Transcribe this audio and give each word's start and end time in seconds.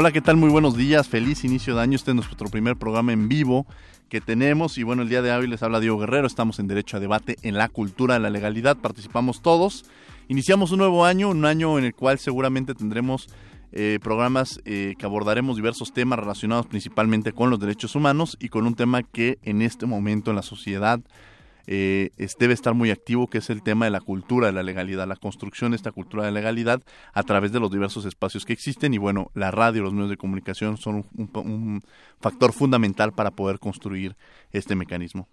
Hola, 0.00 0.12
¿qué 0.12 0.20
tal? 0.20 0.36
Muy 0.36 0.48
buenos 0.48 0.76
días, 0.76 1.08
feliz 1.08 1.42
inicio 1.42 1.74
de 1.74 1.82
año. 1.82 1.96
Este 1.96 2.12
es 2.12 2.14
nuestro 2.14 2.48
primer 2.48 2.76
programa 2.76 3.12
en 3.12 3.28
vivo 3.28 3.66
que 4.08 4.20
tenemos 4.20 4.78
y 4.78 4.84
bueno, 4.84 5.02
el 5.02 5.08
día 5.08 5.22
de 5.22 5.32
hoy 5.32 5.48
les 5.48 5.60
habla 5.64 5.80
Diego 5.80 5.98
Guerrero, 5.98 6.28
estamos 6.28 6.60
en 6.60 6.68
Derecho 6.68 6.98
a 6.98 7.00
Debate 7.00 7.34
en 7.42 7.58
la 7.58 7.68
Cultura 7.68 8.14
de 8.14 8.20
la 8.20 8.30
Legalidad, 8.30 8.76
participamos 8.76 9.42
todos. 9.42 9.86
Iniciamos 10.28 10.70
un 10.70 10.78
nuevo 10.78 11.04
año, 11.04 11.28
un 11.30 11.44
año 11.44 11.80
en 11.80 11.84
el 11.84 11.96
cual 11.96 12.20
seguramente 12.20 12.76
tendremos 12.76 13.28
eh, 13.72 13.98
programas 14.00 14.60
eh, 14.66 14.94
que 14.96 15.04
abordaremos 15.04 15.56
diversos 15.56 15.92
temas 15.92 16.20
relacionados 16.20 16.66
principalmente 16.66 17.32
con 17.32 17.50
los 17.50 17.58
derechos 17.58 17.96
humanos 17.96 18.36
y 18.38 18.50
con 18.50 18.68
un 18.68 18.76
tema 18.76 19.02
que 19.02 19.40
en 19.42 19.62
este 19.62 19.86
momento 19.86 20.30
en 20.30 20.36
la 20.36 20.42
sociedad 20.42 21.00
eh, 21.70 22.10
debe 22.38 22.54
estar 22.54 22.72
muy 22.72 22.90
activo, 22.90 23.26
que 23.26 23.38
es 23.38 23.50
el 23.50 23.62
tema 23.62 23.84
de 23.84 23.90
la 23.90 24.00
cultura 24.00 24.46
de 24.46 24.54
la 24.54 24.62
legalidad, 24.62 25.06
la 25.06 25.16
construcción 25.16 25.72
de 25.72 25.76
esta 25.76 25.92
cultura 25.92 26.24
de 26.24 26.32
legalidad 26.32 26.82
a 27.12 27.22
través 27.22 27.52
de 27.52 27.60
los 27.60 27.70
diversos 27.70 28.06
espacios 28.06 28.46
que 28.46 28.54
existen. 28.54 28.94
Y 28.94 28.98
bueno, 28.98 29.30
la 29.34 29.50
radio, 29.50 29.82
los 29.82 29.92
medios 29.92 30.08
de 30.08 30.16
comunicación 30.16 30.78
son 30.78 31.04
un 31.14 31.82
factor 32.20 32.54
fundamental 32.54 33.12
para 33.12 33.32
poder 33.32 33.58
construir 33.58 34.16
este 34.50 34.76
mecanismo. 34.76 35.28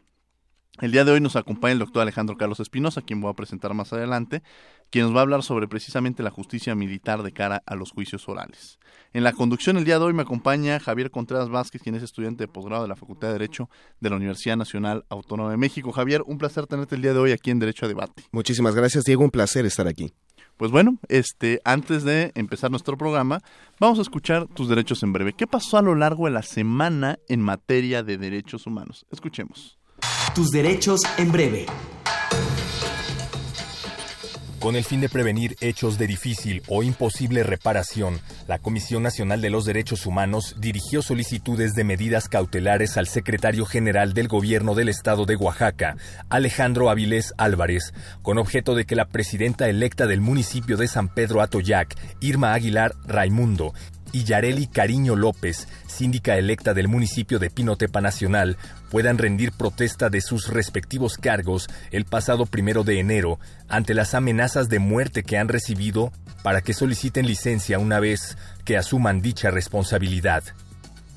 El 0.81 0.91
día 0.91 1.05
de 1.05 1.11
hoy 1.13 1.21
nos 1.21 1.37
acompaña 1.37 1.71
el 1.71 1.79
doctor 1.79 2.01
Alejandro 2.01 2.35
Carlos 2.35 2.59
Espinosa, 2.59 3.01
quien 3.01 3.21
voy 3.21 3.31
a 3.31 3.35
presentar 3.35 3.73
más 3.73 3.93
adelante, 3.93 4.43
quien 4.89 5.05
nos 5.05 5.15
va 5.15 5.19
a 5.19 5.21
hablar 5.21 5.41
sobre 5.41 5.69
precisamente 5.69 6.21
la 6.21 6.31
justicia 6.31 6.75
militar 6.75 7.23
de 7.23 7.31
cara 7.31 7.63
a 7.65 7.75
los 7.75 7.91
juicios 7.91 8.27
orales. 8.27 8.77
En 9.13 9.23
la 9.23 9.31
conducción 9.31 9.77
el 9.77 9.85
día 9.85 9.99
de 9.99 10.03
hoy 10.03 10.11
me 10.11 10.23
acompaña 10.23 10.81
Javier 10.81 11.11
Contreras 11.11 11.47
Vázquez, 11.47 11.81
quien 11.81 11.95
es 11.95 12.03
estudiante 12.03 12.43
de 12.43 12.47
posgrado 12.49 12.83
de 12.83 12.89
la 12.89 12.97
Facultad 12.97 13.29
de 13.29 13.33
Derecho 13.33 13.69
de 14.01 14.09
la 14.09 14.17
Universidad 14.17 14.57
Nacional 14.57 15.05
Autónoma 15.07 15.49
de 15.49 15.55
México. 15.55 15.93
Javier, 15.93 16.23
un 16.25 16.37
placer 16.37 16.67
tenerte 16.67 16.95
el 16.95 17.01
día 17.01 17.13
de 17.13 17.19
hoy 17.19 17.31
aquí 17.31 17.51
en 17.51 17.59
Derecho 17.59 17.85
a 17.85 17.87
Debate. 17.87 18.23
Muchísimas 18.33 18.75
gracias, 18.75 19.05
Diego, 19.05 19.23
un 19.23 19.31
placer 19.31 19.65
estar 19.65 19.87
aquí. 19.87 20.11
Pues 20.57 20.71
bueno, 20.71 20.99
este, 21.07 21.61
antes 21.63 22.03
de 22.03 22.33
empezar 22.35 22.69
nuestro 22.69 22.97
programa, 22.97 23.39
vamos 23.79 23.99
a 23.99 24.01
escuchar 24.01 24.47
tus 24.47 24.67
derechos 24.67 25.03
en 25.03 25.13
breve. 25.13 25.31
¿Qué 25.31 25.47
pasó 25.47 25.77
a 25.77 25.81
lo 25.81 25.95
largo 25.95 26.25
de 26.25 26.31
la 26.31 26.43
semana 26.43 27.17
en 27.29 27.39
materia 27.41 28.03
de 28.03 28.17
derechos 28.17 28.67
humanos? 28.67 29.05
Escuchemos. 29.09 29.77
Tus 30.33 30.51
derechos 30.51 31.01
en 31.17 31.31
breve. 31.31 31.65
Con 34.59 34.75
el 34.75 34.83
fin 34.83 34.99
de 34.99 35.09
prevenir 35.09 35.55
hechos 35.61 35.99
de 35.99 36.07
difícil 36.07 36.63
o 36.67 36.81
imposible 36.81 37.43
reparación, 37.43 38.19
la 38.47 38.57
Comisión 38.57 39.03
Nacional 39.03 39.39
de 39.39 39.51
los 39.51 39.65
Derechos 39.65 40.07
Humanos 40.07 40.55
dirigió 40.57 41.03
solicitudes 41.03 41.75
de 41.75 41.83
medidas 41.83 42.27
cautelares 42.27 42.97
al 42.97 43.07
secretario 43.07 43.65
general 43.65 44.13
del 44.13 44.27
Gobierno 44.27 44.73
del 44.73 44.89
Estado 44.89 45.25
de 45.25 45.35
Oaxaca, 45.35 45.97
Alejandro 46.29 46.89
Avilés 46.89 47.33
Álvarez, 47.37 47.93
con 48.23 48.39
objeto 48.39 48.73
de 48.73 48.85
que 48.85 48.95
la 48.95 49.05
presidenta 49.05 49.69
electa 49.69 50.07
del 50.07 50.19
municipio 50.19 50.77
de 50.77 50.87
San 50.87 51.09
Pedro 51.09 51.41
Atoyac, 51.41 51.95
Irma 52.19 52.53
Aguilar 52.53 52.95
Raimundo, 53.05 53.73
y 54.15 54.23
Yareli 54.23 54.67
Cariño 54.67 55.17
López, 55.17 55.67
síndica 55.87 56.37
electa 56.37 56.73
del 56.73 56.87
municipio 56.87 57.37
de 57.37 57.49
Pinotepa 57.49 57.99
Nacional, 57.99 58.55
puedan 58.89 59.17
rendir 59.17 59.51
protesta 59.51 60.09
de 60.09 60.21
sus 60.21 60.47
respectivos 60.47 61.17
cargos 61.17 61.67
el 61.91 62.05
pasado 62.05 62.45
primero 62.45 62.85
de 62.85 63.01
enero 63.01 63.39
ante 63.67 63.93
las 63.93 64.13
amenazas 64.13 64.69
de 64.69 64.79
muerte 64.79 65.23
que 65.23 65.37
han 65.37 65.49
recibido 65.49 66.13
para 66.43 66.61
que 66.61 66.73
soliciten 66.73 67.27
licencia 67.27 67.77
una 67.77 67.99
vez 67.99 68.37
que 68.63 68.77
asuman 68.77 69.21
dicha 69.21 69.51
responsabilidad. 69.51 70.45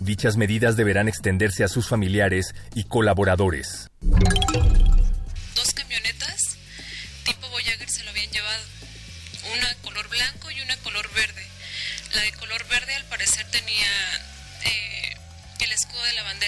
Dichas 0.00 0.36
medidas 0.36 0.76
deberán 0.76 1.06
extenderse 1.06 1.62
a 1.62 1.68
sus 1.68 1.86
familiares 1.86 2.52
y 2.74 2.82
colaboradores. 2.82 3.92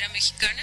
Mexicana 0.08 0.62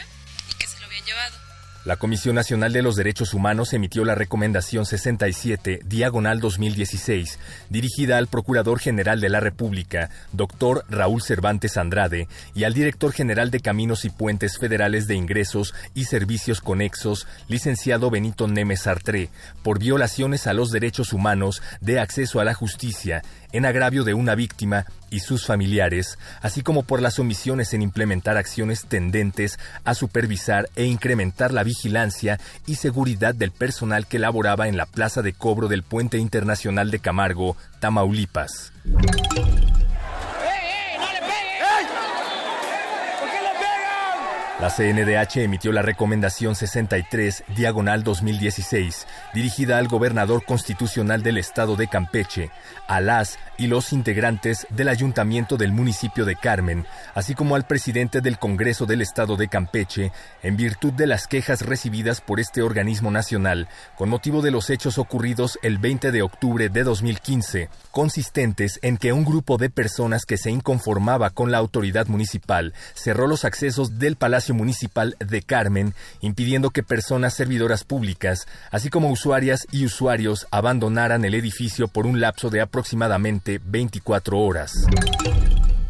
y 0.51 0.55
que 0.55 0.67
se 0.67 0.79
lo 0.79 0.85
habían 0.87 1.05
llevado. 1.05 1.47
La 1.87 1.95
Comisión 1.95 2.35
Nacional 2.35 2.73
de 2.73 2.81
los 2.81 2.97
Derechos 2.97 3.33
Humanos 3.33 3.71
emitió 3.71 4.03
la 4.03 4.13
Recomendación 4.13 4.85
67, 4.85 5.79
diagonal 5.85 6.41
2016, 6.41 7.39
dirigida 7.69 8.17
al 8.17 8.27
Procurador 8.27 8.79
General 8.79 9.19
de 9.19 9.29
la 9.29 9.39
República, 9.39 10.09
doctor 10.31 10.85
Raúl 10.89 11.21
Cervantes 11.21 11.77
Andrade, 11.77 12.27
y 12.55 12.63
al 12.63 12.73
Director 12.73 13.11
General 13.11 13.51
de 13.51 13.59
Caminos 13.59 14.05
y 14.05 14.09
Puentes 14.09 14.57
Federales 14.57 15.07
de 15.07 15.15
Ingresos 15.15 15.73
y 15.93 16.05
Servicios 16.05 16.61
Conexos, 16.61 17.27
licenciado 17.47 18.09
Benito 18.09 18.47
Nemes 18.47 18.81
Sartré, 18.81 19.29
por 19.63 19.79
violaciones 19.79 20.47
a 20.47 20.53
los 20.53 20.71
derechos 20.71 21.13
humanos 21.13 21.61
de 21.81 21.99
acceso 21.99 22.39
a 22.39 22.45
la 22.45 22.53
justicia 22.53 23.23
en 23.51 23.65
agravio 23.65 24.03
de 24.03 24.13
una 24.13 24.35
víctima 24.35 24.85
y 25.09 25.19
sus 25.19 25.45
familiares, 25.45 26.19
así 26.41 26.61
como 26.61 26.83
por 26.83 27.01
las 27.01 27.17
omisiones 27.17 27.73
en 27.73 27.81
implementar 27.81 28.37
acciones 28.37 28.85
tendentes 28.85 29.57
a 29.83 29.93
supervisar 29.93 30.69
e 30.75 30.85
incrementar 30.85 31.53
la 31.53 31.63
vigilancia 31.63 32.39
y 32.65 32.75
seguridad 32.75 33.33
del 33.33 33.51
personal 33.51 34.05
que 34.05 34.19
laboraba 34.19 34.67
en 34.67 34.77
la 34.77 34.85
plaza 34.85 35.21
de 35.21 35.33
cobro 35.33 35.67
del 35.67 35.83
Puente 35.83 36.17
Internacional 36.17 36.91
de 36.91 36.99
Camargo, 36.99 37.56
Tamaulipas. 37.79 38.71
La 44.59 44.71
CNDH 44.71 45.43
emitió 45.43 45.71
la 45.71 45.83
Recomendación 45.83 46.55
63, 46.55 47.43
diagonal 47.55 48.03
2016, 48.03 49.05
dirigida 49.35 49.77
al 49.77 49.87
gobernador 49.87 50.43
constitucional 50.45 51.21
del 51.21 51.37
estado 51.37 51.75
de 51.75 51.87
Campeche, 51.87 52.49
a 52.87 52.99
las 52.99 53.37
y 53.59 53.67
los 53.67 53.93
integrantes 53.93 54.65
del 54.71 54.87
ayuntamiento 54.87 55.57
del 55.57 55.71
municipio 55.71 56.25
de 56.25 56.35
Carmen, 56.35 56.87
así 57.13 57.35
como 57.35 57.55
al 57.55 57.67
presidente 57.67 58.19
del 58.19 58.39
Congreso 58.39 58.87
del 58.87 59.01
estado 59.03 59.35
de 59.35 59.47
Campeche, 59.47 60.11
en 60.41 60.57
virtud 60.57 60.93
de 60.93 61.05
las 61.05 61.27
quejas 61.27 61.61
recibidas 61.61 62.21
por 62.21 62.39
este 62.39 62.63
organismo 62.63 63.11
nacional 63.11 63.67
con 63.95 64.09
motivo 64.09 64.41
de 64.41 64.49
los 64.49 64.71
hechos 64.71 64.97
ocurridos 64.97 65.59
el 65.61 65.77
20 65.77 66.11
de 66.11 66.23
octubre 66.23 66.69
de 66.69 66.83
2015, 66.83 67.69
consistentes 67.91 68.79
en 68.81 68.97
que 68.97 69.13
un 69.13 69.23
grupo 69.23 69.57
de 69.57 69.69
personas 69.69 70.25
que 70.25 70.37
se 70.37 70.49
inconformaba 70.49 71.29
con 71.29 71.51
la 71.51 71.59
autoridad 71.59 72.07
municipal 72.07 72.73
cerró 72.95 73.27
los 73.27 73.45
accesos 73.45 73.99
del 73.99 74.15
Palacio 74.15 74.46
Municipal 74.53 75.15
de 75.19 75.41
Carmen, 75.41 75.93
impidiendo 76.21 76.69
que 76.69 76.83
personas 76.83 77.33
servidoras 77.33 77.83
públicas, 77.83 78.47
así 78.71 78.89
como 78.89 79.11
usuarias 79.11 79.67
y 79.71 79.85
usuarios, 79.85 80.47
abandonaran 80.51 81.25
el 81.25 81.35
edificio 81.35 81.87
por 81.87 82.05
un 82.05 82.19
lapso 82.19 82.49
de 82.49 82.61
aproximadamente 82.61 83.59
24 83.63 84.39
horas. 84.39 84.73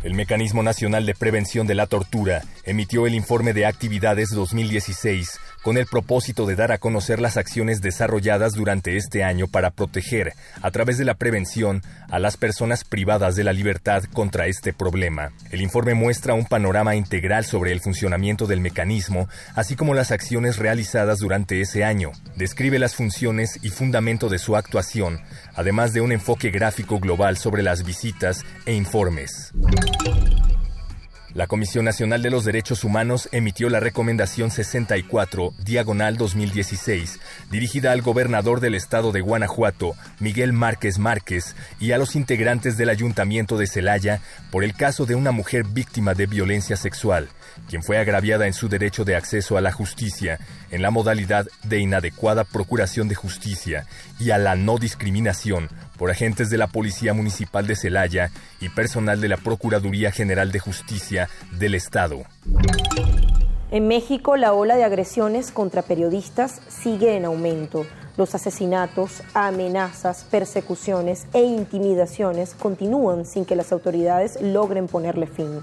El 0.04 0.14
Mecanismo 0.14 0.64
Nacional 0.64 1.06
de 1.06 1.16
Prevención 1.16 1.68
de 1.68 1.76
la 1.76 1.88
Tortura 1.88 2.44
emitió 2.64 3.08
el 3.08 3.16
informe 3.16 3.54
de 3.54 3.66
actividades 3.66 4.30
2016 4.30 5.40
con 5.68 5.76
el 5.76 5.86
propósito 5.86 6.46
de 6.46 6.56
dar 6.56 6.72
a 6.72 6.78
conocer 6.78 7.20
las 7.20 7.36
acciones 7.36 7.82
desarrolladas 7.82 8.54
durante 8.54 8.96
este 8.96 9.26
año 9.26 9.48
para 9.48 9.72
proteger, 9.72 10.32
a 10.62 10.72
través 10.72 10.98
de 10.98 11.04
la 11.04 11.16
prevención, 11.16 11.84
a 12.10 12.20
las 12.20 12.38
personas 12.38 12.86
privadas 12.86 13.36
de 13.36 13.44
la 13.44 13.52
libertad 13.52 14.06
contra 14.14 14.48
este 14.48 14.72
problema. 14.72 15.34
El 15.52 15.60
informe 15.60 15.94
muestra 15.94 16.36
un 16.36 16.46
panorama 16.46 16.96
integral 16.96 17.44
sobre 17.44 17.74
el 17.74 17.82
funcionamiento 17.82 18.48
del 18.48 18.62
mecanismo, 18.62 19.28
así 19.56 19.76
como 19.76 19.94
las 19.94 20.12
acciones 20.12 20.56
realizadas 20.56 21.20
durante 21.20 21.60
ese 21.60 21.84
año. 21.84 22.14
Describe 22.38 22.80
las 22.80 22.96
funciones 22.96 23.60
y 23.62 23.68
fundamento 23.68 24.30
de 24.30 24.40
su 24.40 24.56
actuación, 24.56 25.20
además 25.54 25.92
de 25.92 26.00
un 26.00 26.14
enfoque 26.14 26.50
gráfico 26.50 27.02
global 27.02 27.36
sobre 27.36 27.62
las 27.62 27.84
visitas 27.84 28.46
e 28.66 28.74
informes. 28.74 29.52
La 31.38 31.46
Comisión 31.46 31.86
Nacional 31.86 32.24
de 32.24 32.32
los 32.32 32.46
Derechos 32.46 32.84
Humanos 32.84 33.30
emitió 33.32 33.70
la 33.70 33.80
Recomendación 33.80 34.50
64, 34.50 35.54
diagonal 35.64 36.18
2016, 36.18 37.20
dirigida 37.52 37.92
al 37.92 38.02
gobernador 38.02 38.60
del 38.60 38.74
estado 38.74 39.12
de 39.12 39.22
Guanajuato, 39.22 39.94
Miguel 40.20 40.52
Márquez 40.52 40.98
Márquez, 40.98 41.56
y 41.80 41.92
a 41.92 42.00
los 42.00 42.16
integrantes 42.16 42.76
del 42.76 42.90
Ayuntamiento 42.90 43.56
de 43.60 43.68
Celaya 43.68 44.20
por 44.50 44.64
el 44.64 44.74
caso 44.74 45.06
de 45.06 45.14
una 45.14 45.32
mujer 45.32 45.64
víctima 45.64 46.16
de 46.16 46.26
violencia 46.26 46.76
sexual, 46.76 47.30
quien 47.70 47.84
fue 47.84 47.98
agraviada 47.98 48.48
en 48.48 48.54
su 48.54 48.70
derecho 48.70 49.06
de 49.06 49.16
acceso 49.16 49.58
a 49.58 49.62
la 49.62 49.72
justicia, 49.72 50.40
en 50.72 50.82
la 50.82 50.92
modalidad 50.92 51.48
de 51.64 51.80
inadecuada 51.80 52.44
procuración 52.44 53.08
de 53.08 53.16
justicia 53.16 53.86
y 54.20 54.32
a 54.32 54.38
la 54.38 54.56
no 54.56 54.78
discriminación 54.78 55.70
por 55.98 56.12
agentes 56.12 56.50
de 56.50 56.58
la 56.58 56.68
Policía 56.68 57.14
Municipal 57.14 57.68
de 57.68 57.76
Celaya 57.76 58.32
y 58.62 58.70
personal 58.70 59.22
de 59.22 59.30
la 59.30 59.38
Procuraduría 59.38 60.12
General 60.12 60.52
de 60.52 60.60
Justicia 60.60 61.30
del 61.52 61.76
Estado. 61.76 62.24
En 63.70 63.88
México, 63.88 64.38
la 64.38 64.54
ola 64.54 64.78
de 64.78 64.86
agresiones 64.86 65.52
contra 65.52 65.82
periodistas 65.82 66.62
sigue 66.70 67.18
en 67.18 67.26
aumento. 67.26 67.86
Los 68.16 68.34
asesinatos, 68.34 69.22
amenazas, 69.34 70.24
persecuciones 70.32 71.28
e 71.34 71.42
intimidaciones 71.42 72.56
continúan 72.56 73.26
sin 73.26 73.44
que 73.44 73.58
las 73.58 73.74
autoridades 73.74 74.42
logren 74.42 74.88
ponerle 74.88 75.28
fin. 75.28 75.62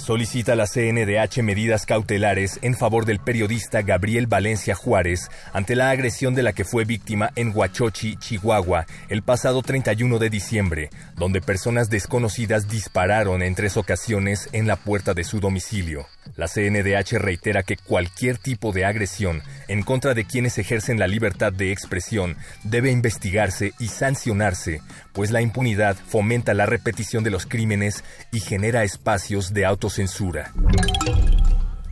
Solicita 0.00 0.56
la 0.56 0.66
CNDH 0.66 1.42
medidas 1.42 1.84
cautelares 1.84 2.58
en 2.62 2.74
favor 2.74 3.04
del 3.04 3.18
periodista 3.18 3.82
Gabriel 3.82 4.26
Valencia 4.26 4.74
Juárez 4.74 5.28
ante 5.52 5.76
la 5.76 5.90
agresión 5.90 6.34
de 6.34 6.42
la 6.42 6.54
que 6.54 6.64
fue 6.64 6.86
víctima 6.86 7.32
en 7.36 7.52
Huachochi, 7.54 8.16
Chihuahua, 8.16 8.86
el 9.10 9.22
pasado 9.22 9.60
31 9.60 10.18
de 10.18 10.30
diciembre, 10.30 10.90
donde 11.16 11.42
personas 11.42 11.90
desconocidas 11.90 12.66
dispararon 12.66 13.42
en 13.42 13.54
tres 13.54 13.76
ocasiones 13.76 14.48
en 14.52 14.66
la 14.66 14.76
puerta 14.76 15.12
de 15.12 15.22
su 15.22 15.38
domicilio. 15.38 16.06
La 16.34 16.48
CNDH 16.48 17.18
reitera 17.18 17.62
que 17.62 17.76
cualquier 17.76 18.38
tipo 18.38 18.72
de 18.72 18.86
agresión 18.86 19.42
en 19.68 19.82
contra 19.82 20.14
de 20.14 20.24
quienes 20.24 20.56
ejercen 20.56 20.98
la 20.98 21.08
libertad 21.08 21.52
de 21.52 21.72
expresión 21.72 22.36
debe 22.64 22.90
investigarse 22.90 23.74
y 23.78 23.88
sancionarse, 23.88 24.80
pues 25.12 25.30
la 25.30 25.42
impunidad 25.42 25.96
fomenta 25.96 26.54
la 26.54 26.66
repetición 26.66 27.24
de 27.24 27.30
los 27.30 27.46
crímenes 27.46 28.04
y 28.32 28.40
genera 28.40 28.84
espacios 28.84 29.52
de 29.52 29.66
autocensura. 29.66 30.52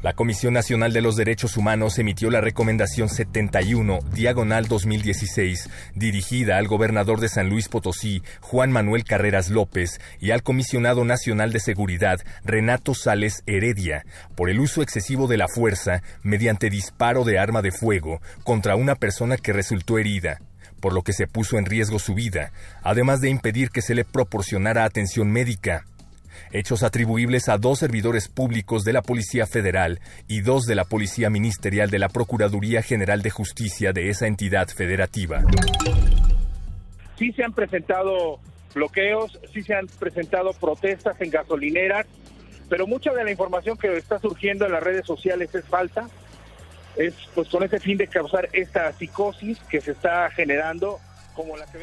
La 0.00 0.12
Comisión 0.12 0.54
Nacional 0.54 0.92
de 0.92 1.02
los 1.02 1.16
Derechos 1.16 1.56
Humanos 1.56 1.98
emitió 1.98 2.30
la 2.30 2.40
Recomendación 2.40 3.08
71, 3.08 3.98
diagonal 4.14 4.68
2016, 4.68 5.68
dirigida 5.96 6.56
al 6.56 6.68
gobernador 6.68 7.18
de 7.18 7.28
San 7.28 7.48
Luis 7.48 7.68
Potosí, 7.68 8.22
Juan 8.40 8.70
Manuel 8.70 9.02
Carreras 9.02 9.50
López, 9.50 10.00
y 10.20 10.30
al 10.30 10.44
Comisionado 10.44 11.04
Nacional 11.04 11.52
de 11.52 11.58
Seguridad, 11.58 12.20
Renato 12.44 12.94
Sales 12.94 13.42
Heredia, 13.46 14.06
por 14.36 14.50
el 14.50 14.60
uso 14.60 14.82
excesivo 14.82 15.26
de 15.26 15.36
la 15.36 15.48
fuerza 15.48 16.04
mediante 16.22 16.70
disparo 16.70 17.24
de 17.24 17.40
arma 17.40 17.60
de 17.60 17.72
fuego 17.72 18.22
contra 18.44 18.76
una 18.76 18.94
persona 18.94 19.36
que 19.36 19.52
resultó 19.52 19.98
herida 19.98 20.38
por 20.80 20.92
lo 20.92 21.02
que 21.02 21.12
se 21.12 21.26
puso 21.26 21.58
en 21.58 21.66
riesgo 21.66 21.98
su 21.98 22.14
vida, 22.14 22.52
además 22.82 23.20
de 23.20 23.30
impedir 23.30 23.70
que 23.70 23.82
se 23.82 23.94
le 23.94 24.04
proporcionara 24.04 24.84
atención 24.84 25.30
médica 25.30 25.84
hechos 26.52 26.82
atribuibles 26.82 27.48
a 27.48 27.58
dos 27.58 27.78
servidores 27.78 28.28
públicos 28.28 28.84
de 28.84 28.92
la 28.92 29.02
Policía 29.02 29.46
Federal 29.46 30.00
y 30.26 30.40
dos 30.40 30.64
de 30.64 30.75
la 30.75 30.84
Policía 30.84 31.30
Ministerial 31.30 31.90
de 31.90 31.98
la 31.98 32.08
Procuraduría 32.08 32.82
General 32.82 33.22
de 33.22 33.30
Justicia 33.30 33.92
de 33.92 34.10
esa 34.10 34.26
entidad 34.26 34.69
federativa. 34.69 35.42
Sí 37.19 37.32
se 37.32 37.44
han 37.44 37.52
presentado 37.52 38.40
bloqueos, 38.75 39.38
sí 39.52 39.62
se 39.62 39.75
han 39.75 39.86
presentado 39.98 40.52
protestas 40.52 41.20
en 41.20 41.30
gasolineras, 41.30 42.06
pero 42.69 42.86
mucha 42.86 43.12
de 43.12 43.25
la 43.25 43.30
información 43.30 43.76
que 43.76 43.96
está 43.96 44.19
surgiendo 44.19 44.66
en 44.66 44.72
las 44.72 44.82
redes 44.82 45.06
sociales 45.06 45.54
es 45.54 45.64
falsa. 45.64 46.08
Es 46.98 47.14
pues 47.34 47.48
con 47.48 47.62
ese 47.62 47.78
fin 47.78 47.96
de 47.96 48.08
causar 48.08 48.48
esta 48.52 48.92
psicosis 48.94 49.58
que 49.70 49.80
se 49.80 49.92
está 49.92 50.30
generando 50.30 50.98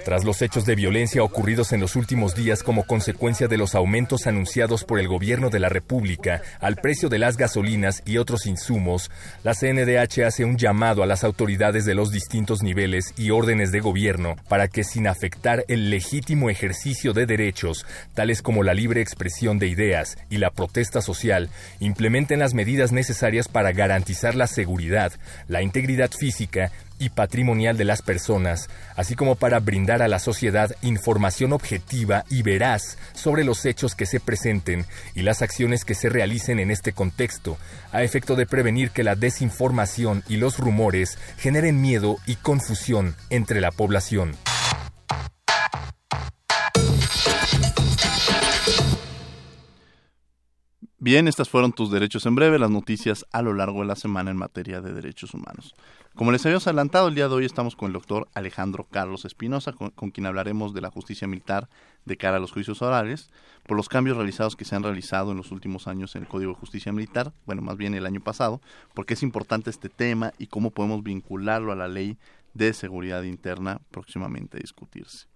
tras 0.04 0.24
los 0.24 0.42
hechos 0.42 0.66
de 0.66 0.76
violencia 0.76 1.24
ocurridos 1.24 1.74
en 1.74 1.82
los 1.82 1.96
últimos 1.96 2.36
días 2.36 2.64
como 2.64 2.86
consecuencia 2.86 3.48
de 3.48 3.58
los 3.58 3.76
aumentos 3.76 4.28
anunciados 4.28 4.84
por 4.84 5.00
el 5.00 5.08
gobierno 5.08 5.50
de 5.50 5.60
la 5.60 5.70
República 5.70 6.42
al 6.60 6.76
precio 6.76 7.10
de 7.10 7.20
las 7.20 7.38
gasolinas 7.38 8.04
y 8.06 8.18
otros 8.18 8.46
insumos, 8.46 9.12
la 9.44 9.54
CNDH 9.54 10.26
hace 10.26 10.46
un 10.46 10.58
llamado 10.58 11.04
a 11.04 11.06
las 11.06 11.24
autoridades 11.24 11.86
de 11.86 11.96
los 11.96 12.12
distintos 12.12 12.64
niveles 12.64 13.14
y 13.18 13.32
órdenes 13.32 13.72
de 13.72 13.80
gobierno 13.80 14.36
para 14.48 14.68
que 14.68 14.84
sin 14.84 15.08
afectar 15.08 15.66
el 15.68 15.90
legítimo 15.90 16.50
ejercicio 16.50 17.14
de 17.14 17.26
derechos, 17.26 17.86
tales 18.14 18.42
como 18.42 18.64
la 18.64 18.74
libre 18.74 19.02
expresión 19.02 19.60
de 19.60 19.68
ideas 19.68 20.18
y 20.30 20.38
la 20.38 20.52
protesta 20.52 21.02
social, 21.02 21.50
implementen 21.80 22.40
las 22.40 22.54
medidas 22.54 22.92
necesarias 22.92 23.48
para 23.48 23.72
garantizar 23.72 24.36
la 24.36 24.48
seguridad, 24.48 25.14
la 25.48 25.62
integridad 25.62 26.12
física 26.12 26.72
y 27.00 27.10
patrimonial 27.10 27.78
de 27.78 27.86
las 27.86 28.02
personas, 28.02 28.70
así 28.96 29.16
como 29.16 29.36
para 29.36 29.60
brindar 29.60 30.02
a 30.02 30.08
la 30.08 30.20
sociedad 30.20 30.76
información 30.82 31.54
objetiva 31.54 32.24
y 32.30 32.42
veraz 32.42 32.98
sobre 33.14 33.44
los 33.44 33.66
hechos 33.66 33.96
que 33.96 34.06
se 34.06 34.20
presenten 34.20 34.86
y 35.14 35.22
las 35.22 35.42
acciones 35.42 35.86
que 35.86 35.96
se 35.96 36.10
realicen 36.10 36.60
en 36.60 36.72
este 36.72 36.94
contexto, 36.94 37.58
a 37.92 38.04
efecto 38.04 38.36
de 38.36 38.46
prevenir 38.46 38.92
que 38.92 39.04
la 39.04 39.16
desinformación 39.16 40.24
y 40.28 40.38
los 40.38 40.58
rumores 40.58 41.18
generen 41.38 41.82
miedo 41.82 42.18
y 42.26 42.36
confusión 42.36 43.16
entre 43.30 43.62
la 43.62 43.72
población. 43.72 44.36
Bien, 51.06 51.28
estas 51.28 51.50
fueron 51.50 51.72
tus 51.72 51.92
derechos 51.92 52.26
en 52.26 52.34
breve, 52.34 52.58
las 52.58 52.72
noticias 52.72 53.28
a 53.32 53.44
lo 53.44 53.54
largo 53.54 53.82
de 53.82 53.86
la 53.86 53.96
semana 53.96 54.32
en 54.32 54.38
materia 54.38 54.82
de 54.82 54.92
derechos 54.92 55.36
humanos. 55.36 55.76
Como 56.16 56.32
les 56.32 56.46
habíamos 56.46 56.66
adelantado, 56.66 57.10
el 57.10 57.16
día 57.16 57.28
de 57.28 57.36
hoy 57.36 57.44
estamos 57.44 57.76
con 57.76 57.88
el 57.88 57.94
doctor 57.94 58.30
Alejandro 58.34 58.88
Carlos 58.90 59.26
Espinosa, 59.26 59.74
con, 59.74 60.12
quien 60.12 60.26
hablaremos 60.26 60.74
de 60.74 60.80
la 60.80 60.90
justicia 60.90 61.28
militar 61.28 61.68
de 62.06 62.16
cara 62.16 62.38
a 62.38 62.40
los 62.40 62.54
juicios 62.54 62.82
orales, 62.82 63.30
por 63.68 63.76
los 63.76 63.90
cambios 63.90 64.16
realizados 64.16 64.56
que 64.56 64.64
se 64.64 64.78
han 64.78 64.84
realizado 64.84 65.32
en 65.32 65.38
los 65.38 65.52
últimos 65.52 65.90
años 65.90 66.16
en 66.16 66.22
el 66.22 66.30
Código 66.30 66.54
de 66.54 66.60
Justicia 66.60 66.94
Militar, 66.94 67.34
bueno, 67.46 67.62
más 67.62 67.76
bien 67.76 67.96
el 67.96 68.06
año 68.06 68.22
pasado, 68.22 68.62
porque 68.94 69.16
es 69.16 69.24
importante 69.24 69.70
este 69.70 69.90
tema 69.90 70.32
y 70.38 70.48
cómo 70.48 70.72
podemos 70.72 71.04
vincularlo 71.04 71.74
a 71.74 71.76
la 71.76 71.90
ley 71.90 72.18
de 72.54 72.72
seguridad 72.72 73.24
interna 73.24 73.82
próximamente 73.92 74.56
a 74.56 74.62
discutirse. 74.62 75.28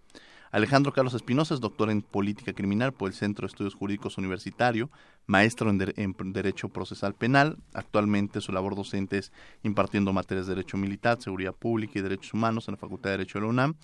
Alejandro 0.52 0.92
Carlos 0.94 1.14
Espinosa 1.14 1.54
es 1.54 1.60
doctor 1.60 1.92
en 1.92 2.02
Política 2.02 2.54
Criminal 2.54 2.92
por 2.92 3.10
el 3.10 3.14
Centro 3.14 3.46
de 3.46 3.52
Estudios 3.52 3.76
Jurídicos 3.76 4.18
Universitario, 4.18 4.90
maestro 5.28 5.70
en, 5.70 6.34
Derecho 6.34 6.70
Procesal 6.70 7.14
Penal. 7.14 7.58
Actualmente 7.74 8.42
su 8.42 8.52
labor 8.52 8.76
docente 8.76 9.20
es 9.20 9.32
impartiendo 9.62 10.12
materias 10.12 10.48
de 10.48 10.56
Derecho 10.56 10.78
Militar, 10.78 11.22
Seguridad 11.22 11.54
Pública 11.54 12.00
y 12.00 12.02
Derechos 12.02 12.34
Humanos 12.34 12.68
en 12.68 12.74
la 12.74 12.78
Facultad 12.80 13.12
de 13.12 13.18
Derecho 13.18 13.38
de 13.38 13.44
la 13.44 13.50
UNAM, 13.50 13.76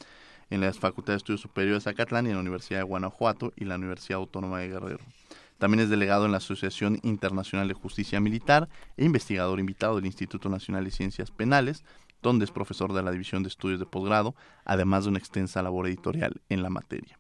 en 0.50 0.62
las 0.62 0.80
Facultades 0.80 1.18
de 1.18 1.24
Estudios 1.24 1.42
Superiores 1.42 1.84
de 1.84 1.92
Zacatlán 1.92 2.26
y 2.26 2.30
en 2.30 2.36
la 2.36 2.42
Universidad 2.42 2.80
de 2.80 2.86
Guanajuato 2.86 3.54
y 3.56 3.66
la 3.66 3.76
Universidad 3.76 4.18
Autónoma 4.18 4.60
de 4.60 4.70
Guerrero. 4.70 5.04
También 5.60 5.84
es 5.84 5.90
delegado 5.90 6.26
en 6.26 6.32
la 6.32 6.38
Asociación 6.38 7.00
Internacional 7.04 7.68
de 7.68 7.76
Justicia 7.76 8.20
Militar 8.20 8.68
e 8.98 9.06
investigador 9.06 9.60
invitado 9.60 9.96
del 9.96 10.06
Instituto 10.08 10.50
Nacional 10.50 10.84
de 10.84 10.92
Ciencias 10.92 11.32
Penales, 11.32 11.86
donde 12.26 12.44
es 12.44 12.52
profesor 12.52 12.92
de 12.92 13.04
la 13.04 13.12
División 13.12 13.44
de 13.44 13.50
Estudios 13.50 13.80
de 13.80 13.86
Posgrado, 13.86 14.36
además 14.66 15.04
de 15.04 15.12
una 15.12 15.20
extensa 15.20 15.62
labor 15.62 15.88
editorial 15.88 16.42
en 16.50 16.64
la 16.64 16.70
materia. 16.70 17.20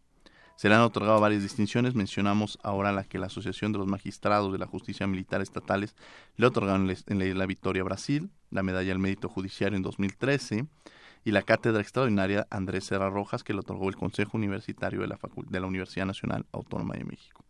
Se 0.55 0.67
le 0.67 0.75
han 0.75 0.81
otorgado 0.81 1.19
varias 1.19 1.43
distinciones, 1.43 1.95
mencionamos 1.95 2.57
ahora 2.63 2.91
la 2.91 3.03
que 3.03 3.19
la 3.19 3.27
Asociación 3.27 3.71
de 3.71 3.77
los 3.77 3.87
Magistrados 3.87 4.51
de 4.51 4.57
la 4.57 4.65
Justicia 4.65 5.05
Militar 5.05 5.41
Estatales 5.41 5.95
le 6.37 6.47
otorgaron 6.47 6.89
en 6.89 7.37
la 7.37 7.45
Victoria 7.45 7.83
Brasil, 7.83 8.31
la 8.49 8.63
Medalla 8.63 8.91
al 8.93 8.99
Mérito 8.99 9.29
Judiciario 9.29 9.75
en 9.75 9.83
2013 9.83 10.65
y 11.23 11.31
la 11.31 11.43
Cátedra 11.43 11.81
Extraordinaria 11.81 12.47
Andrés 12.49 12.85
Serra 12.85 13.09
Rojas 13.09 13.43
que 13.43 13.53
le 13.53 13.59
otorgó 13.59 13.89
el 13.89 13.95
Consejo 13.95 14.37
Universitario 14.37 15.01
de 15.01 15.07
la, 15.07 15.19
de 15.49 15.59
la 15.59 15.67
Universidad 15.67 16.05
Nacional 16.05 16.45
Autónoma 16.51 16.95
de 16.95 17.03
México. 17.03 17.43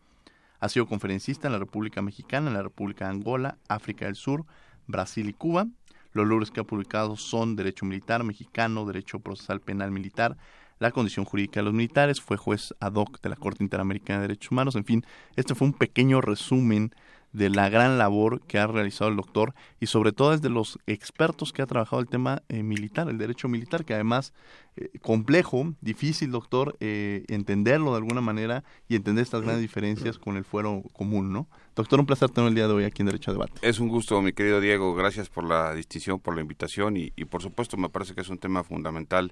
Ha 0.59 0.67
sido 0.67 0.87
conferencista 0.87 1.47
en 1.47 1.53
la 1.53 1.59
República 1.59 2.01
Mexicana, 2.01 2.47
en 2.47 2.55
la 2.55 2.63
República 2.63 3.07
Angola, 3.07 3.59
África 3.69 4.05
del 4.05 4.15
Sur, 4.15 4.45
Brasil 4.87 5.29
y 5.29 5.33
Cuba 5.33 5.67
los 6.15 6.27
libros 6.27 6.49
que 6.49 6.61
ha 6.61 6.63
publicado 6.63 7.17
son 7.17 7.57
Derecho 7.57 7.85
Militar 7.85 8.23
Mexicano, 8.23 8.85
Derecho 8.85 9.19
Procesal 9.19 9.59
Penal 9.59 9.91
Militar, 9.91 10.37
la 10.79 10.91
condición 10.91 11.25
jurídica 11.25 11.59
de 11.59 11.65
los 11.65 11.73
militares, 11.73 12.21
fue 12.21 12.37
juez 12.37 12.73
ad 12.79 12.93
hoc 12.93 13.21
de 13.21 13.29
la 13.29 13.35
Corte 13.35 13.63
Interamericana 13.63 14.21
de 14.21 14.29
Derechos 14.29 14.51
Humanos, 14.51 14.75
en 14.75 14.85
fin, 14.85 15.05
este 15.35 15.55
fue 15.55 15.67
un 15.67 15.73
pequeño 15.73 16.21
resumen 16.21 16.95
de 17.35 17.49
la 17.49 17.69
gran 17.69 17.97
labor 17.97 18.41
que 18.41 18.57
ha 18.57 18.67
realizado 18.67 19.09
el 19.09 19.17
doctor 19.17 19.53
y 19.79 19.87
sobre 19.87 20.13
todo 20.13 20.33
es 20.33 20.41
de 20.41 20.49
los 20.49 20.79
expertos 20.87 21.51
que 21.51 21.61
ha 21.61 21.65
trabajado 21.65 22.01
el 22.01 22.07
tema 22.07 22.43
eh, 22.47 22.63
militar, 22.63 23.09
el 23.09 23.17
derecho 23.17 23.49
militar, 23.49 23.83
que 23.83 23.93
además 23.93 24.33
eh, 24.77 24.89
complejo, 25.01 25.73
difícil, 25.81 26.31
doctor, 26.31 26.77
eh, 26.79 27.25
entenderlo 27.27 27.91
de 27.91 27.97
alguna 27.97 28.21
manera 28.21 28.63
y 28.87 28.95
entender 28.95 29.23
estas 29.23 29.41
grandes 29.41 29.61
diferencias 29.61 30.17
con 30.17 30.37
el 30.37 30.45
fuero 30.45 30.83
común, 30.93 31.33
¿no? 31.33 31.47
Doctor, 31.75 31.99
un 31.99 32.05
placer 32.05 32.29
tener 32.29 32.47
el 32.47 32.55
día 32.55 32.67
de 32.67 32.73
hoy 32.73 32.83
aquí 32.85 33.01
en 33.01 33.07
Derecho 33.07 33.31
a 33.31 33.33
Debate. 33.33 33.53
Es 33.61 33.79
un 33.79 33.89
gusto, 33.89 34.21
mi 34.21 34.31
querido 34.31 34.61
Diego, 34.61 34.95
gracias 34.95 35.27
por 35.27 35.43
la 35.43 35.73
distinción, 35.73 36.21
por 36.21 36.35
la 36.35 36.41
invitación 36.41 36.95
y, 36.95 37.11
y 37.17 37.25
por 37.25 37.41
supuesto 37.41 37.75
me 37.75 37.89
parece 37.89 38.15
que 38.15 38.21
es 38.21 38.29
un 38.29 38.37
tema 38.37 38.63
fundamental 38.63 39.31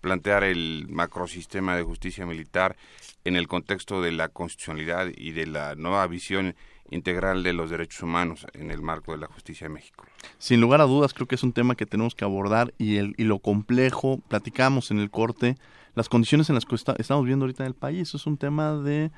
plantear 0.00 0.44
el 0.44 0.86
macrosistema 0.88 1.76
de 1.76 1.82
justicia 1.82 2.26
militar 2.26 2.76
en 3.24 3.36
el 3.36 3.48
contexto 3.48 4.00
de 4.00 4.12
la 4.12 4.28
constitucionalidad 4.28 5.08
y 5.16 5.32
de 5.32 5.46
la 5.46 5.74
nueva 5.74 6.06
visión 6.06 6.54
integral 6.90 7.42
de 7.42 7.52
los 7.52 7.70
derechos 7.70 8.02
humanos 8.02 8.46
en 8.54 8.70
el 8.70 8.82
marco 8.82 9.12
de 9.12 9.18
la 9.18 9.26
justicia 9.26 9.66
de 9.66 9.74
México. 9.74 10.04
Sin 10.38 10.60
lugar 10.60 10.80
a 10.80 10.84
dudas, 10.84 11.14
creo 11.14 11.26
que 11.26 11.34
es 11.34 11.42
un 11.42 11.52
tema 11.52 11.74
que 11.74 11.86
tenemos 11.86 12.14
que 12.14 12.24
abordar 12.24 12.74
y, 12.78 12.96
el, 12.96 13.14
y 13.16 13.24
lo 13.24 13.38
complejo, 13.38 14.20
platicamos 14.28 14.90
en 14.90 14.98
el 14.98 15.10
corte, 15.10 15.56
las 15.94 16.08
condiciones 16.08 16.48
en 16.48 16.54
las 16.54 16.64
que 16.64 16.74
estamos 16.74 17.24
viendo 17.24 17.44
ahorita 17.44 17.64
en 17.64 17.68
el 17.68 17.74
país, 17.74 18.14
es 18.14 18.26
un 18.26 18.36
tema 18.36 18.74
de 18.76 19.10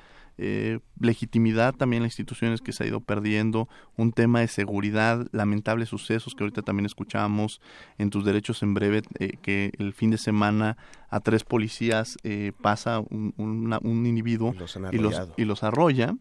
eh, 0.42 0.78
legitimidad 0.98 1.74
también 1.74 2.02
las 2.02 2.12
instituciones 2.12 2.62
que 2.62 2.72
se 2.72 2.82
ha 2.82 2.86
ido 2.86 3.00
perdiendo, 3.00 3.68
un 3.98 4.12
tema 4.12 4.40
de 4.40 4.48
seguridad, 4.48 5.26
lamentables 5.32 5.90
sucesos 5.90 6.34
que 6.34 6.44
ahorita 6.44 6.62
también 6.62 6.86
escuchábamos 6.86 7.60
en 7.98 8.08
tus 8.08 8.24
derechos 8.24 8.62
en 8.62 8.72
breve, 8.72 9.02
eh, 9.18 9.36
que 9.42 9.72
el 9.78 9.92
fin 9.92 10.10
de 10.10 10.16
semana 10.16 10.78
a 11.10 11.20
tres 11.20 11.44
policías 11.44 12.16
eh, 12.22 12.52
pasa 12.62 13.00
un, 13.00 13.34
un 13.36 14.06
individuo 14.06 14.54
y 14.92 14.96
los, 14.96 15.20
y 15.36 15.44
los 15.44 15.62
arrolla 15.62 16.14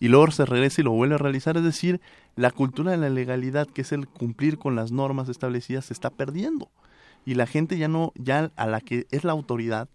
y 0.00 0.08
luego 0.08 0.30
se 0.30 0.44
regresa 0.44 0.80
y 0.80 0.84
lo 0.84 0.92
vuelve 0.92 1.14
a 1.14 1.18
realizar. 1.18 1.56
Es 1.56 1.64
decir, 1.64 2.00
la 2.36 2.50
cultura 2.50 2.92
de 2.92 2.98
la 2.98 3.10
legalidad, 3.10 3.66
que 3.66 3.82
es 3.82 3.92
el 3.92 4.08
cumplir 4.08 4.58
con 4.58 4.76
las 4.76 4.92
normas 4.92 5.28
establecidas, 5.28 5.86
se 5.86 5.94
está 5.94 6.10
perdiendo. 6.10 6.70
Y 7.24 7.34
la 7.34 7.46
gente 7.46 7.78
ya 7.78 7.88
no, 7.88 8.12
ya 8.16 8.52
a 8.56 8.66
la 8.66 8.80
que 8.80 9.06
es 9.10 9.24
la 9.24 9.32
autoridad, 9.32 9.88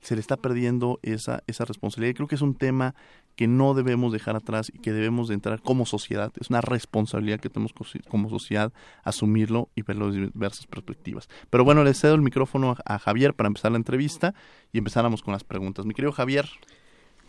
se 0.00 0.14
le 0.14 0.20
está 0.20 0.36
perdiendo 0.36 0.98
esa, 1.02 1.42
esa 1.46 1.64
responsabilidad. 1.64 2.12
Y 2.12 2.14
creo 2.14 2.28
que 2.28 2.34
es 2.34 2.42
un 2.42 2.54
tema 2.54 2.94
que 3.36 3.46
no 3.46 3.74
debemos 3.74 4.12
dejar 4.12 4.36
atrás 4.36 4.70
y 4.74 4.78
que 4.78 4.92
debemos 4.92 5.28
de 5.28 5.34
entrar 5.34 5.60
como 5.62 5.86
sociedad. 5.86 6.32
Es 6.40 6.50
una 6.50 6.60
responsabilidad 6.60 7.40
que 7.40 7.50
tenemos 7.50 7.72
como 8.08 8.28
sociedad 8.28 8.72
asumirlo 9.02 9.68
y 9.74 9.82
verlo 9.82 10.10
desde 10.10 10.30
diversas 10.30 10.66
perspectivas. 10.66 11.28
Pero 11.50 11.64
bueno, 11.64 11.84
le 11.84 11.94
cedo 11.94 12.14
el 12.14 12.22
micrófono 12.22 12.76
a, 12.84 12.94
a 12.94 12.98
Javier 12.98 13.34
para 13.34 13.48
empezar 13.48 13.72
la 13.72 13.78
entrevista 13.78 14.34
y 14.72 14.78
empezáramos 14.78 15.22
con 15.22 15.32
las 15.32 15.44
preguntas. 15.44 15.86
Mi 15.86 15.94
querido 15.94 16.12
Javier. 16.12 16.48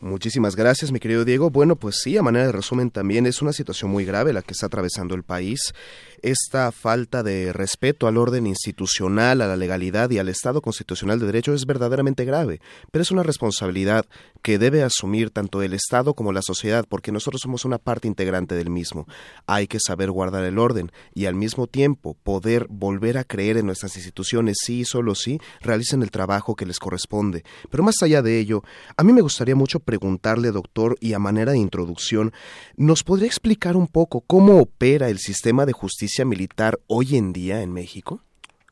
Muchísimas 0.02 0.56
gracias, 0.56 0.92
mi 0.92 1.00
querido 1.00 1.24
Diego. 1.26 1.52
Bueno, 1.52 1.76
pues 1.76 2.00
sí, 2.02 2.18
a 2.18 2.24
manera 2.24 2.48
de 2.48 2.52
resumen 2.52 2.90
también 2.90 3.28
es 3.28 3.44
una 3.44 3.54
situación 3.54 3.92
muy 3.92 4.04
grave 4.04 4.34
la 4.34 4.42
que 4.42 4.54
está 4.54 4.66
atravesando 4.66 5.14
el 5.14 5.22
país 5.22 5.74
esta 6.22 6.72
falta 6.72 7.24
de 7.24 7.52
respeto 7.52 8.08
al 8.08 8.18
orden 8.18 8.46
institucional, 8.46 9.42
a 9.42 9.48
la 9.48 9.58
legalidad 9.58 10.10
y 10.12 10.20
al 10.20 10.30
Estado 10.30 10.62
constitucional 10.62 11.20
de 11.20 11.26
derecho 11.26 11.54
es 11.54 11.66
verdaderamente 11.66 12.26
grave, 12.26 12.62
pero 12.92 13.02
es 13.02 13.12
una 13.12 13.24
responsabilidad 13.24 14.06
que 14.42 14.60
debe 14.60 14.84
asumir 14.84 15.32
tanto 15.32 15.62
el 15.62 15.74
Estado 15.74 16.14
como 16.14 16.32
la 16.32 16.42
sociedad, 16.42 16.86
porque 16.88 17.12
nosotros 17.12 17.42
somos 17.42 17.66
una 17.66 17.78
parte 17.78 18.08
integrante 18.08 18.56
del 18.56 18.70
mismo. 18.70 19.08
Hay 19.46 19.68
que 19.68 19.80
saber 19.80 20.12
guardar 20.12 20.44
el 20.44 20.60
orden 20.60 20.92
y 21.14 21.26
al 21.26 21.36
mismo 21.36 21.68
tiempo 21.68 22.16
poder 22.24 22.68
volver 22.70 23.18
a 23.18 23.24
creer 23.24 23.58
en 23.58 23.66
nuestras 23.66 23.96
instituciones, 23.96 24.58
sí 24.64 24.82
y 24.82 24.86
solo 24.86 25.16
sí, 25.16 25.40
realicen 25.62 26.04
el 26.04 26.12
trabajo 26.12 26.56
que 26.56 26.66
les 26.66 26.80
corresponde. 26.80 27.44
Pero 27.70 27.84
más 27.84 27.96
allá 28.02 28.22
de 28.22 28.40
ello, 28.40 28.64
a 28.96 29.04
mí 29.04 29.14
me 29.14 29.22
gustaría 29.22 29.56
mucho 29.56 29.80
preguntarle, 29.92 30.52
doctor, 30.52 30.96
y 31.02 31.12
a 31.12 31.20
manera 31.20 31.52
de 31.52 31.58
introducción, 31.58 32.32
¿nos 32.78 33.04
podría 33.04 33.28
explicar 33.28 33.76
un 33.76 33.90
poco 33.90 34.22
cómo 34.22 34.62
opera 34.62 35.10
el 35.10 35.20
sistema 35.20 35.66
de 35.66 35.74
justicia 35.74 36.24
militar 36.24 36.80
hoy 36.88 37.18
en 37.18 37.34
día 37.34 37.62
en 37.62 37.74
México? 37.74 38.22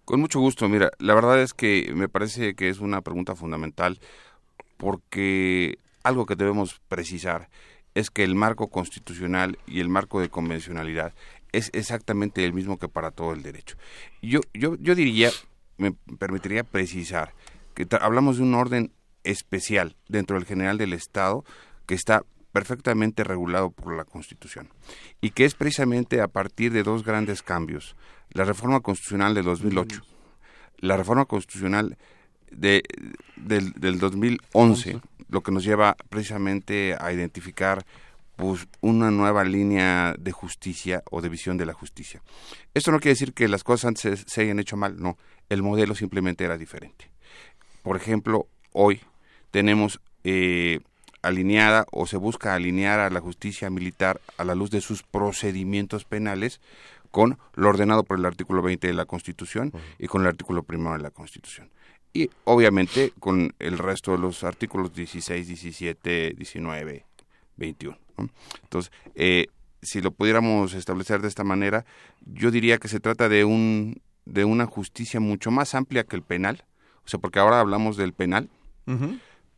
Con 0.05 0.21
mucho 0.21 0.39
gusto. 0.39 0.69
Mira, 0.69 0.91
la 0.97 1.13
verdad 1.13 1.41
es 1.41 1.53
que 1.53 1.91
me 1.93 2.07
parece 2.07 2.55
que 2.55 2.69
es 2.69 2.79
una 2.79 3.01
pregunta 3.01 3.35
fundamental 3.35 3.99
porque 4.77 5.77
algo 6.03 6.25
que 6.25 6.37
debemos 6.37 6.79
precisar 6.87 7.49
es 7.95 8.09
que 8.09 8.23
el 8.23 8.33
marco 8.33 8.69
constitucional 8.69 9.59
y 9.67 9.81
el 9.81 9.89
marco 9.89 10.21
de 10.21 10.29
convencionalidad 10.29 11.11
es 11.51 11.69
exactamente 11.73 12.45
el 12.45 12.53
mismo 12.53 12.79
que 12.79 12.87
para 12.87 13.11
todo 13.11 13.33
el 13.33 13.43
derecho. 13.43 13.75
Yo, 14.21 14.39
yo, 14.53 14.77
yo 14.79 14.95
diría, 14.95 15.31
me 15.77 15.91
permitiría 16.17 16.63
precisar 16.63 17.33
que 17.75 17.85
hablamos 17.99 18.37
de 18.37 18.43
un 18.43 18.53
orden 18.53 18.93
especial 19.23 19.95
dentro 20.07 20.37
del 20.37 20.45
general 20.45 20.77
del 20.77 20.93
Estado 20.93 21.43
que 21.85 21.95
está 21.95 22.23
perfectamente 22.51 23.23
regulado 23.23 23.71
por 23.71 23.95
la 23.95 24.05
Constitución 24.05 24.69
y 25.21 25.31
que 25.31 25.45
es 25.45 25.55
precisamente 25.55 26.21
a 26.21 26.27
partir 26.27 26.71
de 26.73 26.83
dos 26.83 27.03
grandes 27.03 27.43
cambios, 27.43 27.95
la 28.31 28.43
reforma 28.43 28.79
constitucional 28.79 29.33
de 29.35 29.43
2008, 29.43 30.01
la 30.79 30.97
reforma 30.97 31.25
constitucional 31.25 31.97
de, 32.51 32.83
del, 33.35 33.73
del 33.73 33.99
2011, 33.99 34.99
lo 35.29 35.41
que 35.41 35.51
nos 35.51 35.63
lleva 35.63 35.95
precisamente 36.09 36.95
a 36.99 37.13
identificar 37.13 37.85
pues, 38.35 38.67
una 38.81 39.11
nueva 39.11 39.43
línea 39.43 40.15
de 40.17 40.31
justicia 40.31 41.03
o 41.11 41.21
de 41.21 41.29
visión 41.29 41.57
de 41.57 41.65
la 41.65 41.73
justicia. 41.73 42.21
Esto 42.73 42.91
no 42.91 42.99
quiere 42.99 43.13
decir 43.13 43.33
que 43.33 43.47
las 43.47 43.63
cosas 43.63 43.89
antes 43.89 44.01
se, 44.01 44.15
se 44.27 44.41
hayan 44.41 44.59
hecho 44.59 44.77
mal, 44.77 44.99
no, 44.99 45.17
el 45.49 45.61
modelo 45.61 45.93
simplemente 45.93 46.45
era 46.45 46.57
diferente. 46.57 47.11
Por 47.83 47.95
ejemplo, 47.95 48.47
hoy 48.73 49.01
tenemos 49.51 49.99
eh, 50.23 50.79
alineada 51.21 51.85
o 51.91 52.07
se 52.07 52.17
busca 52.17 52.55
alinear 52.55 52.99
a 52.99 53.09
la 53.09 53.19
justicia 53.19 53.69
militar 53.69 54.21
a 54.37 54.43
la 54.43 54.55
luz 54.55 54.69
de 54.71 54.81
sus 54.81 55.03
procedimientos 55.03 56.05
penales 56.05 56.61
con 57.11 57.39
lo 57.55 57.69
ordenado 57.69 58.03
por 58.03 58.19
el 58.19 58.25
artículo 58.25 58.61
20 58.61 58.87
de 58.87 58.93
la 58.93 59.05
Constitución 59.05 59.73
y 59.97 60.07
con 60.07 60.21
el 60.21 60.27
artículo 60.27 60.63
primero 60.63 60.93
de 60.93 61.03
la 61.03 61.11
Constitución. 61.11 61.69
Y 62.13 62.29
obviamente 62.43 63.13
con 63.19 63.53
el 63.59 63.77
resto 63.77 64.11
de 64.11 64.19
los 64.19 64.43
artículos 64.43 64.93
16, 64.93 65.47
17, 65.47 66.33
19, 66.37 67.05
21. 67.57 67.97
Entonces, 68.63 68.91
eh, 69.15 69.47
si 69.81 70.01
lo 70.01 70.11
pudiéramos 70.11 70.73
establecer 70.73 71.21
de 71.21 71.27
esta 71.27 71.43
manera, 71.43 71.85
yo 72.25 72.51
diría 72.51 72.77
que 72.77 72.87
se 72.87 72.99
trata 72.99 73.29
de 73.29 73.45
un 73.45 74.01
de 74.25 74.45
una 74.45 74.67
justicia 74.67 75.19
mucho 75.19 75.49
más 75.49 75.73
amplia 75.73 76.03
que 76.03 76.15
el 76.15 76.21
penal, 76.21 76.63
o 77.03 77.07
sea, 77.07 77.19
porque 77.19 77.39
ahora 77.39 77.59
hablamos 77.59 77.97
del 77.97 78.13
penal, 78.13 78.49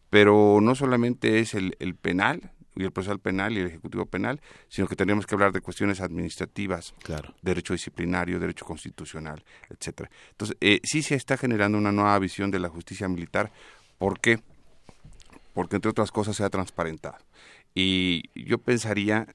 pero 0.09 0.59
no 0.61 0.75
solamente 0.75 1.39
es 1.39 1.53
el, 1.53 1.75
el 1.79 1.95
penal 1.95 2.51
y 2.75 2.83
el 2.83 2.91
procesal 2.91 3.19
penal 3.19 3.53
y 3.53 3.59
el 3.59 3.67
ejecutivo 3.67 4.05
penal, 4.05 4.41
sino 4.69 4.88
que 4.88 4.95
tendríamos 4.95 5.25
que 5.25 5.35
hablar 5.35 5.51
de 5.51 5.61
cuestiones 5.61 6.00
administrativas, 6.01 6.93
claro. 7.03 7.33
derecho 7.41 7.73
disciplinario, 7.73 8.39
derecho 8.39 8.65
constitucional, 8.65 9.43
etcétera. 9.69 10.09
Entonces, 10.31 10.57
eh, 10.61 10.79
sí 10.83 11.01
se 11.01 11.15
está 11.15 11.38
generando 11.38 11.77
una 11.77 11.91
nueva 11.91 12.17
visión 12.19 12.51
de 12.51 12.59
la 12.59 12.69
justicia 12.69 13.07
militar. 13.07 13.51
¿Por 13.97 14.19
qué? 14.19 14.41
Porque 15.53 15.75
entre 15.75 15.91
otras 15.91 16.11
cosas 16.11 16.35
se 16.35 16.43
ha 16.43 16.50
transparentado. 16.50 17.17
Y 17.75 18.23
yo 18.33 18.57
pensaría 18.57 19.27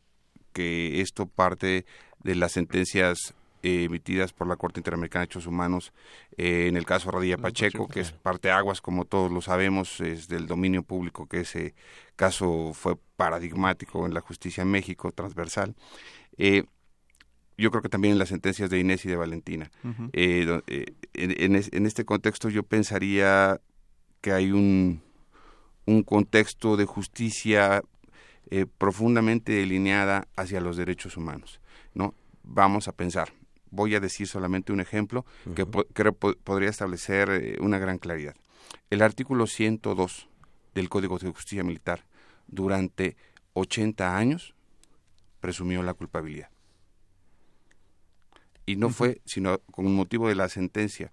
que 0.52 1.00
esto 1.00 1.26
parte 1.26 1.84
de 2.22 2.34
las 2.34 2.52
sentencias 2.52 3.34
eh, 3.66 3.82
emitidas 3.82 4.32
por 4.32 4.46
la 4.46 4.54
Corte 4.54 4.78
Interamericana 4.78 5.22
de 5.22 5.26
Derechos 5.26 5.48
Humanos 5.48 5.92
eh, 6.36 6.66
en 6.68 6.76
el 6.76 6.86
caso 6.86 7.10
Radilla 7.10 7.36
Pacheco, 7.36 7.88
que 7.88 7.98
es 7.98 8.12
parte 8.12 8.52
aguas, 8.52 8.80
como 8.80 9.06
todos 9.06 9.32
lo 9.32 9.42
sabemos, 9.42 10.00
es 10.00 10.28
del 10.28 10.46
dominio 10.46 10.84
público, 10.84 11.26
que 11.26 11.40
ese 11.40 11.74
caso 12.14 12.70
fue 12.74 12.96
paradigmático 13.16 14.06
en 14.06 14.14
la 14.14 14.20
justicia 14.20 14.62
en 14.62 14.70
México, 14.70 15.10
transversal. 15.10 15.74
Eh, 16.38 16.62
yo 17.58 17.72
creo 17.72 17.82
que 17.82 17.88
también 17.88 18.12
en 18.12 18.20
las 18.20 18.28
sentencias 18.28 18.70
de 18.70 18.78
Inés 18.78 19.04
y 19.04 19.08
de 19.08 19.16
Valentina. 19.16 19.68
en, 19.82 20.62
en, 21.12 21.86
este 21.86 22.04
contexto 22.04 22.48
yo 22.48 22.62
pensaría 22.62 23.60
que 24.20 24.30
hay 24.30 24.52
un, 24.52 25.02
un 25.86 26.04
contexto 26.04 26.76
de 26.76 26.84
justicia 26.84 27.82
profundamente 28.78 29.50
delineada 29.50 30.28
hacia 30.36 30.60
los 30.60 30.76
derechos 30.76 31.16
humanos. 31.16 31.60
¿no? 31.94 32.14
Vamos 32.44 32.86
a 32.86 32.92
pensar, 32.92 33.32
voy 33.70 33.94
a 33.94 34.00
decir 34.00 34.26
solamente 34.26 34.72
un 34.72 34.80
ejemplo 34.80 35.24
que 35.54 35.66
creo 35.92 36.14
podría 36.14 36.70
establecer 36.70 37.30
eh, 37.30 37.56
una 37.60 37.78
gran 37.78 37.98
claridad. 37.98 38.34
El 38.90 39.02
artículo 39.02 39.46
102 39.46 40.28
del 40.74 40.88
Código 40.88 41.18
de 41.18 41.30
Justicia 41.30 41.64
Militar 41.64 42.04
durante 42.46 43.16
80 43.54 44.16
años 44.16 44.54
presumió 45.40 45.82
la 45.82 45.94
culpabilidad. 45.94 46.50
Y 48.66 48.76
no 48.76 48.90
fue 48.90 49.20
sino 49.24 49.58
con 49.70 49.92
motivo 49.94 50.28
de 50.28 50.34
la 50.34 50.48
sentencia, 50.48 51.10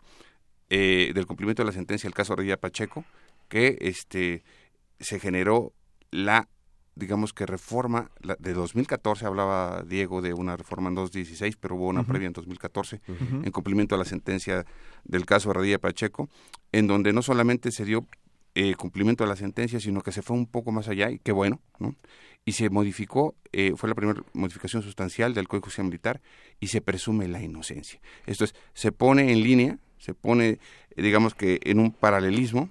eh, 0.69 1.11
del 1.13 1.27
cumplimiento 1.27 1.61
de 1.61 1.67
la 1.67 1.73
sentencia 1.73 2.07
del 2.07 2.15
caso 2.15 2.35
Rilla 2.35 2.59
Pacheco, 2.59 3.05
que 3.47 3.77
este, 3.81 4.43
se 4.99 5.19
generó 5.19 5.73
la 6.09 6.49
digamos 6.95 7.33
que 7.33 7.45
reforma, 7.45 8.11
de 8.39 8.53
2014 8.53 9.25
hablaba 9.25 9.83
Diego 9.83 10.21
de 10.21 10.33
una 10.33 10.55
reforma 10.55 10.89
en 10.89 10.95
2016, 10.95 11.57
pero 11.57 11.75
hubo 11.75 11.87
una 11.87 12.03
previa 12.03 12.27
en 12.27 12.33
2014, 12.33 13.01
en 13.07 13.51
cumplimiento 13.51 13.95
a 13.95 13.97
la 13.97 14.05
sentencia 14.05 14.65
del 15.03 15.25
caso 15.25 15.51
Radilla 15.53 15.79
Pacheco, 15.79 16.29
en 16.71 16.87
donde 16.87 17.13
no 17.13 17.21
solamente 17.21 17.71
se 17.71 17.85
dio 17.85 18.07
eh, 18.55 18.75
cumplimiento 18.75 19.23
a 19.23 19.27
la 19.27 19.35
sentencia, 19.35 19.79
sino 19.79 20.01
que 20.01 20.11
se 20.11 20.21
fue 20.21 20.37
un 20.37 20.45
poco 20.45 20.71
más 20.71 20.87
allá, 20.87 21.09
y 21.09 21.17
qué 21.17 21.31
bueno, 21.31 21.59
¿no? 21.79 21.95
Y 22.45 22.51
se 22.51 22.69
modificó, 22.69 23.35
eh, 23.51 23.73
fue 23.75 23.89
la 23.89 23.95
primera 23.95 24.21
modificación 24.33 24.83
sustancial 24.83 25.33
del 25.33 25.47
Código 25.47 25.65
Judicial 25.65 25.87
Militar, 25.87 26.21
y 26.59 26.67
se 26.67 26.81
presume 26.81 27.27
la 27.27 27.41
inocencia. 27.41 27.99
Esto 28.27 28.43
es, 28.43 28.53
se 28.73 28.91
pone 28.91 29.31
en 29.31 29.41
línea, 29.41 29.79
se 29.97 30.13
pone, 30.13 30.59
digamos 30.95 31.33
que 31.33 31.61
en 31.63 31.79
un 31.79 31.91
paralelismo 31.91 32.69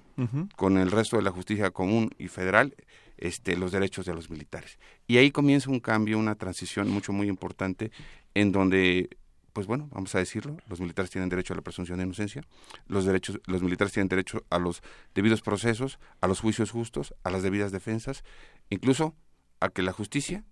con 0.55 0.77
el 0.77 0.91
resto 0.91 1.17
de 1.17 1.23
la 1.23 1.31
justicia 1.31 1.71
común 1.71 2.11
y 2.19 2.27
federal, 2.27 2.75
este, 3.23 3.55
los 3.55 3.71
derechos 3.71 4.05
de 4.05 4.13
los 4.13 4.29
militares. 4.29 4.77
Y 5.07 5.15
ahí 5.15 5.31
comienza 5.31 5.69
un 5.71 5.79
cambio, 5.79 6.19
una 6.19 6.35
transición 6.35 6.89
mucho, 6.89 7.13
muy 7.13 7.29
importante, 7.29 7.89
en 8.33 8.51
donde, 8.51 9.17
pues 9.53 9.65
bueno, 9.65 9.87
vamos 9.93 10.13
a 10.15 10.19
decirlo, 10.19 10.57
los 10.67 10.81
militares 10.81 11.09
tienen 11.09 11.29
derecho 11.29 11.53
a 11.53 11.55
la 11.55 11.61
presunción 11.61 11.99
de 11.99 12.03
inocencia, 12.03 12.43
los, 12.85 13.05
derechos, 13.05 13.39
los 13.45 13.63
militares 13.63 13.93
tienen 13.93 14.09
derecho 14.09 14.43
a 14.49 14.59
los 14.59 14.83
debidos 15.15 15.41
procesos, 15.41 15.99
a 16.19 16.27
los 16.27 16.41
juicios 16.41 16.71
justos, 16.71 17.15
a 17.23 17.29
las 17.29 17.43
debidas 17.43 17.71
defensas, 17.71 18.25
incluso 18.69 19.15
a 19.61 19.69
que 19.69 19.83
la 19.83 19.93
justicia 19.93 20.43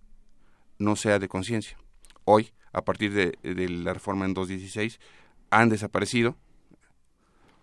no 0.78 0.96
sea 0.96 1.18
de 1.18 1.28
conciencia. 1.28 1.76
Hoy, 2.24 2.52
a 2.72 2.86
partir 2.86 3.12
de, 3.12 3.36
de 3.42 3.68
la 3.68 3.92
reforma 3.92 4.24
en 4.24 4.32
216, 4.32 4.98
han 5.50 5.68
desaparecido, 5.68 6.38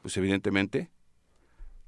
pues 0.03 0.15
evidentemente, 0.17 0.91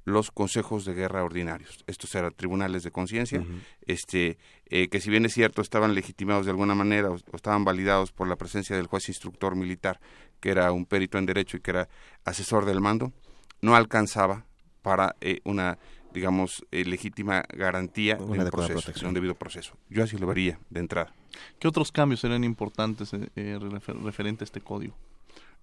los 0.04 0.30
consejos 0.30 0.84
de 0.84 0.94
guerra 0.94 1.24
ordinarios. 1.24 1.84
Estos 1.86 2.14
eran 2.14 2.32
tribunales 2.34 2.82
de 2.82 2.90
conciencia, 2.90 3.44
este, 3.86 4.38
eh, 4.66 4.88
que 4.88 5.00
si 5.00 5.10
bien 5.10 5.24
es 5.26 5.34
cierto 5.34 5.62
estaban 5.62 5.94
legitimados 5.94 6.44
de 6.46 6.50
alguna 6.50 6.74
manera 6.74 7.10
o, 7.10 7.16
estaban 7.34 7.64
validados 7.64 8.12
por 8.12 8.28
la 8.28 8.36
presencia 8.36 8.76
del 8.76 8.86
juez 8.86 9.08
instructor 9.08 9.54
militar, 9.54 10.00
que 10.40 10.50
era 10.50 10.72
un 10.72 10.86
perito 10.86 11.18
en 11.18 11.26
derecho 11.26 11.56
y 11.56 11.60
que 11.60 11.70
era 11.70 11.88
asesor 12.24 12.64
del 12.64 12.80
mando, 12.80 13.12
no 13.60 13.76
alcanzaba 13.76 14.44
para 14.82 15.14
eh, 15.20 15.40
una 15.44 15.78
digamos, 16.12 16.64
eh, 16.70 16.84
legítima 16.84 17.42
garantía 17.54 18.16
de 18.16 18.24
un, 18.24 18.50
proceso, 18.50 18.92
de 18.92 19.06
un 19.06 19.14
debido 19.14 19.34
proceso. 19.34 19.74
Yo 19.88 20.04
así 20.04 20.18
lo 20.18 20.26
vería 20.26 20.58
de 20.70 20.80
entrada. 20.80 21.12
¿Qué 21.58 21.68
otros 21.68 21.90
cambios 21.90 22.20
serían 22.20 22.44
importantes 22.44 23.12
eh, 23.14 23.58
referente 24.02 24.44
a 24.44 24.46
este 24.46 24.60
código? 24.60 24.94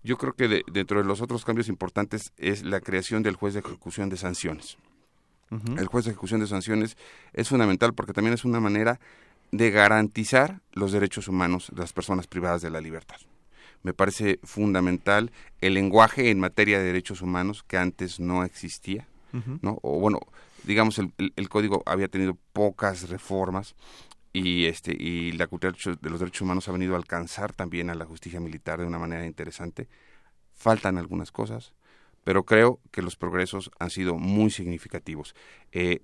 Yo 0.04 0.18
creo 0.18 0.34
que 0.34 0.64
dentro 0.72 1.02
de 1.02 1.08
los 1.08 1.22
otros 1.22 1.44
cambios 1.44 1.68
importantes 1.68 2.32
es 2.38 2.64
la 2.64 2.80
creación 2.80 3.24
del 3.24 3.36
juez 3.36 3.54
de 3.54 3.60
ejecución 3.60 4.10
de 4.10 4.18
sanciones. 4.18 4.78
El 5.78 5.88
juez 5.88 6.06
de 6.06 6.12
ejecución 6.12 6.42
de 6.42 6.48
sanciones 6.48 6.96
es 7.34 7.50
fundamental 7.50 7.94
porque 7.94 8.14
también 8.14 8.36
es 8.36 8.46
una 8.46 8.60
manera 8.60 9.00
de 9.52 9.72
garantizar 9.72 10.62
los 10.74 10.92
derechos 10.92 11.28
humanos 11.28 11.72
de 11.74 11.82
las 11.82 11.92
personas 11.92 12.28
privadas 12.28 12.62
de 12.62 12.70
la 12.70 12.82
libertad. 12.82 13.18
Me 13.82 13.94
parece 13.94 14.40
fundamental 14.44 15.32
el 15.60 15.74
lenguaje 15.74 16.30
en 16.30 16.40
materia 16.40 16.78
de 16.78 16.86
derechos 16.86 17.22
humanos 17.22 17.64
que 17.68 17.78
antes 17.78 18.20
no 18.20 18.44
existía, 18.44 19.08
¿no? 19.62 19.80
O 19.82 20.00
bueno, 20.00 20.20
digamos 20.64 21.00
el, 21.00 21.14
el, 21.18 21.50
código 21.50 21.82
había 21.86 22.08
tenido 22.08 22.38
pocas 22.54 23.10
reformas 23.10 23.76
y 24.34 24.66
este 24.66 24.96
y 24.98 25.32
la 25.34 25.48
cultura 25.48 25.74
de 26.02 26.10
los 26.10 26.20
derechos 26.20 26.42
humanos 26.42 26.68
ha 26.68 26.72
venido 26.72 26.94
a 26.94 26.98
alcanzar 26.98 27.54
también 27.54 27.90
a 27.90 27.96
la 27.96 28.06
justicia 28.06 28.40
militar 28.40 28.80
de 28.80 28.86
una 28.86 29.00
manera 29.00 29.26
interesante. 29.26 29.88
Faltan 30.54 30.98
algunas 30.98 31.32
cosas, 31.32 31.74
pero 32.24 32.44
creo 32.44 32.80
que 32.92 33.02
los 33.02 33.16
progresos 33.16 33.72
han 33.80 33.90
sido 33.90 34.16
muy 34.16 34.52
significativos. 34.52 35.36
Eh, 35.72 36.02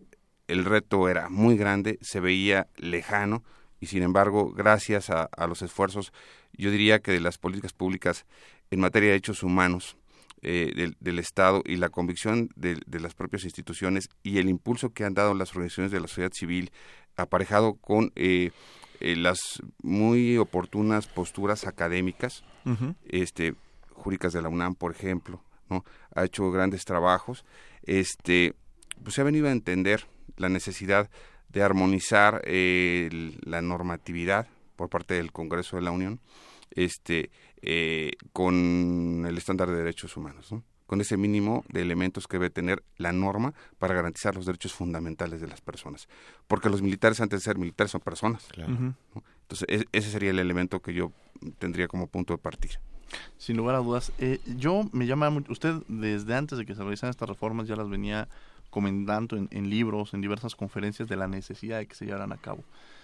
el 0.48 0.66
reto 0.66 1.10
era 1.10 1.30
muy 1.30 1.58
grande, 1.58 1.98
se 2.02 2.20
veía 2.20 2.68
lejano 2.78 3.44
y 3.80 3.88
sin 3.88 4.04
embargo, 4.04 4.52
gracias 4.52 5.10
a, 5.10 5.30
los 5.48 5.62
esfuerzos, 5.62 6.14
yo 6.54 6.72
diría 6.72 7.00
que 7.00 7.12
de 7.12 7.20
las 7.20 7.38
políticas 7.38 7.74
públicas 7.74 8.26
en 8.72 8.80
materia 8.80 9.08
de 9.08 9.14
derechos 9.14 9.44
humanos 9.44 9.98
eh, 10.42 10.94
del, 11.00 11.20
Estado 11.20 11.62
y 11.66 11.76
la 11.76 11.90
convicción 11.90 12.50
de, 12.56 12.80
de, 12.86 13.00
las 13.00 13.14
propias 13.14 13.44
instituciones 13.44 14.10
y 14.24 14.38
el 14.38 14.50
impulso 14.50 14.92
que 14.92 15.04
han 15.04 15.14
dado 15.14 15.34
las 15.34 15.52
organizaciones 15.52 15.92
de 15.92 16.00
la 16.00 16.08
sociedad 16.08 16.32
civil 16.34 16.72
aparejado 17.18 17.76
con 17.76 18.12
eh, 18.16 18.52
eh, 19.00 19.16
las 19.16 19.62
muy 19.82 20.38
oportunas 20.38 21.08
posturas 21.08 21.66
académicas, 21.68 22.44
este, 23.08 23.54
jurídicas 23.92 24.34
de 24.34 24.42
la 24.42 24.50
UNAM, 24.50 24.76
por 24.76 24.92
ejemplo, 24.92 25.42
¿no? 25.70 25.86
ha 26.16 26.24
hecho 26.24 26.50
grandes 26.52 26.84
trabajos, 26.84 27.46
este, 27.84 28.56
pues 29.04 29.16
se 29.16 29.22
ha 29.22 29.26
venido 29.26 29.48
a 29.48 29.52
entender 29.52 30.08
la 30.38 30.50
necesidad 30.50 31.10
de 31.50 31.62
armonizar 31.62 32.42
eh, 32.46 33.32
la 33.44 33.62
normatividad 33.62 34.48
por 34.76 34.90
parte 34.90 35.14
del 35.14 35.32
Congreso 35.32 35.76
de 35.76 35.84
la 35.84 35.92
Unión 35.92 36.20
este, 36.72 37.30
con 38.34 39.26
el 39.28 39.38
estándar 39.38 39.70
de 39.70 39.78
derechos 39.78 40.18
humanos. 40.18 40.52
¿no? 40.52 40.64
Con 40.86 41.02
ese 41.02 41.18
mínimo 41.18 41.64
de 41.70 41.82
elementos 41.82 42.28
que 42.28 42.38
debe 42.38 42.50
tener 42.50 42.84
la 42.98 43.12
norma 43.12 43.54
para 43.80 43.94
garantizar 43.94 44.36
los 44.36 44.46
derechos 44.46 44.74
fundamentales 44.74 45.42
de 45.42 45.48
las 45.48 45.62
personas. 45.62 46.08
Porque 46.48 46.70
los 46.70 46.82
militares, 46.82 47.20
antes 47.22 47.40
de 47.40 47.44
ser 47.44 47.58
militares, 47.58 47.92
son 47.92 48.02
personas. 48.02 48.48
Entonces, 48.58 49.68
e-, 49.68 49.86
ese 49.92 50.12
sería 50.12 50.30
el 50.30 50.40
elemento 50.40 50.82
que 50.82 50.94
yo 50.94 51.12
tendría 51.60 51.88
como 51.88 52.08
punto 52.08 52.34
de 52.34 52.38
partida. 52.38 52.80
Sin 53.38 53.58
lugar 53.58 53.76
a 53.76 53.80
dudas. 53.80 54.12
Eh, 54.20 54.40
yo 54.58 54.84
me 54.92 55.06
llama 55.06 55.30
mucho, 55.30 55.52
usted 55.52 55.76
desde 55.88 56.36
antes 56.36 56.58
de 56.58 56.66
que 56.66 56.76
se 56.76 56.82
realizaran 56.82 57.12
estas 57.12 57.30
reformas 57.30 57.68
ya 57.68 57.76
las 57.76 57.90
venía 57.90 58.28
comentando 58.70 59.38
en, 59.38 59.48
en 59.52 59.70
libros, 59.70 60.14
en 60.14 60.22
diversas 60.22 60.56
conferencias 60.56 61.08
de 61.08 61.16
la 61.16 61.28
necesidad 61.28 61.78
de 61.78 61.88
que 61.88 61.96
se 61.96 62.06
llevaran 62.06 62.32
a 62.32 62.38
cabo. 62.38 62.64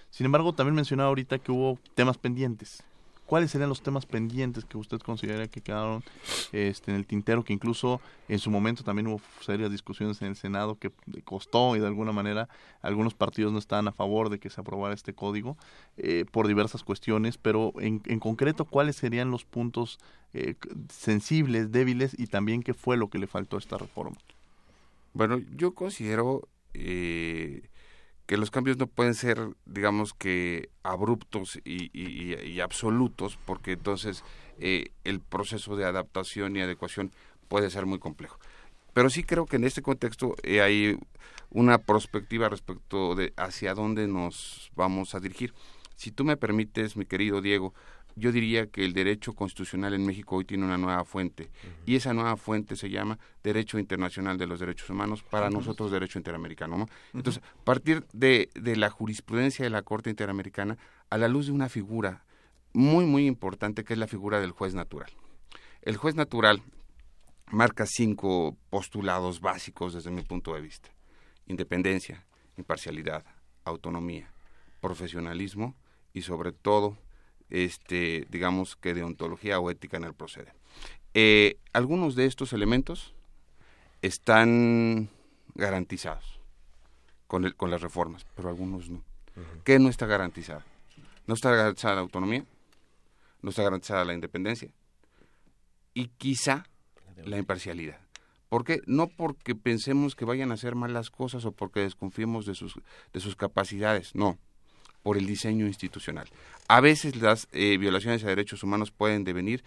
Sin 0.09 0.25
embargo, 0.25 0.53
también 0.53 0.75
mencionaba 0.75 1.07
ahorita 1.09 1.39
que 1.39 1.51
hubo 1.51 1.79
temas 1.95 2.17
pendientes 2.17 2.83
¿Cuáles 3.31 3.51
serían 3.51 3.69
los 3.69 3.81
temas 3.81 4.05
pendientes 4.05 4.65
que 4.65 4.77
usted 4.77 4.99
considera 4.99 5.47
que 5.47 5.61
quedaron 5.61 6.03
este, 6.51 6.91
en 6.91 6.97
el 6.97 7.05
tintero, 7.05 7.45
que 7.45 7.53
incluso 7.53 8.01
en 8.27 8.39
su 8.39 8.51
momento 8.51 8.83
también 8.83 9.07
hubo 9.07 9.21
serias 9.39 9.71
discusiones 9.71 10.21
en 10.21 10.27
el 10.27 10.35
Senado 10.35 10.77
que 10.77 10.91
costó 11.23 11.77
y 11.77 11.79
de 11.79 11.87
alguna 11.87 12.11
manera 12.11 12.49
algunos 12.81 13.13
partidos 13.13 13.53
no 13.53 13.59
estaban 13.59 13.87
a 13.87 13.93
favor 13.93 14.29
de 14.29 14.37
que 14.37 14.49
se 14.49 14.59
aprobara 14.59 14.93
este 14.93 15.13
código 15.13 15.55
eh, 15.95 16.25
por 16.29 16.45
diversas 16.45 16.83
cuestiones, 16.83 17.37
pero 17.37 17.71
en, 17.79 17.99
concreto, 18.19 18.65
¿cuáles 18.65 18.97
serían 18.97 19.31
los 19.31 19.45
puntos 19.45 19.97
eh, 20.33 20.55
sensibles, 20.89 21.71
débiles 21.71 22.19
y 22.19 22.27
también 22.27 22.61
qué 22.61 22.73
fue 22.73 22.97
lo 22.97 23.09
que 23.09 23.17
le 23.17 23.27
faltó 23.27 23.55
a 23.55 23.59
esta 23.59 23.77
reforma? 23.77 24.17
Bueno, 25.13 25.39
yo 25.55 25.73
considero 25.73 26.49
eh, 26.73 27.61
que 28.31 28.37
los 28.37 28.49
cambios 28.49 28.77
no 28.77 28.87
pueden 28.87 29.13
ser, 29.13 29.49
digamos 29.65 30.13
que, 30.13 30.69
abruptos 30.83 31.59
y, 31.65 32.61
absolutos, 32.61 33.37
porque 33.45 33.73
entonces 33.73 34.23
eh, 34.57 34.93
el 35.03 35.19
proceso 35.19 35.75
de 35.75 35.83
adaptación 35.83 36.55
y 36.55 36.61
adecuación 36.61 37.11
puede 37.49 37.69
ser 37.69 37.85
muy 37.85 37.99
complejo. 37.99 38.39
Pero 38.93 39.09
sí 39.09 39.25
creo 39.25 39.47
que 39.47 39.57
en 39.57 39.65
este 39.65 39.81
contexto 39.81 40.37
eh, 40.43 40.61
hay 40.61 40.97
una 41.49 41.79
perspectiva 41.79 42.47
respecto 42.47 43.15
de 43.15 43.33
hacia 43.35 43.73
dónde 43.73 44.07
nos 44.07 44.71
vamos 44.77 45.13
a 45.13 45.19
dirigir. 45.19 45.53
Si 45.97 46.09
tú 46.09 46.23
me 46.23 46.37
permites, 46.37 46.95
mi 46.95 47.03
querido 47.03 47.41
Diego, 47.41 47.73
yo 48.15 48.31
diría 48.31 48.67
que 48.67 48.83
el 48.83 48.93
derecho 48.93 49.33
constitucional 49.33 49.93
en 49.93 50.05
México 50.05 50.35
hoy 50.35 50.45
tiene 50.45 50.65
una 50.65 50.77
nueva 50.77 51.03
fuente 51.05 51.49
y 51.85 51.95
esa 51.95 52.13
nueva 52.13 52.37
fuente 52.37 52.75
se 52.75 52.89
llama 52.89 53.19
Derecho 53.43 53.79
Internacional 53.79 54.37
de 54.37 54.47
los 54.47 54.59
Derechos 54.59 54.89
Humanos, 54.89 55.23
para 55.23 55.49
nosotros 55.49 55.91
Derecho 55.91 56.19
Interamericano. 56.19 56.77
¿no? 56.77 56.87
Entonces, 57.13 57.41
partir 57.63 58.05
de, 58.13 58.49
de 58.55 58.75
la 58.75 58.89
jurisprudencia 58.89 59.63
de 59.63 59.69
la 59.69 59.81
Corte 59.81 60.09
Interamericana 60.09 60.77
a 61.09 61.17
la 61.17 61.27
luz 61.27 61.47
de 61.47 61.51
una 61.51 61.69
figura 61.69 62.23
muy, 62.73 63.05
muy 63.05 63.27
importante 63.27 63.83
que 63.83 63.93
es 63.93 63.99
la 63.99 64.07
figura 64.07 64.39
del 64.39 64.51
juez 64.51 64.73
natural. 64.73 65.11
El 65.81 65.97
juez 65.97 66.15
natural 66.15 66.61
marca 67.51 67.85
cinco 67.85 68.57
postulados 68.69 69.41
básicos 69.41 69.93
desde 69.93 70.11
mi 70.11 70.21
punto 70.21 70.53
de 70.53 70.61
vista. 70.61 70.89
Independencia, 71.47 72.25
imparcialidad, 72.57 73.25
autonomía, 73.65 74.31
profesionalismo 74.79 75.75
y 76.13 76.21
sobre 76.21 76.51
todo 76.51 76.97
este, 77.51 78.25
digamos 78.29 78.75
que 78.75 78.93
de 78.93 79.03
ontología 79.03 79.59
o 79.59 79.69
ética 79.69 79.97
en 79.97 80.05
el 80.05 80.13
proceder. 80.13 80.53
Eh, 81.13 81.57
algunos 81.73 82.15
de 82.15 82.25
estos 82.25 82.53
elementos 82.53 83.13
están 84.01 85.09
garantizados 85.53 86.39
con, 87.27 87.45
el, 87.45 87.55
con 87.55 87.69
las 87.69 87.81
reformas, 87.81 88.25
pero 88.35 88.49
algunos 88.49 88.89
no. 88.89 89.03
¿Qué 89.63 89.79
no 89.79 89.89
está 89.89 90.05
garantizado? 90.05 90.63
No 91.27 91.35
está 91.35 91.51
garantizada 91.51 91.95
la 91.95 92.01
autonomía, 92.01 92.45
no 93.41 93.49
está 93.49 93.63
garantizada 93.63 94.05
la 94.05 94.13
independencia 94.13 94.69
y 95.93 96.07
quizá 96.07 96.65
la 97.23 97.37
imparcialidad. 97.37 97.99
¿Por 98.49 98.65
qué? 98.65 98.81
No 98.85 99.07
porque 99.07 99.55
pensemos 99.55 100.15
que 100.15 100.25
vayan 100.25 100.51
a 100.51 100.55
hacer 100.55 100.75
malas 100.75 101.09
cosas 101.09 101.45
o 101.45 101.53
porque 101.53 101.81
desconfiemos 101.81 102.45
de 102.45 102.55
sus, 102.55 102.79
de 103.13 103.19
sus 103.19 103.35
capacidades, 103.35 104.13
no 104.15 104.37
por 105.03 105.17
el 105.17 105.25
diseño 105.25 105.67
institucional. 105.67 106.27
A 106.67 106.81
veces 106.81 107.15
las 107.15 107.47
eh, 107.51 107.77
violaciones 107.77 108.23
a 108.23 108.27
derechos 108.27 108.63
humanos 108.63 108.91
pueden 108.91 109.23
devenir 109.23 109.63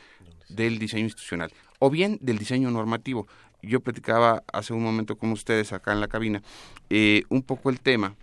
del 0.48 0.78
diseño 0.78 1.04
institucional 1.04 1.52
o 1.78 1.90
bien 1.90 2.18
del 2.20 2.38
diseño 2.38 2.70
normativo. 2.70 3.26
Yo 3.62 3.80
platicaba 3.80 4.42
hace 4.52 4.72
un 4.72 4.82
momento 4.82 5.16
con 5.16 5.32
ustedes 5.32 5.72
acá 5.72 5.92
en 5.92 6.00
la 6.00 6.08
cabina 6.08 6.42
eh, 6.90 7.24
un 7.28 7.42
poco 7.42 7.70
el 7.70 7.80
tema 7.80 8.14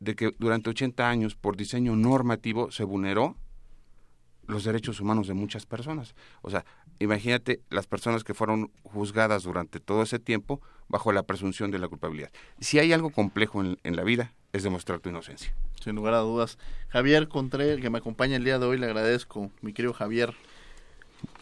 de 0.00 0.14
que 0.14 0.34
durante 0.38 0.70
80 0.70 1.08
años 1.08 1.34
por 1.34 1.56
diseño 1.56 1.96
normativo 1.96 2.70
se 2.70 2.84
vulneró 2.84 3.36
los 4.46 4.64
derechos 4.64 5.00
humanos 5.00 5.26
de 5.26 5.34
muchas 5.34 5.64
personas. 5.64 6.14
O 6.42 6.50
sea, 6.50 6.64
imagínate 6.98 7.62
las 7.70 7.86
personas 7.86 8.24
que 8.24 8.34
fueron 8.34 8.70
juzgadas 8.82 9.44
durante 9.44 9.80
todo 9.80 10.02
ese 10.02 10.18
tiempo 10.18 10.60
bajo 10.88 11.12
la 11.12 11.22
presunción 11.22 11.70
de 11.70 11.78
la 11.78 11.88
culpabilidad. 11.88 12.30
Si 12.60 12.78
hay 12.78 12.92
algo 12.92 13.10
complejo 13.10 13.62
en, 13.62 13.78
en 13.84 13.96
la 13.96 14.04
vida, 14.04 14.34
es 14.54 14.62
demostrar 14.62 15.00
tu 15.00 15.10
inocencia 15.10 15.52
sin 15.84 15.94
lugar 15.94 16.14
a 16.14 16.20
dudas. 16.20 16.58
Javier 16.88 17.28
Contré, 17.28 17.78
que 17.80 17.90
me 17.90 17.98
acompaña 17.98 18.36
el 18.36 18.44
día 18.44 18.58
de 18.58 18.66
hoy, 18.66 18.78
le 18.78 18.86
agradezco, 18.86 19.50
mi 19.60 19.72
querido 19.72 19.92
Javier. 19.92 20.34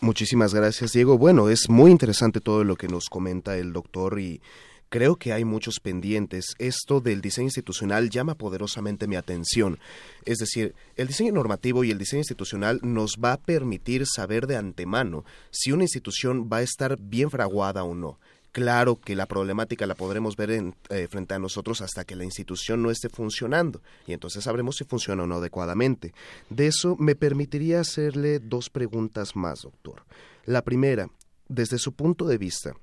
Muchísimas 0.00 0.52
gracias, 0.52 0.92
Diego. 0.92 1.16
Bueno, 1.16 1.48
es 1.48 1.70
muy 1.70 1.90
interesante 1.90 2.40
todo 2.40 2.64
lo 2.64 2.76
que 2.76 2.88
nos 2.88 3.08
comenta 3.08 3.56
el 3.56 3.72
doctor 3.72 4.18
y 4.18 4.40
creo 4.88 5.16
que 5.16 5.32
hay 5.32 5.44
muchos 5.44 5.80
pendientes. 5.80 6.54
Esto 6.58 7.00
del 7.00 7.20
diseño 7.20 7.46
institucional 7.46 8.10
llama 8.10 8.34
poderosamente 8.34 9.06
mi 9.06 9.16
atención. 9.16 9.78
Es 10.24 10.38
decir, 10.38 10.74
el 10.96 11.06
diseño 11.06 11.32
normativo 11.32 11.84
y 11.84 11.90
el 11.90 11.98
diseño 11.98 12.20
institucional 12.20 12.80
nos 12.82 13.16
va 13.24 13.32
a 13.32 13.40
permitir 13.40 14.06
saber 14.06 14.46
de 14.46 14.56
antemano 14.56 15.24
si 15.50 15.72
una 15.72 15.84
institución 15.84 16.48
va 16.52 16.58
a 16.58 16.62
estar 16.62 16.98
bien 16.98 17.30
fraguada 17.30 17.84
o 17.84 17.94
no. 17.94 18.18
Claro 18.52 19.00
que 19.00 19.16
la 19.16 19.26
problemática 19.26 19.86
la 19.86 19.94
podremos 19.94 20.36
ver 20.36 20.50
eh, 20.50 21.08
frente 21.08 21.34
a 21.34 21.38
nosotros 21.38 21.80
hasta 21.80 22.04
que 22.04 22.16
la 22.16 22.24
institución 22.24 22.82
no 22.82 22.90
esté 22.90 23.08
funcionando 23.08 23.80
y 24.06 24.12
entonces 24.12 24.44
sabremos 24.44 24.76
si 24.76 24.84
funciona 24.84 25.22
o 25.22 25.26
no 25.26 25.36
adecuadamente. 25.36 26.12
De 26.50 26.66
eso 26.66 26.94
me 26.98 27.14
permitiría 27.14 27.80
hacerle 27.80 28.40
dos 28.40 28.68
preguntas 28.68 29.36
más, 29.36 29.62
doctor. 29.62 30.04
La 30.44 30.62
primera, 30.62 31.08
desde 31.48 31.78
su 31.78 31.92
punto 31.92 32.26
de 32.26 32.36
vista, 32.36 32.74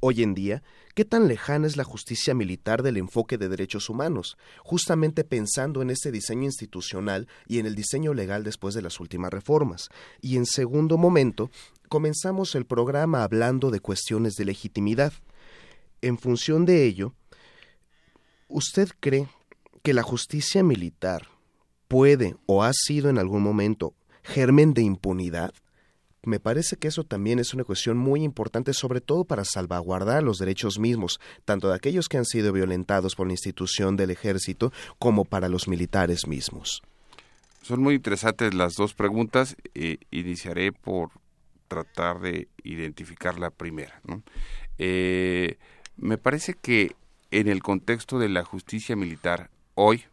Hoy 0.00 0.22
en 0.22 0.34
día, 0.34 0.62
¿qué 0.94 1.04
tan 1.04 1.28
lejana 1.28 1.66
es 1.66 1.76
la 1.76 1.84
justicia 1.84 2.34
militar 2.34 2.82
del 2.82 2.96
enfoque 2.96 3.38
de 3.38 3.48
derechos 3.48 3.88
humanos? 3.88 4.36
Justamente 4.62 5.24
pensando 5.24 5.82
en 5.82 5.90
este 5.90 6.10
diseño 6.10 6.44
institucional 6.44 7.28
y 7.46 7.58
en 7.58 7.66
el 7.66 7.74
diseño 7.74 8.14
legal 8.14 8.44
después 8.44 8.74
de 8.74 8.82
las 8.82 9.00
últimas 9.00 9.30
reformas. 9.30 9.88
Y 10.20 10.36
en 10.36 10.46
segundo 10.46 10.98
momento, 10.98 11.50
comenzamos 11.86 12.54
el 12.54 12.66
programa 12.66 13.22
hablando 13.22 13.70
de 13.70 13.80
cuestiones 13.80 14.34
de 14.34 14.44
legitimidad. 14.44 15.12
En 16.02 16.18
función 16.18 16.64
de 16.64 16.84
ello, 16.84 17.14
¿usted 18.48 18.88
cree 19.00 19.28
que 19.82 19.94
la 19.94 20.02
justicia 20.02 20.62
militar 20.62 21.28
puede 21.88 22.36
o 22.46 22.62
ha 22.62 22.72
sido 22.72 23.08
en 23.08 23.18
algún 23.18 23.42
momento 23.42 23.94
germen 24.22 24.74
de 24.74 24.82
impunidad? 24.82 25.54
Me 26.22 26.40
parece 26.40 26.76
que 26.76 26.88
eso 26.88 27.04
también 27.04 27.38
es 27.38 27.54
una 27.54 27.62
cuestión 27.62 27.96
muy 27.96 28.24
importante, 28.24 28.72
sobre 28.74 29.00
todo 29.00 29.24
para 29.24 29.44
salvaguardar 29.44 30.24
los 30.24 30.38
derechos 30.38 30.80
mismos, 30.80 31.20
tanto 31.44 31.68
de 31.68 31.76
aquellos 31.76 32.08
que 32.08 32.18
han 32.18 32.24
sido 32.24 32.52
violentados 32.52 33.14
por 33.14 33.28
la 33.28 33.32
institución 33.32 33.96
del 33.96 34.10
ejército 34.10 34.72
como 34.98 35.24
para 35.24 35.48
los 35.48 35.68
militares 35.68 36.26
mismos. 36.26 36.82
Son 37.62 37.80
muy 37.80 37.94
interesantes 37.94 38.54
las 38.54 38.74
dos 38.74 38.94
preguntas. 38.94 39.56
Eh, 39.74 39.98
iniciaré 40.10 40.72
por 40.72 41.10
tratar 41.66 42.20
de 42.20 42.48
identificar 42.62 43.38
la 43.38 43.50
primera. 43.50 44.00
Eh, 44.78 45.58
me 45.96 46.18
parece 46.18 46.54
que 46.54 46.94
en 47.30 47.48
el 47.48 47.62
contexto 47.62 48.18
de 48.18 48.28
la 48.28 48.44
justicia 48.44 48.96
militar 48.96 49.50
hoy 49.74 50.04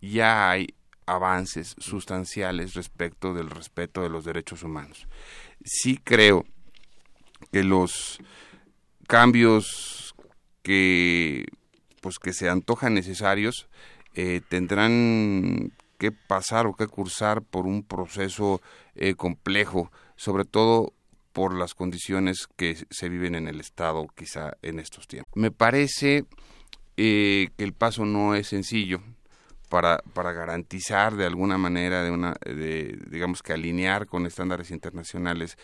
ya 0.00 0.50
hay 0.50 0.74
avances 1.06 1.74
sustanciales 1.78 2.74
respecto 2.74 3.32
del 3.32 3.50
respeto 3.50 4.02
de 4.02 4.10
los 4.10 4.24
derechos 4.24 4.62
humanos 4.62 5.06
sí 5.64 5.98
creo 6.02 6.44
que 7.52 7.64
los 7.64 8.18
cambios 9.06 10.14
que 10.62 11.46
pues 12.00 12.18
que 12.18 12.32
se 12.32 12.48
antojan 12.48 12.94
necesarios 12.94 13.68
eh, 14.14 14.40
tendrán 14.48 15.72
que 15.98 16.12
pasar 16.12 16.66
o 16.66 16.74
que 16.74 16.86
cursar 16.86 17.42
por 17.42 17.66
un 17.66 17.82
proceso 17.82 18.60
eh, 18.94 19.14
complejo, 19.14 19.90
sobre 20.18 20.44
todo 20.44 20.92
por 21.32 21.56
las 21.56 21.74
condiciones 21.74 22.48
que 22.56 22.76
se 22.90 23.08
viven 23.08 23.36
en 23.36 23.46
el 23.46 23.60
Estado 23.60 24.06
quizá 24.14 24.56
en 24.60 24.80
estos 24.80 25.06
tiempos. 25.06 25.32
Me 25.36 25.50
parece 25.52 26.24
eh, 26.96 27.48
que 27.56 27.64
el 27.64 27.72
paso 27.72 28.04
no 28.04 28.34
es 28.34 28.48
sencillo 28.48 29.00
para, 29.68 29.98
para 30.14 30.32
garantizar 30.32 31.14
de 31.14 31.26
alguna 31.26 31.56
manera, 31.56 32.02
de 32.02 32.10
una, 32.10 32.34
de, 32.44 32.98
digamos 33.08 33.42
que 33.42 33.52
alinear 33.52 34.06
con 34.06 34.26
estándares 34.26 34.72
internacionales, 34.72 35.56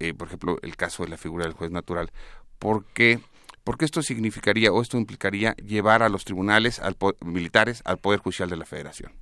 eh, 0.00 0.14
por 0.14 0.26
ejemplo, 0.26 0.58
el 0.62 0.76
caso 0.76 1.04
de 1.04 1.10
la 1.10 1.16
figura 1.16 1.44
del 1.44 1.54
juez 1.54 1.70
natural, 1.70 2.10
porque 2.58 3.20
porque 3.62 3.84
esto 3.84 4.02
significaría 4.02 4.72
o 4.72 4.82
esto 4.82 4.96
implicaría 4.96 5.54
llevar 5.54 6.02
a 6.02 6.08
los 6.08 6.24
tribunales 6.24 6.80
al 6.80 6.96
militares 7.24 7.82
al 7.84 7.98
poder 7.98 8.18
judicial 8.18 8.48
de 8.48 8.56
la 8.56 8.64
Federación. 8.64 9.12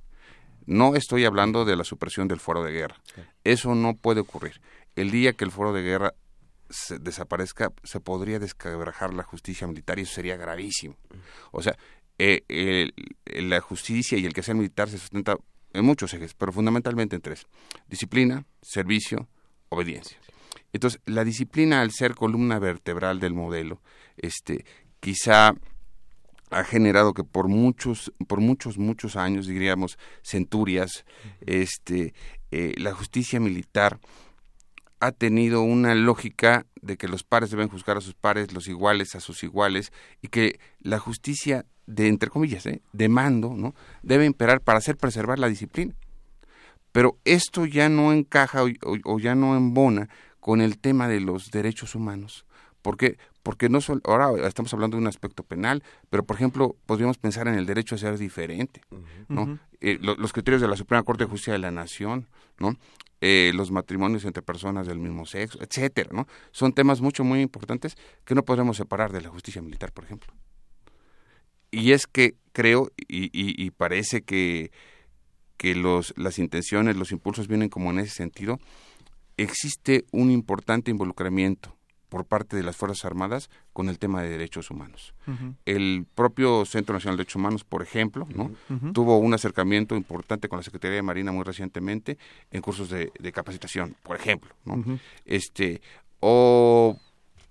No 0.65 0.95
estoy 0.95 1.25
hablando 1.25 1.65
de 1.65 1.75
la 1.75 1.83
supresión 1.83 2.27
del 2.27 2.39
foro 2.39 2.63
de 2.63 2.71
guerra. 2.71 2.95
Eso 3.43 3.75
no 3.75 3.95
puede 3.95 4.21
ocurrir. 4.21 4.61
El 4.95 5.11
día 5.11 5.33
que 5.33 5.45
el 5.45 5.51
foro 5.51 5.73
de 5.73 5.81
guerra 5.81 6.13
se 6.69 6.99
desaparezca, 6.99 7.71
se 7.83 7.99
podría 7.99 8.39
descabrajar 8.39 9.13
la 9.13 9.23
justicia 9.23 9.67
militar 9.67 9.99
y 9.99 10.03
eso 10.03 10.13
sería 10.13 10.37
gravísimo. 10.37 10.95
O 11.51 11.61
sea, 11.61 11.77
eh, 12.17 12.91
la 13.25 13.61
justicia 13.61 14.17
y 14.17 14.25
el 14.25 14.33
que 14.33 14.43
sea 14.43 14.53
militar 14.53 14.89
se 14.89 14.97
sustenta 14.97 15.37
en 15.73 15.85
muchos 15.85 16.13
ejes, 16.13 16.33
pero 16.33 16.51
fundamentalmente 16.51 17.15
en 17.15 17.21
tres. 17.21 17.45
Disciplina, 17.87 18.45
servicio, 18.61 19.27
obediencia. 19.69 20.17
Entonces, 20.73 21.01
la 21.05 21.23
disciplina, 21.23 21.81
al 21.81 21.91
ser 21.91 22.15
columna 22.15 22.59
vertebral 22.59 23.19
del 23.19 23.33
modelo, 23.33 23.81
este, 24.17 24.65
quizá 24.99 25.53
ha 26.51 26.63
generado 26.63 27.13
que 27.13 27.23
por 27.23 27.47
muchos, 27.47 28.11
por 28.27 28.39
muchos, 28.39 28.77
muchos 28.77 29.15
años, 29.15 29.47
diríamos, 29.47 29.97
centurias, 30.23 31.05
este, 31.41 32.13
eh, 32.51 32.73
la 32.77 32.93
justicia 32.93 33.39
militar 33.39 33.99
ha 34.99 35.11
tenido 35.11 35.61
una 35.61 35.95
lógica 35.95 36.65
de 36.81 36.97
que 36.97 37.07
los 37.07 37.23
pares 37.23 37.51
deben 37.51 37.69
juzgar 37.69 37.97
a 37.97 38.01
sus 38.01 38.13
pares, 38.13 38.53
los 38.53 38.67
iguales 38.67 39.15
a 39.15 39.19
sus 39.19 39.43
iguales, 39.43 39.91
y 40.21 40.27
que 40.27 40.59
la 40.79 40.99
justicia 40.99 41.65
de, 41.85 42.07
entre 42.07 42.29
comillas, 42.29 42.65
¿eh? 42.65 42.81
de 42.93 43.09
mando, 43.09 43.53
¿no? 43.55 43.73
Debe 44.03 44.25
imperar 44.25 44.61
para 44.61 44.77
hacer 44.77 44.97
preservar 44.97 45.39
la 45.39 45.49
disciplina. 45.49 45.95
Pero 46.91 47.17
esto 47.25 47.65
ya 47.65 47.89
no 47.89 48.13
encaja 48.13 48.63
o, 48.63 49.19
ya 49.19 49.35
no 49.35 49.55
embona 49.55 50.09
con 50.39 50.61
el 50.61 50.77
tema 50.79 51.07
de 51.07 51.19
los 51.19 51.51
derechos 51.51 51.95
humanos. 51.95 52.45
¿Por 52.81 52.97
qué? 52.97 53.17
Porque 53.43 53.69
no 53.69 53.81
solo, 53.81 54.01
ahora 54.05 54.47
estamos 54.47 54.73
hablando 54.73 54.97
de 54.97 55.01
un 55.01 55.07
aspecto 55.07 55.43
penal, 55.43 55.83
pero 56.09 56.23
por 56.23 56.35
ejemplo 56.35 56.75
podríamos 56.85 57.17
pensar 57.17 57.47
en 57.47 57.55
el 57.55 57.65
derecho 57.65 57.95
a 57.95 57.97
ser 57.97 58.17
diferente, 58.17 58.81
¿no? 59.27 59.59
Eh, 59.81 59.97
los 60.01 60.33
criterios 60.33 60.61
de 60.61 60.67
la 60.67 60.75
Suprema 60.75 61.03
Corte 61.03 61.23
de 61.23 61.29
Justicia 61.29 61.53
de 61.53 61.59
la 61.59 61.71
Nación, 61.71 62.27
¿no? 62.59 62.75
Eh, 63.21 63.51
los 63.53 63.69
matrimonios 63.69 64.23
entre 64.23 64.41
personas 64.41 64.87
del 64.87 64.97
mismo 64.97 65.25
sexo, 65.25 65.59
etcétera, 65.61 66.09
¿no? 66.13 66.25
Son 66.51 66.71
temas 66.73 67.01
mucho 67.01 67.23
muy 67.23 67.41
importantes 67.41 67.97
que 68.23 68.33
no 68.33 68.45
podemos 68.45 68.77
separar 68.77 69.11
de 69.11 69.21
la 69.21 69.29
justicia 69.29 69.61
militar, 69.61 69.91
por 69.91 70.05
ejemplo 70.05 70.33
y 71.71 71.91
es 71.91 72.07
que 72.07 72.35
creo 72.51 72.91
y, 72.97 73.29
y, 73.31 73.71
parece 73.71 74.21
que, 74.21 74.71
que 75.57 75.75
los, 75.75 76.13
las 76.17 76.39
intenciones, 76.39 76.95
los 76.95 77.11
impulsos 77.11 77.47
vienen 77.47 77.69
como 77.69 77.91
en 77.91 77.99
ese 77.99 78.15
sentido, 78.15 78.59
existe 79.37 80.05
un 80.11 80.31
importante 80.31 80.91
involucramiento 80.91 81.75
por 82.09 82.25
parte 82.25 82.57
de 82.57 82.63
las 82.63 82.75
Fuerzas 82.75 83.05
Armadas 83.05 83.49
con 83.71 83.87
el 83.87 83.99
tema 83.99 84.21
de 84.21 84.29
derechos 84.29 84.71
humanos. 84.71 85.13
El 85.65 86.05
propio 86.15 86.65
Centro 86.65 86.93
Nacional 86.93 87.15
de 87.15 87.21
Derechos 87.21 87.35
Humanos, 87.35 87.63
por 87.63 87.81
ejemplo, 87.83 88.27
¿no? 88.33 88.51
tuvo 88.93 89.17
un 89.19 89.33
acercamiento 89.33 89.95
importante 89.95 90.49
con 90.49 90.57
la 90.57 90.63
Secretaría 90.63 90.95
de 90.95 91.01
Marina 91.03 91.31
muy 91.31 91.43
recientemente 91.43 92.17
en 92.51 92.61
cursos 92.61 92.89
de, 92.89 93.11
de 93.17 93.31
capacitación, 93.31 93.95
por 94.03 94.15
ejemplo. 94.15 94.53
¿no? 94.65 94.83
este, 95.25 95.81
o 96.19 96.97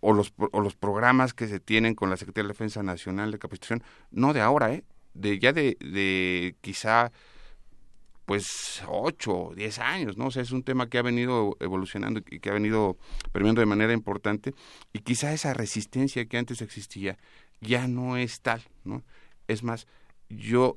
o 0.01 0.13
los, 0.13 0.33
o 0.53 0.61
los 0.61 0.77
programas 0.77 1.35
que 1.35 1.49
se 1.49 1.59
tienen 1.59 1.95
con 1.95 2.11
la 2.11 2.17
Secretaría 2.17 2.47
de 2.47 2.53
Defensa 2.53 2.83
Nacional 2.83 3.33
de 3.33 3.39
Capacitación, 3.39 3.83
no 4.11 4.33
de 4.33 4.41
ahora, 4.41 4.73
¿eh? 4.73 4.85
de 5.15 5.39
ya 5.39 5.53
de, 5.53 5.77
de 5.81 6.55
quizá 6.61 7.11
pues 8.29 8.83
ocho 8.87 9.33
o 9.33 9.55
diez 9.55 9.79
años, 9.79 10.19
¿no? 10.19 10.27
O 10.27 10.31
sea, 10.31 10.43
es 10.43 10.53
un 10.53 10.63
tema 10.63 10.91
que 10.91 10.99
ha 10.99 11.03
venido 11.03 11.57
evolucionando 11.61 12.21
y 12.31 12.41
que 12.41 12.51
ha 12.51 12.53
venido 12.53 12.99
permeando 13.33 13.63
de 13.63 13.67
manera 13.67 13.95
importante 13.95 14.53
y 14.93 14.99
quizá 14.99 15.33
esa 15.33 15.55
resistencia 15.55 16.27
que 16.27 16.37
antes 16.37 16.61
existía 16.61 17.17
ya 17.63 17.89
no 17.89 18.19
es 18.19 18.43
tal, 18.43 18.63
¿no? 18.85 19.03
Es 19.47 19.63
más, 19.63 19.87
yo, 20.29 20.77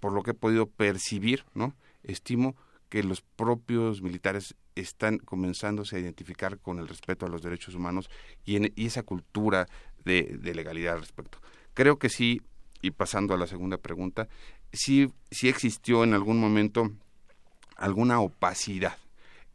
por 0.00 0.14
lo 0.14 0.22
que 0.22 0.30
he 0.30 0.34
podido 0.34 0.64
percibir, 0.64 1.44
¿no? 1.52 1.76
Estimo 2.04 2.56
que 2.88 3.02
los 3.02 3.20
propios 3.20 4.00
militares 4.00 4.54
están 4.74 5.18
comenzándose 5.18 5.96
a 5.96 5.98
identificar 5.98 6.58
con 6.58 6.78
el 6.78 6.88
respeto 6.88 7.26
a 7.26 7.28
los 7.28 7.42
derechos 7.42 7.74
humanos 7.74 8.08
y, 8.46 8.56
en, 8.56 8.72
esa 8.76 9.02
cultura 9.02 9.68
de, 10.06 10.38
legalidad 10.54 10.94
al 10.94 11.00
respecto. 11.00 11.38
Creo 11.74 11.98
que 11.98 12.08
sí, 12.08 12.40
y 12.80 12.92
pasando 12.92 13.34
a 13.34 13.36
la 13.36 13.46
segunda 13.46 13.76
pregunta, 13.76 14.26
sí, 14.72 15.12
sí 15.30 15.48
existió 15.48 16.04
en 16.04 16.14
algún 16.14 16.40
momento 16.40 16.90
alguna 17.76 18.20
opacidad 18.20 18.96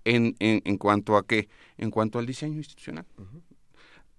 en, 0.05 0.35
en, 0.39 0.77
cuanto 0.77 1.17
a 1.17 1.25
qué, 1.25 1.49
en 1.77 1.91
cuanto 1.91 2.19
al 2.19 2.25
diseño 2.25 2.57
institucional. 2.57 3.05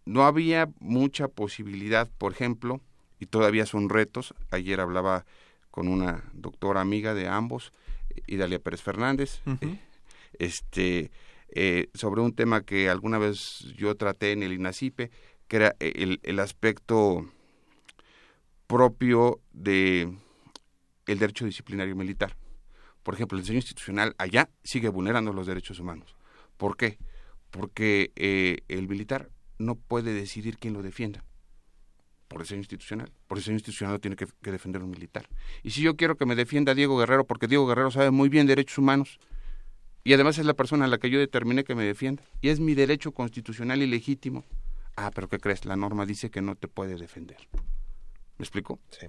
No 0.04 0.24
había 0.24 0.68
mucha 0.80 1.28
posibilidad, 1.28 2.08
por 2.18 2.32
ejemplo, 2.32 2.80
y 3.18 3.26
todavía 3.26 3.66
son 3.66 3.88
retos, 3.88 4.34
ayer 4.50 4.80
hablaba 4.80 5.24
con 5.70 5.88
una 5.88 6.24
doctora 6.32 6.80
amiga 6.80 7.14
de 7.14 7.28
ambos, 7.28 7.72
Idalia 8.26 8.58
Pérez 8.58 8.82
Fernández, 8.82 9.40
este, 10.38 11.10
eh, 11.48 11.88
sobre 11.94 12.20
un 12.20 12.34
tema 12.34 12.62
que 12.62 12.88
alguna 12.88 13.18
vez 13.18 13.72
yo 13.76 13.94
traté 13.96 14.32
en 14.32 14.42
el 14.42 14.52
INACIPE, 14.52 15.10
que 15.48 15.56
era 15.56 15.76
el, 15.80 16.20
el 16.22 16.38
aspecto 16.38 17.28
propio 18.66 19.40
de 19.52 20.16
el 21.06 21.18
derecho 21.18 21.44
disciplinario 21.44 21.96
militar. 21.96 22.36
Por 23.02 23.14
ejemplo, 23.14 23.36
el 23.36 23.42
diseño 23.42 23.58
institucional 23.58 24.14
allá 24.18 24.50
sigue 24.62 24.88
vulnerando 24.88 25.32
los 25.32 25.46
derechos 25.46 25.78
humanos. 25.78 26.16
¿Por 26.56 26.76
qué? 26.76 26.98
Porque 27.50 28.12
eh, 28.16 28.58
el 28.68 28.88
militar 28.88 29.30
no 29.58 29.74
puede 29.76 30.12
decidir 30.12 30.58
quién 30.58 30.74
lo 30.74 30.82
defienda 30.82 31.24
por 32.28 32.42
diseño 32.42 32.60
institucional. 32.60 33.12
Por 33.28 33.38
diseño 33.38 33.56
institucional 33.56 34.00
tiene 34.00 34.16
que, 34.16 34.26
que, 34.42 34.50
defender 34.50 34.82
un 34.82 34.90
militar. 34.90 35.28
Y 35.62 35.70
si 35.70 35.82
yo 35.82 35.96
quiero 35.96 36.16
que 36.16 36.26
me 36.26 36.34
defienda 36.34 36.74
Diego 36.74 36.98
Guerrero, 36.98 37.24
porque 37.24 37.46
Diego 37.46 37.66
Guerrero 37.66 37.90
sabe 37.90 38.10
muy 38.10 38.28
bien 38.28 38.46
derechos 38.46 38.78
humanos, 38.78 39.20
y 40.04 40.12
además 40.12 40.36
es 40.38 40.44
la 40.44 40.54
persona 40.54 40.84
a 40.84 40.88
la 40.88 40.98
que 40.98 41.08
yo 41.08 41.18
determiné 41.18 41.64
que 41.64 41.74
me 41.74 41.84
defienda. 41.84 42.22
Y 42.42 42.48
es 42.48 42.60
mi 42.60 42.74
derecho 42.74 43.12
constitucional 43.12 43.82
y 43.82 43.86
legítimo. 43.86 44.44
Ah, 44.96 45.10
pero 45.14 45.28
¿qué 45.28 45.38
crees? 45.38 45.64
La 45.64 45.76
norma 45.76 46.04
dice 46.04 46.30
que 46.30 46.42
no 46.42 46.56
te 46.56 46.68
puede 46.68 46.96
defender. 46.96 47.38
¿Me 48.36 48.42
explico? 48.42 48.80
Sí. 48.90 49.06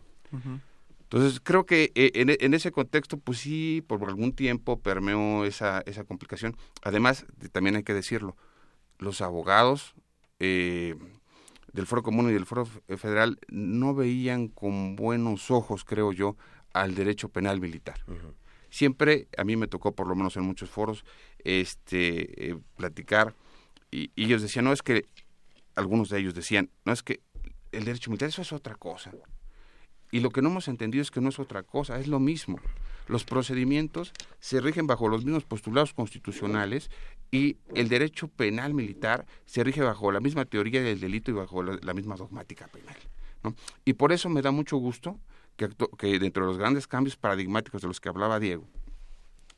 Entonces, 1.06 1.40
creo 1.40 1.66
que 1.66 1.92
eh, 1.94 2.12
en, 2.16 2.54
ese 2.54 2.72
contexto, 2.72 3.18
pues 3.18 3.40
sí, 3.40 3.84
por 3.88 4.04
algún 4.04 4.34
tiempo 4.34 4.80
permeó 4.80 5.46
esa, 5.46 5.82
esa 5.86 6.04
complicación. 6.04 6.58
Además, 6.82 7.26
también 7.52 7.76
hay 7.76 7.84
que 7.84 7.94
decirlo, 7.94 8.36
los 8.98 9.22
abogados, 9.22 9.94
eh, 10.40 10.96
del 11.74 11.86
Foro 11.86 12.04
Común 12.04 12.30
y 12.30 12.34
del 12.34 12.46
Foro 12.46 12.66
Federal 12.66 13.38
no 13.50 13.94
veían 13.94 14.48
con 14.48 14.96
buenos 14.96 15.52
ojos, 15.52 15.84
creo 15.84 16.12
yo, 16.12 16.38
al 16.74 16.96
derecho 16.96 17.30
penal 17.30 17.60
militar. 17.60 18.00
Siempre 18.70 19.28
a 19.38 19.44
mí 19.44 19.56
me 19.58 19.68
tocó, 19.68 19.94
por 19.94 20.08
lo 20.08 20.16
menos 20.16 20.36
en 20.38 20.44
muchos 20.44 20.70
foros, 20.70 21.06
este, 21.44 22.50
eh, 22.50 22.58
platicar 22.78 23.36
y, 23.92 24.12
y, 24.16 24.26
ellos 24.26 24.42
decían, 24.42 24.66
no 24.66 24.74
es 24.74 24.82
que, 24.82 25.06
algunos 25.76 26.10
de 26.10 26.20
ellos 26.20 26.34
decían, 26.34 26.72
no 26.86 26.94
es 26.94 27.04
que 27.04 27.22
el 27.72 27.86
derecho 27.86 28.10
militar, 28.10 28.30
eso 28.30 28.42
es 28.42 28.54
otra 28.54 28.76
cosa. 28.76 29.12
Y 30.16 30.22
lo 30.22 30.30
que 30.30 30.42
no 30.42 30.48
hemos 30.48 30.70
entendido 30.70 31.02
es 31.02 31.12
que 31.12 31.20
no 31.20 31.28
es 31.28 31.40
otra 31.40 31.64
cosa, 31.64 32.00
es 32.00 32.08
lo 32.08 32.22
mismo. 32.22 32.58
Los 33.10 33.26
procedimientos 33.26 34.14
se 34.40 34.62
rigen 34.62 34.88
bajo 34.88 35.10
los 35.10 35.26
mismos 35.26 35.44
postulados 35.44 35.94
constitucionales 35.94 36.90
y 37.32 37.58
el 37.74 37.90
derecho 37.90 38.30
penal 38.30 38.74
militar 38.74 39.26
se 39.46 39.62
rige 39.66 39.82
bajo 39.82 40.14
la 40.14 40.22
misma 40.22 40.46
teoría 40.46 40.82
del 40.82 41.02
delito 41.02 41.32
y 41.32 41.34
bajo 41.34 41.62
la, 41.64 41.94
misma 41.94 42.16
dogmática 42.16 42.68
penal. 42.68 42.96
¿no? 43.44 43.56
Y 43.84 43.92
por 43.92 44.14
eso 44.14 44.30
me 44.30 44.42
da 44.42 44.52
mucho 44.52 44.78
gusto 44.78 45.20
que, 45.58 45.68
dentro 46.18 46.46
de 46.46 46.48
los 46.48 46.58
grandes 46.58 46.88
cambios 46.88 47.18
paradigmáticos 47.18 47.82
de 47.82 47.90
los 47.90 48.00
que 48.00 48.08
hablaba 48.08 48.40
Diego, 48.40 48.64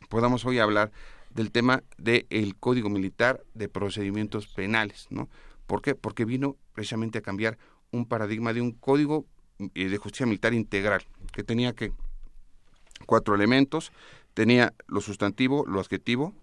podamos 0.09 0.43
hoy 0.43 0.57
hablar 0.57 0.91
del 1.29 1.51
tema 1.51 1.83
del 1.99 2.55
Código 2.59 2.89
Militar 2.89 3.43
de 3.53 3.69
Procedimientos 3.69 4.47
Penales. 4.47 5.05
¿no? 5.11 5.29
¿Por 5.67 5.83
qué? 5.83 5.93
Porque 5.93 6.25
vino 6.25 6.57
precisamente 6.73 7.19
a 7.19 7.21
cambiar 7.21 7.59
un 7.91 8.07
paradigma 8.07 8.53
de 8.53 8.61
un 8.61 8.71
código 8.71 9.27
de 9.59 9.97
justicia 9.97 10.25
militar 10.25 10.53
integral, 10.53 11.03
que 11.31 11.43
tenía 11.43 11.73
que 11.73 11.91
cuatro 13.05 13.35
elementos, 13.35 13.91
tenía 14.33 14.73
lo 14.87 15.01
sustantivo, 15.01 15.65
lo 15.65 15.79
adjetivo, 15.79 16.33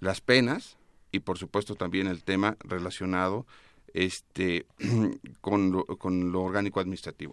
las 0.00 0.20
penas 0.20 0.76
y 1.12 1.20
por 1.20 1.38
supuesto 1.38 1.74
también 1.74 2.06
el 2.06 2.24
tema 2.24 2.56
relacionado 2.60 3.46
este 3.92 4.66
con 5.40 5.70
lo, 5.70 5.84
con 5.84 6.32
lo 6.32 6.42
orgánico 6.42 6.80
administrativo. 6.80 7.32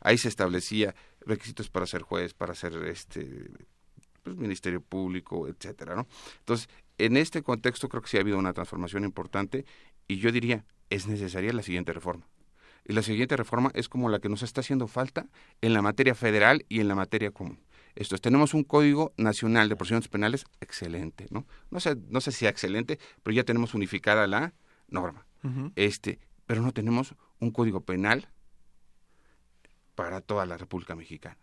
Ahí 0.00 0.18
se 0.18 0.28
establecía 0.28 0.94
requisitos 1.20 1.68
para 1.68 1.86
ser 1.86 2.02
juez, 2.02 2.32
para 2.32 2.54
ser 2.54 2.74
este 2.84 3.50
pues, 4.22 4.36
ministerio 4.36 4.80
público, 4.80 5.48
etcétera, 5.48 5.96
¿no? 5.96 6.06
Entonces, 6.38 6.68
en 6.98 7.16
este 7.16 7.42
contexto 7.42 7.88
creo 7.88 8.02
que 8.02 8.08
sí 8.08 8.16
ha 8.16 8.20
habido 8.20 8.38
una 8.38 8.52
transformación 8.52 9.04
importante 9.04 9.66
y 10.08 10.18
yo 10.18 10.32
diría 10.32 10.64
es 10.88 11.06
necesaria 11.06 11.52
la 11.52 11.62
siguiente 11.62 11.92
reforma. 11.92 12.26
Y 12.88 12.92
la 12.92 13.02
siguiente 13.02 13.36
reforma 13.36 13.70
es 13.74 13.88
como 13.88 14.08
la 14.08 14.20
que 14.20 14.28
nos 14.28 14.42
está 14.42 14.60
haciendo 14.60 14.86
falta 14.86 15.26
en 15.60 15.72
la 15.72 15.82
materia 15.82 16.14
federal 16.14 16.64
y 16.68 16.80
en 16.80 16.88
la 16.88 16.94
materia 16.94 17.32
común. 17.32 17.60
Esto 17.96 18.14
es, 18.14 18.20
tenemos 18.20 18.54
un 18.54 18.62
Código 18.62 19.12
Nacional 19.16 19.68
de 19.68 19.76
Procedimientos 19.76 20.08
Penales 20.10 20.44
excelente, 20.60 21.26
¿no? 21.30 21.46
No 21.70 21.80
sé, 21.80 21.96
no 22.08 22.20
sé 22.20 22.30
si 22.30 22.46
excelente, 22.46 22.98
pero 23.22 23.34
ya 23.34 23.42
tenemos 23.42 23.74
unificada 23.74 24.26
la 24.26 24.52
norma. 24.88 25.26
Este, 25.76 26.18
pero 26.46 26.60
no 26.60 26.72
tenemos 26.72 27.14
un 27.38 27.52
Código 27.52 27.80
Penal 27.80 28.28
para 29.94 30.20
toda 30.20 30.44
la 30.44 30.56
República 30.58 30.94
Mexicana. 30.94 31.38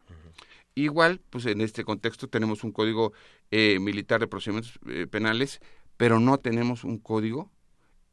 Igual, 0.75 1.21
pues 1.29 1.45
en 1.45 1.62
este 1.62 1.84
contexto 1.84 2.27
tenemos 2.27 2.63
un 2.63 2.71
Código 2.71 3.13
eh, 3.51 3.79
Militar 3.79 4.19
de 4.19 4.27
Procedimientos 4.27 4.79
eh, 4.88 5.08
Penales, 5.08 5.60
pero 5.97 6.19
no 6.19 6.38
tenemos 6.38 6.84
un 6.84 6.97
código 6.97 7.51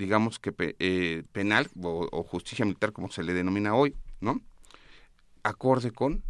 digamos 0.01 0.39
que 0.39 0.53
eh, 0.79 1.23
penal 1.33 1.69
o, 1.83 2.23
justicia 2.25 2.65
militar 2.65 2.93
como 2.93 3.11
se 3.11 3.23
le 3.23 3.35
denomina 3.35 3.75
hoy, 3.75 3.95
¿no? 4.21 4.41
Acorde 5.43 5.91
con 5.93 6.23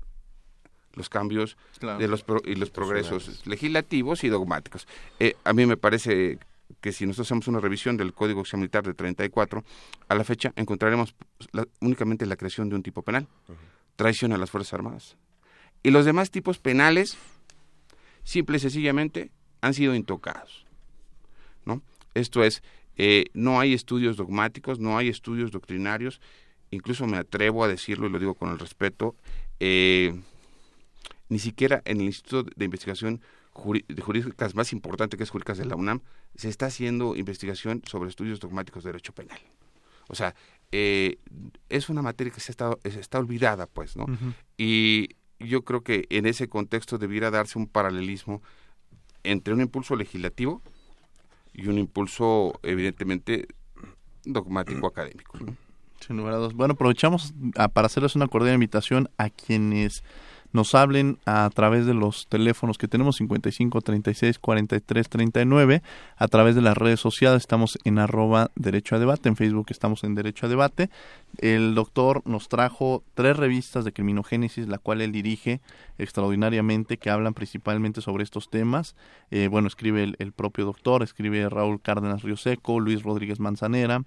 los 0.95 1.09
cambios 1.09 1.57
de 1.81 2.09
los 2.09 2.25
y 2.45 2.57
los 2.57 2.71
progresos 2.71 3.47
legislativos 3.47 4.25
y 4.25 4.29
dogmáticos. 4.29 4.89
Eh, 5.21 5.37
a 5.45 5.53
mí 5.53 5.67
me 5.67 5.77
parece 5.77 6.39
que 6.81 6.93
si 6.93 7.07
nosotros 7.07 7.29
hacemos 7.29 7.47
una 7.47 7.61
revisión 7.61 7.97
del 7.97 8.13
Código 8.13 8.43
Militar 8.55 8.85
de 8.85 8.95
34, 8.95 9.65
a 10.09 10.15
la 10.15 10.25
fecha 10.25 10.53
encontraremos 10.57 11.15
únicamente 11.81 12.27
la 12.27 12.37
creación 12.37 12.69
de 12.69 12.75
un 12.75 12.83
tipo 12.83 13.03
penal, 13.03 13.29
traición 13.95 14.33
a 14.33 14.39
las 14.39 14.51
Fuerzas 14.51 14.75
Armadas. 14.75 15.17
Y 15.83 15.91
los 15.91 16.05
demás 16.05 16.31
tipos 16.31 16.59
penales, 16.59 17.17
simple 18.25 18.57
y 18.57 18.61
sencillamente, 18.61 19.31
han 19.61 19.75
sido 19.75 19.95
intocados. 19.95 20.67
¿no? 21.65 21.83
Esto 22.15 22.43
es, 22.43 22.63
eh, 23.03 23.31
no 23.33 23.59
hay 23.59 23.73
estudios 23.73 24.19
dogmáticos, 24.19 24.79
no 24.79 24.99
hay 24.99 25.09
estudios 25.09 25.51
doctrinarios, 25.51 26.21
incluso 26.71 27.07
me 27.07 27.17
atrevo 27.17 27.65
a 27.65 27.69
decirlo 27.69 28.07
y 28.07 28.11
lo 28.11 28.19
digo 28.19 28.35
con 28.35 28.51
el 28.51 28.59
respeto, 28.59 29.17
eh, 29.59 30.21
ni 31.31 31.39
siquiera 31.39 31.81
en 31.87 32.03
el 32.03 32.09
Instituto 32.09 32.51
de 32.55 32.65
Investigación 32.67 33.23
de 33.89 34.03
Jurídicas 34.03 34.55
más 34.55 34.75
importante 34.75 35.17
que 35.17 35.23
es 35.23 35.31
Jurídicas 35.31 35.57
de 35.57 35.65
la 35.65 35.77
UNAM, 35.77 36.03
se 36.35 36.51
está 36.51 36.67
haciendo 36.67 37.17
investigación 37.17 37.81
sobre 37.87 38.11
estudios 38.11 38.39
dogmáticos 38.39 38.85
de 38.85 38.91
derecho 38.91 39.15
penal. 39.15 39.41
O 40.09 40.15
sea, 40.15 40.35
eh, 40.71 41.17
es 41.71 41.89
una 41.89 42.03
materia 42.03 42.35
que 42.35 42.41
se 42.41 42.53
está, 42.53 42.77
está 42.85 43.19
olvidada, 43.19 43.67
pues, 43.67 43.97
¿no? 43.97 44.05
Y 44.59 45.17
yo 45.39 45.65
creo 45.65 45.81
que 45.83 46.05
en 46.11 46.27
ese 46.27 46.51
contexto 46.51 46.99
debiera 46.99 47.31
darse 47.31 47.59
un 47.59 47.67
paralelismo 47.67 48.43
entre 49.23 49.55
un 49.55 49.63
impulso 49.63 49.97
legislativo 49.97 50.61
y 51.53 51.69
un 51.69 51.79
impulso 51.79 52.59
evidentemente 52.63 53.49
dogmático 54.25 54.87
académico. 54.87 55.39
Sin. 56.01 56.17
Bueno, 56.55 56.73
aprovechamos 56.73 57.35
ah, 57.57 57.69
para 57.69 57.87
hacerles 57.87 58.17
una 58.17 58.27
cordial 58.27 58.55
invitación 58.55 59.11
a 59.19 59.29
quienes 59.29 60.03
nos 60.53 60.75
hablen 60.75 61.19
a 61.27 61.49
través 61.55 61.87
de 61.87 61.95
los 61.95 62.27
teléfonos 62.29 62.79
que 62.79 62.89
tenemos 62.89 63.17
55 63.17 63.81
36 63.81 64.39
43 64.39 65.09
39 65.09 65.83
a 66.17 66.29
través 66.29 66.55
de 66.55 66.63
las 66.63 66.77
redes 66.77 67.01
sociales. 67.01 67.43
Estamos 67.43 67.79
en 67.85 67.99
arroba 67.99 68.51
derecho 68.55 68.97
a 68.97 68.99
debate. 68.99 69.29
En 69.29 69.37
Facebook 69.37 69.67
estamos 69.71 70.05
en 70.05 70.15
derecho 70.15 70.47
a 70.47 70.49
debate. 70.49 70.91
El 71.39 71.75
doctor 71.75 72.23
nos 72.25 72.49
trajo 72.49 73.03
tres 73.15 73.37
revistas 73.37 73.85
de 73.85 73.93
criminogénesis 73.93 74.69
la 74.69 74.79
cual 74.79 75.01
él 75.01 75.13
dirige 75.13 75.61
extraordinariamente 75.99 76.99
que 76.99 77.11
hablan 77.11 77.35
principalmente 77.35 78.01
sobre 78.01 78.25
estos 78.25 78.51
temas. 78.51 78.97
Eh, 79.31 79.49
bueno 79.49 79.69
escribe 79.69 80.15
el, 80.19 80.33
propio 80.33 80.65
doctor 80.65 81.03
escribe 81.03 81.49
Raúl 81.49 81.81
Cárdenas 81.81 82.23
Rioseco 82.23 82.81
Luis 82.81 83.03
Rodríguez 83.03 83.41
Manzanera 83.41 84.05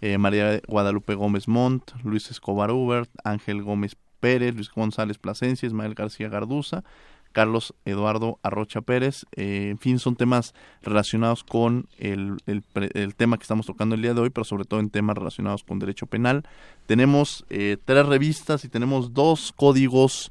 eh, 0.00 0.18
María 0.18 0.60
Guadalupe 0.66 1.14
Gómez 1.14 1.46
Montt, 1.46 1.92
Luis 2.04 2.30
Escobar 2.30 2.70
Hubert, 2.70 3.10
Ángel 3.22 3.62
Gómez 3.62 3.96
Pérez, 4.20 4.54
Luis 4.54 4.70
González 4.70 5.18
Plasencia, 5.18 5.66
Ismael 5.66 5.94
García 5.94 6.28
Garduza, 6.28 6.84
Carlos 7.32 7.74
Eduardo 7.84 8.38
Arrocha 8.42 8.80
Pérez. 8.80 9.26
Eh, 9.36 9.68
en 9.70 9.78
fin, 9.78 9.98
son 9.98 10.16
temas 10.16 10.54
relacionados 10.82 11.44
con 11.44 11.86
el, 11.98 12.36
el, 12.46 13.14
tema 13.14 13.36
que 13.36 13.42
estamos 13.42 13.66
tocando 13.66 13.94
el 13.94 14.02
día 14.02 14.14
de 14.14 14.20
hoy, 14.20 14.30
pero 14.30 14.44
sobre 14.44 14.64
todo 14.64 14.80
en 14.80 14.90
temas 14.90 15.16
relacionados 15.16 15.64
con 15.64 15.78
derecho 15.78 16.06
penal. 16.06 16.44
Tenemos 16.86 17.44
eh, 17.50 17.76
tres 17.84 18.06
revistas 18.06 18.64
y 18.64 18.68
tenemos 18.68 19.14
dos 19.14 19.52
códigos 19.56 20.30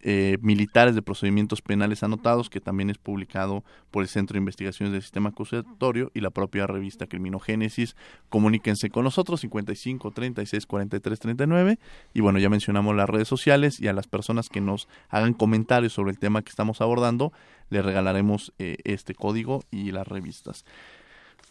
eh, 0.00 0.38
militares 0.42 0.94
de 0.94 1.02
procedimientos 1.02 1.60
penales 1.60 2.04
anotados, 2.04 2.48
que 2.48 2.60
también 2.60 2.88
es 2.88 2.98
publicado 2.98 3.64
por 3.90 4.04
el 4.04 4.08
Centro 4.08 4.34
de 4.34 4.38
Investigaciones 4.38 4.92
del 4.92 5.02
Sistema 5.02 5.30
Acusatorio 5.30 6.12
y 6.14 6.20
la 6.20 6.30
propia 6.30 6.68
revista 6.68 7.06
Criminogénesis. 7.06 7.96
Comuníquense 8.28 8.90
con 8.90 9.02
nosotros, 9.02 9.40
55 9.40 10.12
36 10.12 10.66
43 10.66 11.18
39. 11.18 11.78
Y 12.14 12.20
bueno, 12.20 12.38
ya 12.38 12.48
mencionamos 12.48 12.94
las 12.94 13.10
redes 13.10 13.26
sociales 13.26 13.80
y 13.80 13.88
a 13.88 13.92
las 13.92 14.06
personas 14.06 14.48
que 14.48 14.60
nos 14.60 14.86
hagan 15.08 15.34
comentarios 15.34 15.94
sobre 15.94 16.12
el 16.12 16.18
tema 16.18 16.42
que 16.42 16.50
estamos 16.50 16.80
abordando, 16.80 17.32
les 17.70 17.84
regalaremos 17.84 18.52
eh, 18.58 18.76
este 18.84 19.14
código 19.14 19.64
y 19.72 19.90
las 19.90 20.06
revistas. 20.06 20.64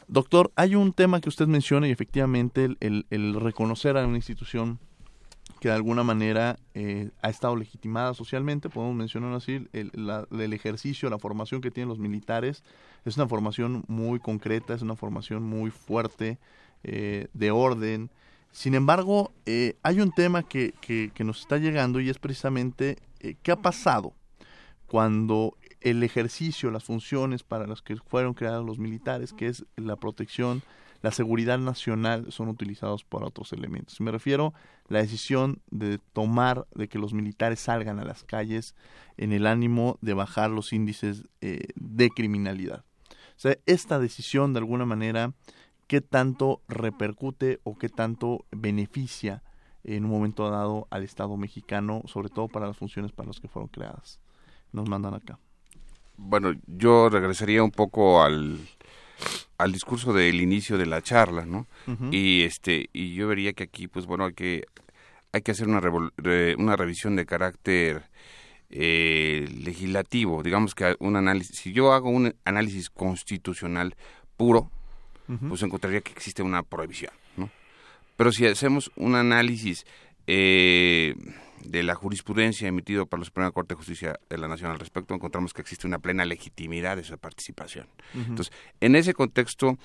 Doctor, 0.07 0.51
hay 0.55 0.75
un 0.75 0.93
tema 0.93 1.19
que 1.19 1.27
usted 1.27 1.47
menciona 1.47 1.87
y 1.89 1.91
efectivamente 1.91 2.69
el, 2.79 3.05
el 3.09 3.35
reconocer 3.41 3.97
a 3.97 4.07
una 4.07 4.15
institución 4.15 4.79
que 5.59 5.69
de 5.69 5.73
alguna 5.73 6.03
manera 6.03 6.57
eh, 6.73 7.09
ha 7.21 7.29
estado 7.29 7.55
legitimada 7.55 8.13
socialmente, 8.13 8.69
podemos 8.69 8.95
mencionar 8.95 9.33
así, 9.33 9.67
el, 9.73 10.53
ejercicio, 10.53 11.09
la 11.09 11.17
formación 11.17 11.61
que 11.61 11.71
tienen 11.71 11.89
los 11.89 11.99
militares, 11.99 12.63
es 13.05 13.17
una 13.17 13.27
formación 13.27 13.83
muy 13.87 14.19
concreta, 14.19 14.73
es 14.73 14.81
una 14.81 14.95
formación 14.95 15.43
muy 15.43 15.71
fuerte, 15.71 16.37
eh, 16.83 17.27
de 17.33 17.51
orden. 17.51 18.11
Sin 18.51 18.75
embargo, 18.75 19.31
eh, 19.45 19.77
hay 19.81 19.99
un 19.99 20.11
tema 20.11 20.43
que, 20.43 20.73
que, 20.79 21.11
que, 21.13 21.23
nos 21.23 21.39
está 21.41 21.57
llegando 21.57 21.99
y 21.99 22.09
es 22.09 22.19
precisamente 22.19 22.97
qué 23.41 23.51
ha 23.51 23.61
pasado 23.61 24.13
cuando 24.85 25.57
el 25.81 26.03
ejercicio, 26.03 26.71
las 26.71 26.83
funciones 26.83 27.43
para 27.43 27.67
las 27.67 27.81
que 27.81 27.95
fueron 27.97 28.33
creados 28.33 28.65
los 28.65 28.79
militares, 28.79 29.33
que 29.33 29.47
es 29.47 29.65
la 29.75 29.95
protección 29.95 30.61
la 31.01 31.11
seguridad 31.11 31.59
nacional 31.59 32.31
son 32.31 32.49
utilizados 32.49 33.03
por 33.03 33.23
otros 33.23 33.53
elementos. 33.53 34.01
Me 34.01 34.11
refiero 34.11 34.53
a 34.89 34.93
la 34.93 34.99
decisión 34.99 35.61
de 35.69 35.99
tomar, 36.13 36.67
de 36.73 36.87
que 36.87 36.99
los 36.99 37.13
militares 37.13 37.59
salgan 37.59 37.99
a 37.99 38.05
las 38.05 38.23
calles 38.23 38.75
en 39.17 39.31
el 39.31 39.47
ánimo 39.47 39.97
de 40.01 40.13
bajar 40.13 40.49
los 40.49 40.73
índices 40.73 41.25
eh, 41.41 41.67
de 41.75 42.09
criminalidad. 42.09 42.83
O 43.09 43.39
sea, 43.39 43.57
esta 43.65 43.99
decisión 43.99 44.53
de 44.53 44.59
alguna 44.59 44.85
manera, 44.85 45.33
¿qué 45.85 46.01
tanto 46.01 46.61
repercute 46.67 47.59
o 47.63 47.77
qué 47.77 47.89
tanto 47.89 48.45
beneficia 48.51 49.43
en 49.83 50.05
un 50.05 50.11
momento 50.11 50.49
dado 50.49 50.87
al 50.89 51.03
Estado 51.03 51.37
mexicano, 51.37 52.01
sobre 52.05 52.29
todo 52.29 52.47
para 52.47 52.67
las 52.67 52.77
funciones 52.77 53.11
para 53.11 53.27
las 53.27 53.39
que 53.39 53.47
fueron 53.47 53.69
creadas? 53.69 54.19
Nos 54.71 54.89
mandan 54.89 55.13
acá. 55.13 55.39
Bueno, 56.17 56.53
yo 56.65 57.09
regresaría 57.09 57.63
un 57.63 57.69
poco 57.69 58.23
al 58.23 58.57
al 59.57 59.71
discurso 59.71 60.13
del 60.13 60.41
inicio 60.41 60.77
de 60.77 60.85
la 60.85 61.01
charla, 61.01 61.45
¿no? 61.45 61.67
Y 62.11 62.43
este 62.43 62.89
y 62.93 63.13
yo 63.13 63.27
vería 63.27 63.53
que 63.53 63.63
aquí, 63.63 63.87
pues 63.87 64.05
bueno, 64.05 64.25
hay 64.25 64.33
que 64.33 64.65
hay 65.31 65.41
que 65.41 65.51
hacer 65.51 65.67
una 65.67 65.81
una 66.57 66.75
revisión 66.75 67.15
de 67.15 67.25
carácter 67.25 68.03
eh, 68.69 69.47
legislativo, 69.63 70.43
digamos 70.43 70.75
que 70.75 70.95
un 70.99 71.15
análisis. 71.15 71.57
Si 71.57 71.71
yo 71.71 71.93
hago 71.93 72.09
un 72.09 72.35
análisis 72.45 72.89
constitucional 72.89 73.95
puro, 74.35 74.69
pues 75.49 75.61
encontraría 75.63 76.01
que 76.01 76.13
existe 76.13 76.41
una 76.41 76.63
prohibición, 76.63 77.11
¿no? 77.35 77.49
Pero 78.15 78.31
si 78.31 78.45
hacemos 78.45 78.91
un 78.95 79.15
análisis 79.15 79.85
eh, 80.25 81.15
de 81.63 81.83
la 81.83 81.95
jurisprudencia 81.95 82.67
emitido 82.67 83.05
por 83.05 83.19
la 83.19 83.25
Suprema 83.25 83.51
Corte 83.51 83.73
de 83.73 83.77
Justicia 83.77 84.19
de 84.29 84.37
la 84.37 84.47
Nación 84.47 84.71
al 84.71 84.79
respecto, 84.79 85.13
encontramos 85.13 85.53
que 85.53 85.61
existe 85.61 85.87
una 85.87 85.99
plena 85.99 86.25
legitimidad 86.25 86.97
de 86.97 87.03
su 87.03 87.17
participación. 87.17 87.87
Entonces, 88.13 88.51
en 88.79 88.95
ese 88.95 89.13
contexto, 89.13 89.77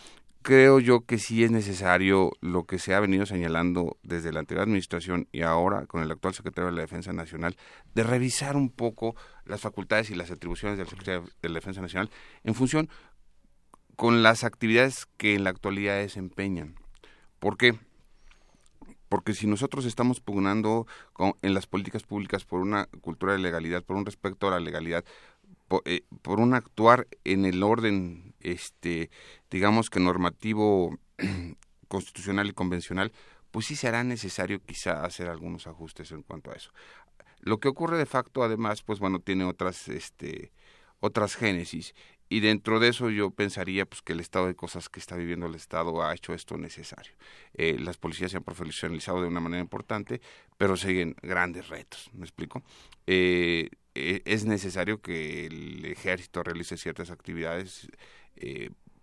creo 0.43 0.81
yo 0.81 1.07
que 1.07 1.19
sí 1.19 1.45
es 1.45 1.51
necesario 1.51 2.33
lo 2.41 2.65
que 2.65 2.79
se 2.79 2.95
ha 2.95 3.01
venido 3.01 3.27
señalando 3.27 3.97
desde 4.03 4.33
la 4.33 4.41
anterior 4.41 4.65
administración 4.65 5.29
y 5.33 5.43
ahora 5.43 5.87
con 5.87 6.03
el 6.03 6.11
actual 6.11 6.35
secretario 6.35 6.71
de 6.71 6.77
la 6.77 6.83
Defensa 6.83 7.13
Nacional, 7.13 7.57
de 7.95 8.03
revisar 8.03 8.57
un 8.57 8.71
poco 8.71 9.15
las 9.45 9.61
facultades 9.61 10.11
y 10.11 10.15
las 10.15 10.31
atribuciones 10.31 10.79
del 10.79 10.89
secretario 10.89 11.25
de 11.41 11.49
la 11.49 11.55
Defensa 11.55 11.81
Nacional 11.81 12.11
en 12.45 12.55
función 12.55 12.89
con 13.97 14.23
las 14.23 14.43
actividades 14.45 15.07
que 15.17 15.35
en 15.35 15.45
la 15.45 15.51
actualidad 15.51 15.97
desempeñan. 15.97 16.75
¿Por 17.39 17.57
qué? 17.57 17.79
Porque 19.13 19.35
si 19.35 19.47
nosotros 19.47 19.85
estamos 19.85 20.21
pugnando 20.21 20.87
en 21.43 21.53
las 21.53 21.67
políticas 21.67 22.03
públicas 22.03 22.47
por 22.47 22.61
una 22.61 22.87
cultura 23.03 23.35
de 23.35 23.41
legalidad, 23.41 23.85
por 23.85 23.97
un 23.97 24.07
respeto 24.07 24.49
a 24.49 24.53
la 24.53 24.59
legalidad, 24.59 25.05
eh, 25.85 26.01
por, 26.23 26.41
un 26.41 26.55
actuar 26.55 27.07
en 27.23 27.45
el 27.45 27.63
orden, 27.63 28.35
este, 28.41 29.11
digamos 29.51 29.91
que 29.91 30.01
normativo, 30.01 30.99
constitucional 31.89 32.49
y 32.49 32.53
convencional, 32.55 33.13
pues 33.51 33.67
sí 33.67 33.77
será 33.77 34.03
necesario 34.03 34.63
quizá 34.65 35.05
hacer 35.05 35.29
algunos 35.29 35.67
ajustes 35.67 36.11
en 36.13 36.23
cuanto 36.23 36.51
a 36.51 36.55
eso. 36.55 36.71
Lo 37.41 37.61
que 37.61 37.69
ocurre 37.69 37.99
de 37.99 38.07
facto, 38.07 38.43
además, 38.43 38.81
pues 38.81 38.99
bueno, 38.99 39.19
tiene 39.19 39.45
otras, 39.45 39.89
este, 39.89 40.53
otras 41.01 41.37
génesis 41.37 41.95
y 42.33 42.41
dentro 42.41 42.81
de 42.81 42.89
eso 42.89 43.11
yo 43.11 43.31
pensaría 43.31 43.85
pues 43.85 44.01
que 44.01 44.15
el 44.15 44.21
estado 44.21 44.47
de 44.47 44.55
cosas 44.55 44.89
que 44.89 45.01
está 45.01 45.17
viviendo 45.17 45.45
el 45.45 45.55
estado 45.55 46.03
ha 46.03 46.15
hecho 46.15 46.33
esto 46.33 46.57
necesario. 46.57 47.13
Eh, 47.53 47.77
las 47.79 47.99
policías 47.99 48.31
se 48.31 48.39
han 48.39 48.43
profesionalizado 48.43 49.21
de 49.21 49.29
una 49.29 49.41
manera 49.41 49.61
importante 49.61 50.23
pero 50.57 50.79
siguen 50.79 51.15
grandes 51.21 51.69
retos 51.69 52.09
me 52.15 52.25
explico 52.25 52.63
eh, 53.07 53.69
eh, 53.95 54.23
es 54.25 54.47
necesario 54.47 55.03
que 55.03 55.45
el 55.45 55.85
ejército 55.85 56.43
realice 56.43 56.79
ciertas 56.79 57.11
actividades 57.11 57.91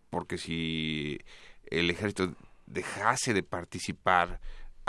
porque 0.09 0.39
si 0.39 1.19
el 1.67 1.91
ejército 1.91 2.33
dejase 2.65 3.35
de 3.35 3.43
participar 3.43 4.41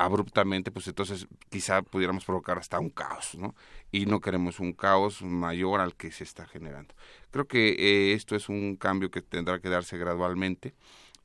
abruptamente, 0.05 0.71
pues 0.71 0.89
entonces 0.89 1.27
quizá 1.51 1.83
pudiéramos 1.83 2.25
provocar 2.25 2.59
hasta 2.59 2.81
un 2.81 2.91
caos, 2.91 3.35
¿no? 3.37 3.55
Y 3.93 4.07
no 4.07 4.21
queremos 4.21 4.59
un 4.59 4.73
caos 4.73 5.23
mayor 5.23 5.81
al 5.81 5.95
que 5.95 6.11
se 6.11 6.25
está 6.25 6.47
generando. 6.47 6.95
Creo 7.31 7.47
que 7.47 7.71
eh, 7.79 8.15
esto 8.15 8.35
es 8.35 8.49
un 8.49 8.77
cambio 8.77 9.11
que 9.11 9.21
tendrá 9.21 9.61
que 9.61 9.69
darse 9.69 9.99
gradualmente 9.99 10.75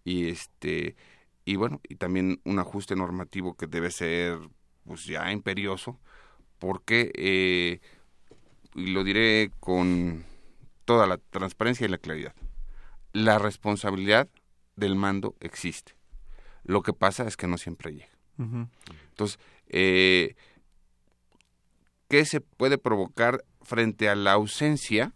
y 0.03 0.29
este 0.29 0.95
y 1.45 1.55
bueno 1.55 1.81
y 1.87 1.95
también 1.95 2.41
un 2.43 2.59
ajuste 2.59 2.95
normativo 2.95 3.55
que 3.55 3.67
debe 3.67 3.91
ser 3.91 4.39
pues 4.85 5.05
ya 5.05 5.31
imperioso 5.31 5.99
porque 6.59 7.11
eh, 7.15 7.79
y 8.75 8.87
lo 8.87 9.03
diré 9.03 9.51
con 9.59 10.25
toda 10.85 11.07
la 11.07 11.17
transparencia 11.17 11.85
y 11.85 11.89
la 11.89 11.97
claridad 11.97 12.35
la 13.13 13.39
responsabilidad 13.39 14.29
del 14.75 14.95
mando 14.95 15.35
existe 15.39 15.93
lo 16.63 16.81
que 16.83 16.93
pasa 16.93 17.27
es 17.27 17.37
que 17.37 17.47
no 17.47 17.57
siempre 17.57 17.93
llega 17.93 18.14
entonces, 18.37 19.39
eh, 19.69 20.35
¿qué 22.09 22.25
se 22.25 22.41
puede 22.41 22.77
provocar 22.77 23.43
frente 23.61 24.09
a 24.09 24.15
la 24.15 24.33
ausencia 24.33 25.13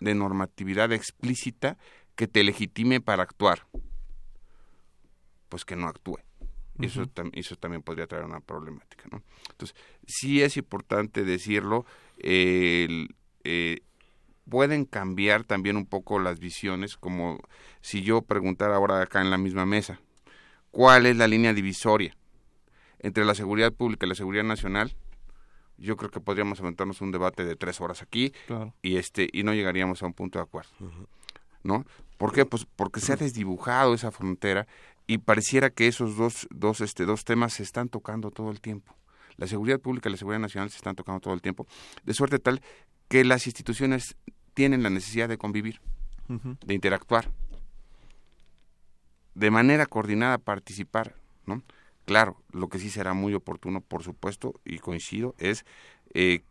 de 0.00 0.14
normatividad 0.14 0.92
explícita 0.92 1.76
que 2.14 2.26
te 2.26 2.44
legitime 2.44 3.00
para 3.00 3.22
actuar? 3.22 3.66
Pues 5.48 5.64
que 5.64 5.76
no 5.76 5.88
actúe. 5.88 6.18
eso, 6.80 7.04
eso 7.32 7.56
también 7.56 7.82
podría 7.82 8.06
traer 8.06 8.24
una 8.24 8.40
problemática. 8.40 9.04
¿no? 9.10 9.22
Entonces, 9.50 9.76
sí 10.06 10.42
es 10.42 10.56
importante 10.56 11.24
decirlo. 11.24 11.86
Eh, 12.18 13.06
pueden 14.48 14.84
cambiar 14.84 15.44
también 15.44 15.76
un 15.76 15.86
poco 15.86 16.18
las 16.18 16.38
visiones, 16.38 16.96
como 16.96 17.40
si 17.80 18.02
yo 18.02 18.22
preguntara 18.22 18.76
ahora 18.76 19.02
acá 19.02 19.20
en 19.20 19.30
la 19.30 19.38
misma 19.38 19.66
mesa, 19.66 20.00
¿cuál 20.70 21.06
es 21.06 21.16
la 21.16 21.26
línea 21.26 21.52
divisoria? 21.52 22.16
Entre 23.00 23.24
la 23.24 23.34
seguridad 23.34 23.72
pública 23.72 24.06
y 24.06 24.08
la 24.08 24.14
seguridad 24.14 24.44
nacional, 24.44 24.96
yo 25.78 25.96
creo 25.96 26.10
que 26.10 26.20
podríamos 26.20 26.60
aventarnos 26.60 27.00
un 27.00 27.12
debate 27.12 27.44
de 27.44 27.56
tres 27.56 27.80
horas 27.80 28.02
aquí 28.02 28.32
y 28.82 28.96
este 28.96 29.28
y 29.32 29.42
no 29.42 29.52
llegaríamos 29.52 30.02
a 30.02 30.06
un 30.06 30.14
punto 30.14 30.38
de 30.38 30.44
acuerdo, 30.44 30.70
¿no? 31.62 31.84
¿Por 32.16 32.32
qué? 32.32 32.46
Pues 32.46 32.66
porque 32.76 33.00
se 33.00 33.12
ha 33.12 33.16
desdibujado 33.16 33.94
esa 33.94 34.10
frontera 34.10 34.66
y 35.06 35.18
pareciera 35.18 35.70
que 35.70 35.86
esos 35.86 36.16
dos 36.16 36.48
dos 36.50 36.80
este 36.80 37.04
dos 37.04 37.24
temas 37.24 37.54
se 37.54 37.62
están 37.62 37.88
tocando 37.88 38.30
todo 38.30 38.50
el 38.50 38.60
tiempo. 38.60 38.94
La 39.36 39.46
seguridad 39.46 39.78
pública 39.78 40.08
y 40.08 40.12
la 40.12 40.18
seguridad 40.18 40.40
nacional 40.40 40.70
se 40.70 40.76
están 40.76 40.96
tocando 40.96 41.20
todo 41.20 41.34
el 41.34 41.42
tiempo, 41.42 41.66
de 42.04 42.14
suerte 42.14 42.38
tal 42.38 42.62
que 43.08 43.22
las 43.24 43.46
instituciones 43.46 44.16
tienen 44.54 44.82
la 44.82 44.88
necesidad 44.88 45.28
de 45.28 45.36
convivir, 45.36 45.80
de 46.28 46.74
interactuar, 46.74 47.30
de 49.34 49.50
manera 49.50 49.84
coordinada 49.84 50.38
participar, 50.38 51.14
¿no? 51.44 51.62
Claro, 52.06 52.40
lo 52.52 52.68
que 52.68 52.78
sí 52.78 52.88
será 52.88 53.14
muy 53.14 53.34
oportuno, 53.34 53.80
por 53.80 54.02
supuesto, 54.02 54.60
y 54.64 54.78
coincido, 54.78 55.34
es 55.38 55.66
eh, 56.14 56.44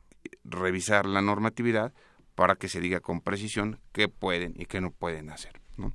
revisar 0.43 1.05
la 1.05 1.21
normatividad 1.21 1.93
para 2.35 2.55
que 2.55 2.67
se 2.67 2.81
diga 2.81 2.99
con 2.99 3.21
precisión 3.21 3.79
qué 3.93 4.09
pueden 4.09 4.53
y 4.57 4.65
qué 4.65 4.81
no 4.81 4.91
pueden 4.91 5.29
hacer, 5.29 5.61
¿no? 5.77 5.93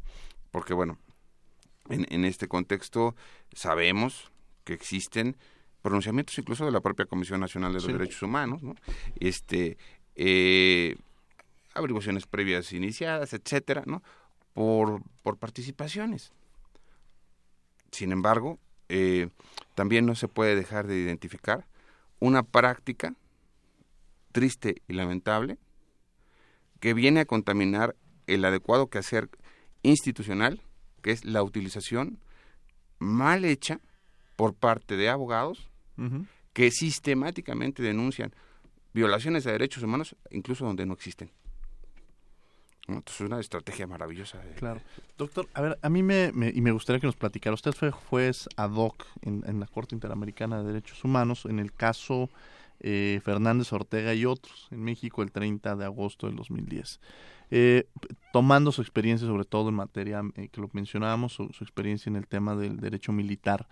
Porque, 0.50 0.72
bueno, 0.72 0.98
en, 1.90 2.06
en 2.08 2.24
este 2.24 2.48
contexto 2.48 3.14
sabemos 3.52 4.32
que 4.64 4.72
existen 4.72 5.36
pronunciamientos 5.82 6.38
incluso 6.38 6.64
de 6.64 6.72
la 6.72 6.80
propia 6.80 7.04
Comisión 7.04 7.40
Nacional 7.40 7.72
de 7.72 7.80
los 7.80 7.86
Derechos 7.86 8.22
Humanos, 8.22 8.62
¿no? 8.62 8.74
Este, 9.18 9.76
eh, 10.14 10.96
averiguaciones 11.74 12.26
previas 12.26 12.72
iniciadas, 12.72 13.34
etcétera, 13.34 13.82
¿no? 13.86 14.02
Por, 14.54 15.02
por 15.22 15.36
participaciones. 15.36 16.32
Sin 17.90 18.12
embargo, 18.12 18.58
eh, 18.92 19.28
también 19.76 20.04
no 20.04 20.16
se 20.16 20.26
puede 20.26 20.56
dejar 20.56 20.88
de 20.88 20.98
identificar 20.98 21.64
una 22.18 22.42
práctica 22.42 23.14
triste 24.32 24.82
y 24.88 24.94
lamentable 24.94 25.58
que 26.80 26.92
viene 26.92 27.20
a 27.20 27.24
contaminar 27.24 27.94
el 28.26 28.44
adecuado 28.44 28.88
quehacer 28.88 29.28
institucional, 29.82 30.60
que 31.02 31.12
es 31.12 31.24
la 31.24 31.42
utilización 31.42 32.18
mal 32.98 33.44
hecha 33.44 33.80
por 34.34 34.54
parte 34.54 34.96
de 34.96 35.08
abogados 35.08 35.70
que 36.52 36.70
sistemáticamente 36.70 37.82
denuncian 37.82 38.34
violaciones 38.92 39.44
de 39.44 39.52
derechos 39.52 39.82
humanos 39.84 40.16
incluso 40.30 40.64
donde 40.64 40.84
no 40.84 40.94
existen. 40.94 41.30
Es 42.88 43.20
una 43.20 43.38
estrategia 43.38 43.86
maravillosa. 43.86 44.40
Claro. 44.56 44.80
Doctor, 45.16 45.48
a 45.54 45.60
ver, 45.60 45.78
a 45.80 45.88
mí 45.88 46.02
me, 46.02 46.32
y 46.52 46.60
me 46.60 46.72
gustaría 46.72 47.00
que 47.00 47.06
nos 47.06 47.16
platicara, 47.16 47.54
usted 47.54 47.72
fue 47.72 47.90
juez 47.90 48.48
ad 48.56 48.72
hoc 48.72 49.06
en, 49.22 49.60
la 49.60 49.66
Corte 49.66 49.94
Interamericana 49.94 50.62
de 50.62 50.72
Derechos 50.72 51.04
Humanos 51.04 51.44
en 51.44 51.58
el 51.58 51.72
caso 51.72 52.30
eh, 52.80 53.20
Fernández 53.24 53.72
Ortega 53.72 54.14
y 54.14 54.24
otros 54.24 54.68
en 54.70 54.82
México 54.82 55.22
el 55.22 55.30
30 55.30 55.76
de 55.76 55.84
agosto 55.84 56.26
del 56.26 56.36
2010. 56.36 57.00
Eh, 57.52 57.88
tomando 58.32 58.70
su 58.70 58.80
experiencia 58.80 59.26
sobre 59.26 59.44
todo 59.44 59.68
en 59.68 59.74
materia 59.74 60.22
eh, 60.36 60.48
que 60.48 60.60
lo 60.60 60.70
mencionábamos, 60.72 61.32
su, 61.32 61.48
su, 61.48 61.64
experiencia 61.64 62.08
en 62.08 62.16
el 62.16 62.26
tema 62.26 62.54
del 62.54 62.78
derecho 62.78 63.12
militar, 63.12 63.68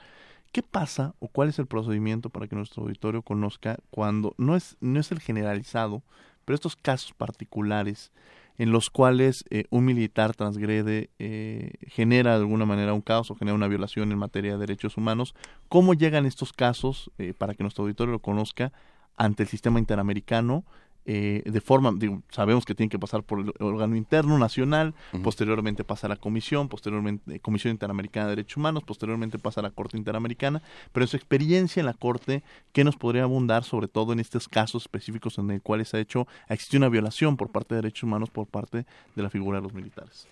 ¿qué 0.53 0.63
pasa 0.63 1.15
o 1.21 1.29
cuál 1.29 1.49
es 1.49 1.59
el 1.59 1.67
procedimiento 1.67 2.29
para 2.29 2.49
que 2.49 2.57
nuestro 2.57 2.83
auditorio 2.83 3.23
conozca 3.23 3.79
cuando 3.91 4.35
no 4.37 4.57
es, 4.57 4.77
no 4.81 4.99
es 4.99 5.13
el 5.13 5.21
generalizado, 5.21 6.03
pero 6.45 6.55
estos 6.55 6.77
casos 6.77 7.13
particulares 7.13 8.11
en 8.59 8.73
los 8.73 8.91
cuales 8.91 9.45
eh, 9.51 9.65
un 9.71 9.85
militar 9.85 10.35
transgrede, 10.35 11.11
eh, 11.21 11.73
genera 11.87 12.33
de 12.33 12.41
alguna 12.41 12.67
manera 12.67 12.93
un 12.93 13.01
caos 13.01 13.31
o 13.31 13.37
genera 13.37 13.55
una 13.55 13.69
violación 13.69 14.11
en 14.11 14.19
materia 14.19 14.53
de 14.53 14.59
derechos 14.59 14.97
humanos. 14.97 15.35
¿Cómo 15.69 15.95
llegan 15.95 16.27
estos 16.27 16.53
casos, 16.53 17.11
eh, 17.19 17.35
para 17.39 17.55
que 17.55 17.63
nuestro 17.63 17.85
auditorio 17.85 18.13
lo 18.13 18.19
conozca, 18.19 18.73
ante 19.17 19.45
el 19.45 19.49
sistema 19.49 19.79
interamericano? 19.79 20.65
Eh, 21.11 21.43
de 21.47 21.61
forma, 21.63 21.91
digo, 21.97 22.21
sabemos 22.29 22.67
que 22.67 22.75
tiene 22.75 22.91
que 22.91 22.99
pasar 22.99 23.23
por 23.23 23.41
el 23.41 23.55
órgano 23.61 23.97
interno 23.97 24.37
nacional, 24.37 24.95
posteriormente 25.23 25.83
pasa 25.83 26.07
a 26.07 26.11
la 26.11 26.17
comisión, 26.17 26.69
posteriormente 26.69 27.37
eh, 27.37 27.41
Comisión 27.41 27.71
Interamericana 27.71 28.27
de 28.27 28.37
Derechos 28.37 28.59
Humanos, 28.59 28.83
posteriormente 28.85 29.39
pasa 29.39 29.61
a 29.61 29.63
la 29.63 29.71
Corte 29.71 29.97
Interamericana, 29.97 30.61
pero 30.93 31.05
en 31.05 31.09
su 31.09 31.17
experiencia 31.17 31.81
en 31.81 31.87
la 31.87 31.95
Corte, 31.95 32.43
¿qué 32.75 32.85
nos 32.85 32.97
podría 32.97 33.23
abundar 33.23 33.65
sobre 33.65 33.89
todo 33.89 34.13
en 34.13 34.21
estos 34.21 34.49
casos 34.49 34.83
específicos 34.83 35.39
en 35.39 35.51
el 35.51 35.63
cuales 35.63 35.95
ha 35.95 35.99
hecho, 35.99 36.29
ha 36.47 36.53
existido 36.53 36.81
una 36.81 36.91
violación 36.91 37.39
por 37.39 37.49
parte 37.51 37.75
de 37.75 37.81
derechos 37.81 38.03
humanos 38.03 38.29
por 38.29 38.47
parte 38.47 38.85
de 39.17 39.23
la 39.23 39.31
figura 39.31 39.61
de 39.61 39.63
los 39.63 39.73
militares? 39.73 40.29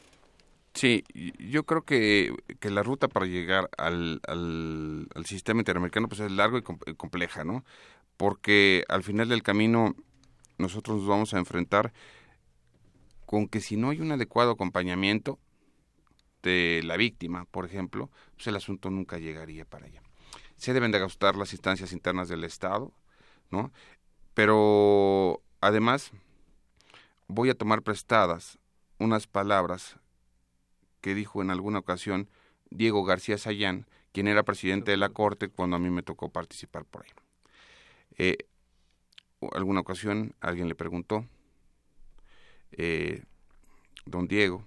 Sí, 0.75 1.05
yo 1.39 1.65
creo 1.65 1.87
que, 1.87 2.35
que 2.61 2.69
la 2.69 2.83
ruta 2.83 3.09
para 3.09 3.25
llegar 3.25 3.71
al, 3.79 4.21
al, 4.29 5.25
sistema 5.25 5.63
interamericano 5.63 6.07
pues 6.07 6.21
es 6.21 6.31
largo 6.31 6.59
y 6.59 6.63
compleja, 6.63 7.45
¿no? 7.45 7.65
Porque 8.19 8.85
al 8.89 9.03
final 9.03 9.31
del 9.31 9.43
camino 9.43 9.97
nosotros 10.59 10.99
nos 10.99 11.07
vamos 11.07 11.35
a 11.35 11.39
enfrentar 11.39 11.93
con 13.25 13.49
que 13.49 13.61
si 13.61 13.77
no 13.77 13.91
hay 13.91 14.01
un 14.01 14.13
adecuado 14.13 14.53
acompañamiento 14.53 15.39
de 16.43 16.81
la 16.85 16.97
víctima, 16.97 17.45
por 17.47 17.65
ejemplo, 17.65 18.11
pues 18.37 18.47
el 18.47 18.57
asunto 18.57 18.91
nunca 18.91 19.19
llegaría 19.19 19.65
para 19.65 19.87
allá. 19.87 20.03
Se 20.57 20.73
deben 20.73 20.93
de 20.93 21.01
gastar 21.01 21.37
las 21.37 21.53
instancias 21.53 21.93
internas 21.93 22.29
del 22.29 22.45
Estado, 22.45 22.93
¿no? 23.51 23.73
Pero 24.35 25.43
además 25.61 26.13
voy 27.27 27.51
a 27.51 27.55
tomar 27.55 27.83
prestadas 27.83 28.59
unas 28.99 29.27
palabras 29.27 29.97
que 31.01 31.15
dijo 31.15 31.43
en 31.43 31.51
alguna 31.51 31.81
ocasión 31.81 32.31
Diego 32.71 33.05
García 33.05 33.39
Sayán, 33.39 33.87
quien 34.13 34.29
era 34.29 34.45
presidente 34.45 34.93
de 34.93 34.97
la 34.97 35.11
Corte 35.11 35.49
cuando 35.49 35.77
a 35.77 35.79
mí 35.79 35.91
me 35.91 36.03
tocó 36.03 36.31
participar 36.31 36.85
por 36.85 37.05
ahí. 37.05 37.11
Eh, 38.19 38.39
alguna 39.55 39.81
ocasión 39.81 40.35
alguien 40.41 40.69
le 40.69 40.75
preguntó, 40.75 41.27
eh, 42.73 43.23
don 44.05 44.29
Diego, 44.29 44.65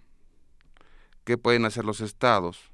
¿qué 1.23 1.37
pueden 1.37 1.65
hacer 1.65 1.85
los 1.85 2.01
estados 2.01 2.71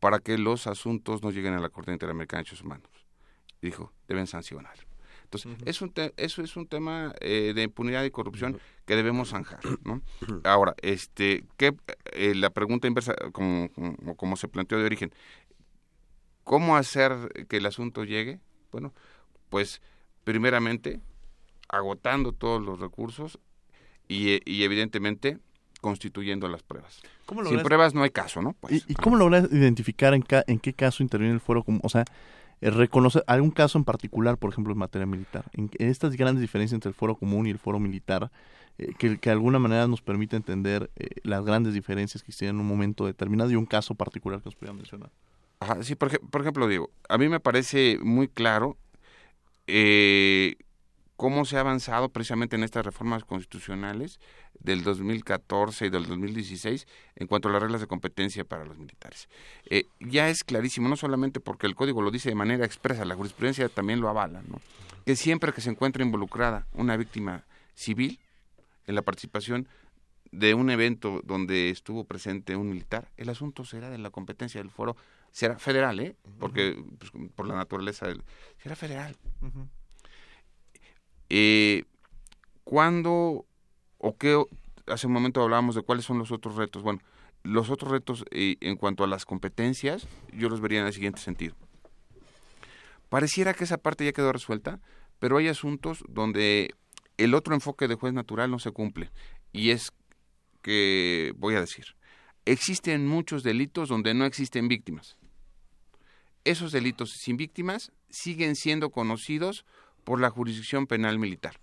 para 0.00 0.18
que 0.18 0.38
los 0.38 0.66
asuntos 0.66 1.22
no 1.22 1.30
lleguen 1.30 1.54
a 1.54 1.60
la 1.60 1.70
Corte 1.70 1.92
Interamericana 1.92 2.40
de 2.40 2.44
Derechos 2.44 2.62
Humanos? 2.62 2.94
dijo, 3.64 3.92
deben 4.08 4.26
sancionar. 4.26 4.74
Entonces, 5.24 5.56
es 5.64 5.82
un 5.82 5.92
eso 6.16 6.42
es 6.42 6.56
un 6.56 6.66
tema 6.66 7.12
eh, 7.20 7.52
de 7.54 7.62
impunidad 7.62 8.04
y 8.04 8.10
corrupción 8.10 8.60
que 8.86 8.94
debemos 8.94 9.30
zanjar, 9.30 9.60
¿no? 9.84 10.02
Ahora, 10.44 10.74
este, 10.82 11.44
¿qué, 11.56 11.74
eh, 12.12 12.34
la 12.34 12.50
pregunta 12.50 12.86
inversa, 12.86 13.14
como, 13.32 13.68
como, 14.16 14.36
se 14.36 14.48
planteó 14.48 14.78
de 14.78 14.84
origen, 14.84 15.12
¿cómo 16.44 16.76
hacer 16.76 17.46
que 17.48 17.56
el 17.56 17.66
asunto 17.66 18.04
llegue? 18.04 18.38
Bueno, 18.70 18.92
pues 19.48 19.80
primeramente 20.24 21.00
agotando 21.68 22.32
todos 22.32 22.62
los 22.62 22.80
recursos 22.80 23.38
y, 24.08 24.40
y 24.50 24.64
evidentemente 24.64 25.38
constituyendo 25.80 26.48
las 26.48 26.62
pruebas. 26.62 27.02
Sin 27.46 27.62
pruebas 27.62 27.94
no 27.94 28.02
hay 28.02 28.10
caso, 28.10 28.40
¿no? 28.40 28.54
Pues, 28.54 28.86
¿Y, 28.88 28.94
cómo 28.94 29.16
logras 29.16 29.52
identificar 29.52 30.14
en, 30.14 30.24
en 30.46 30.58
qué 30.58 30.72
caso 30.72 31.02
interviene 31.02 31.34
el 31.34 31.40
foro? 31.40 31.62
Como, 31.62 31.80
o 31.82 31.88
sea, 31.90 32.06
eh, 32.62 32.70
reconocer 32.70 33.22
algún 33.26 33.50
caso 33.50 33.76
en 33.76 33.84
particular, 33.84 34.38
por 34.38 34.50
ejemplo, 34.50 34.72
en 34.72 34.78
materia 34.78 35.04
militar. 35.04 35.44
En, 35.52 35.70
estas 35.78 36.16
grandes 36.16 36.40
diferencias 36.40 36.74
entre 36.74 36.88
el 36.88 36.94
foro 36.94 37.16
común 37.16 37.46
y 37.46 37.50
el 37.50 37.58
foro 37.58 37.78
militar, 37.78 38.30
eh, 38.78 38.94
que, 38.98 39.10
de 39.10 39.30
alguna 39.30 39.58
manera 39.58 39.86
nos 39.86 40.00
permite 40.00 40.36
entender 40.36 40.90
eh, 40.96 41.08
las 41.22 41.44
grandes 41.44 41.74
diferencias 41.74 42.22
que 42.22 42.30
existen 42.30 42.48
en 42.48 42.60
un 42.60 42.66
momento 42.66 43.04
determinado 43.04 43.50
y 43.50 43.56
un 43.56 43.66
caso 43.66 43.94
particular 43.94 44.40
que 44.40 44.48
os 44.48 44.54
pudiera 44.54 44.72
mencionar. 44.72 45.10
sí, 45.82 45.94
por, 45.96 46.18
por, 46.30 46.40
ejemplo, 46.40 46.66
digo, 46.66 46.88
a 47.10 47.18
mí 47.18 47.28
me 47.28 47.40
parece 47.40 47.98
muy 48.02 48.28
claro 48.28 48.78
eh, 49.66 50.56
cómo 51.16 51.44
se 51.44 51.56
ha 51.56 51.60
avanzado 51.60 52.08
precisamente 52.08 52.56
en 52.56 52.64
estas 52.64 52.84
reformas 52.84 53.24
constitucionales 53.24 54.20
del 54.58 54.82
2014 54.82 55.86
y 55.86 55.90
del 55.90 56.06
2016 56.06 56.86
en 57.16 57.26
cuanto 57.26 57.48
a 57.48 57.52
las 57.52 57.62
reglas 57.62 57.80
de 57.80 57.86
competencia 57.86 58.44
para 58.44 58.64
los 58.64 58.78
militares. 58.78 59.28
Eh, 59.70 59.84
ya 60.00 60.28
es 60.28 60.44
clarísimo, 60.44 60.88
no 60.88 60.96
solamente 60.96 61.40
porque 61.40 61.66
el 61.66 61.74
código 61.74 62.02
lo 62.02 62.10
dice 62.10 62.30
de 62.30 62.34
manera 62.34 62.64
expresa, 62.64 63.04
la 63.04 63.14
jurisprudencia 63.14 63.68
también 63.68 64.00
lo 64.00 64.08
avala, 64.08 64.42
¿no? 64.42 64.60
que 65.04 65.16
siempre 65.16 65.52
que 65.52 65.60
se 65.60 65.70
encuentra 65.70 66.04
involucrada 66.04 66.66
una 66.72 66.96
víctima 66.96 67.44
civil 67.74 68.18
en 68.86 68.94
la 68.94 69.02
participación 69.02 69.68
de 70.32 70.54
un 70.54 70.70
evento 70.70 71.20
donde 71.24 71.70
estuvo 71.70 72.04
presente 72.04 72.56
un 72.56 72.70
militar, 72.70 73.08
el 73.16 73.28
asunto 73.28 73.64
será 73.64 73.90
de 73.90 73.98
la 73.98 74.10
competencia 74.10 74.60
del 74.60 74.70
foro, 74.70 74.96
será 75.34 75.58
federal, 75.58 75.98
¿eh? 75.98 76.16
porque 76.38 76.80
pues, 76.96 77.10
por 77.34 77.48
la 77.48 77.56
naturaleza 77.56 78.06
del, 78.06 78.22
será 78.62 78.76
federal. 78.76 79.16
Eh, 81.28 81.82
¿Cuándo 82.62 83.44
o 83.98 84.16
qué? 84.16 84.40
Hace 84.86 85.08
un 85.08 85.12
momento 85.12 85.42
hablábamos 85.42 85.74
de 85.74 85.82
cuáles 85.82 86.04
son 86.04 86.18
los 86.18 86.30
otros 86.30 86.54
retos. 86.54 86.84
Bueno, 86.84 87.00
los 87.42 87.68
otros 87.68 87.90
retos 87.90 88.24
eh, 88.30 88.56
en 88.60 88.76
cuanto 88.76 89.02
a 89.02 89.08
las 89.08 89.24
competencias, 89.24 90.06
yo 90.32 90.48
los 90.48 90.60
vería 90.60 90.80
en 90.80 90.86
el 90.86 90.92
siguiente 90.92 91.20
sentido. 91.20 91.56
Pareciera 93.08 93.54
que 93.54 93.64
esa 93.64 93.78
parte 93.78 94.04
ya 94.04 94.12
quedó 94.12 94.32
resuelta, 94.32 94.78
pero 95.18 95.38
hay 95.38 95.48
asuntos 95.48 96.04
donde 96.08 96.72
el 97.16 97.34
otro 97.34 97.54
enfoque 97.54 97.88
de 97.88 97.96
juez 97.96 98.14
natural 98.14 98.52
no 98.52 98.60
se 98.60 98.70
cumple. 98.70 99.10
Y 99.52 99.70
es 99.70 99.90
que, 100.62 101.32
voy 101.36 101.56
a 101.56 101.60
decir, 101.60 101.86
existen 102.44 103.08
muchos 103.08 103.42
delitos 103.42 103.88
donde 103.88 104.14
no 104.14 104.26
existen 104.26 104.68
víctimas. 104.68 105.16
Esos 106.44 106.72
delitos 106.72 107.12
sin 107.12 107.38
víctimas 107.38 107.90
siguen 108.10 108.54
siendo 108.54 108.90
conocidos 108.90 109.64
por 110.04 110.20
la 110.20 110.28
jurisdicción 110.28 110.86
penal 110.86 111.18
militar. 111.18 111.58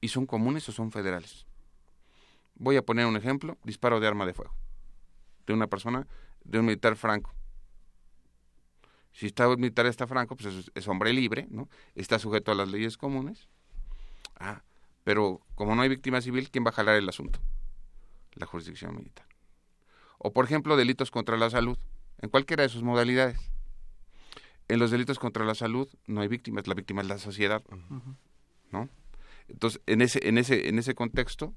¿Y 0.00 0.08
son 0.08 0.26
comunes 0.26 0.68
o 0.68 0.72
son 0.72 0.90
federales? 0.90 1.46
Voy 2.56 2.76
a 2.76 2.82
poner 2.84 3.06
un 3.06 3.16
ejemplo, 3.16 3.58
disparo 3.62 4.00
de 4.00 4.08
arma 4.08 4.26
de 4.26 4.34
fuego, 4.34 4.54
de 5.46 5.52
una 5.52 5.68
persona, 5.68 6.08
de 6.44 6.58
un 6.58 6.66
militar 6.66 6.96
franco. 6.96 7.32
Si 9.12 9.26
está 9.26 9.48
un 9.48 9.60
militar 9.60 9.86
está 9.86 10.06
franco, 10.06 10.36
pues 10.36 10.70
es, 10.74 10.88
hombre 10.88 11.12
libre, 11.12 11.46
¿no? 11.50 11.68
Está 11.94 12.18
sujeto 12.18 12.50
a 12.50 12.54
las 12.56 12.68
leyes 12.68 12.96
comunes. 12.96 13.48
Ah, 14.36 14.62
pero 15.04 15.40
como 15.54 15.76
no 15.76 15.82
hay 15.82 15.88
víctima 15.88 16.20
civil, 16.20 16.50
¿quién 16.50 16.64
va 16.64 16.70
a 16.70 16.74
jalar 16.74 16.96
el 16.96 17.08
asunto? 17.08 17.38
La 18.32 18.46
jurisdicción 18.46 18.96
militar. 18.96 19.26
O 20.18 20.32
por 20.32 20.44
ejemplo, 20.44 20.76
delitos 20.76 21.10
contra 21.10 21.36
la 21.36 21.50
salud, 21.50 21.78
en 22.18 22.30
cualquiera 22.30 22.62
de 22.62 22.68
sus 22.68 22.82
modalidades 22.82 23.50
en 24.70 24.78
los 24.78 24.92
delitos 24.92 25.18
contra 25.18 25.44
la 25.44 25.54
salud 25.54 25.88
no 26.06 26.20
hay 26.20 26.28
víctimas, 26.28 26.66
la 26.68 26.74
víctima 26.74 27.02
es 27.02 27.08
la 27.08 27.18
sociedad, 27.18 27.62
¿no? 28.70 28.88
Entonces, 29.48 29.80
en 29.86 30.00
ese, 30.00 30.28
en 30.28 30.38
ese, 30.38 30.68
en 30.68 30.78
ese 30.78 30.94
contexto, 30.94 31.52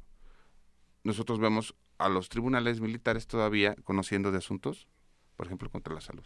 nosotros 1.03 1.39
vemos 1.39 1.75
a 1.99 2.09
los 2.09 2.27
tribunales 2.29 2.81
militares 2.81 3.27
todavía 3.27 3.75
conociendo 3.83 4.31
de 4.31 4.39
asuntos, 4.39 4.87
por 5.35 5.45
ejemplo, 5.45 5.69
contra 5.69 5.93
la 5.93 6.01
salud. 6.01 6.23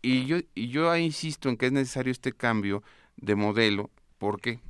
Y 0.00 0.26
yo, 0.26 0.36
y 0.54 0.68
yo 0.68 0.96
insisto 0.96 1.48
en 1.48 1.56
que 1.56 1.66
es 1.66 1.72
necesario 1.72 2.12
este 2.12 2.32
cambio 2.32 2.84
de 3.16 3.34
modelo, 3.34 3.90
porque 4.18 4.60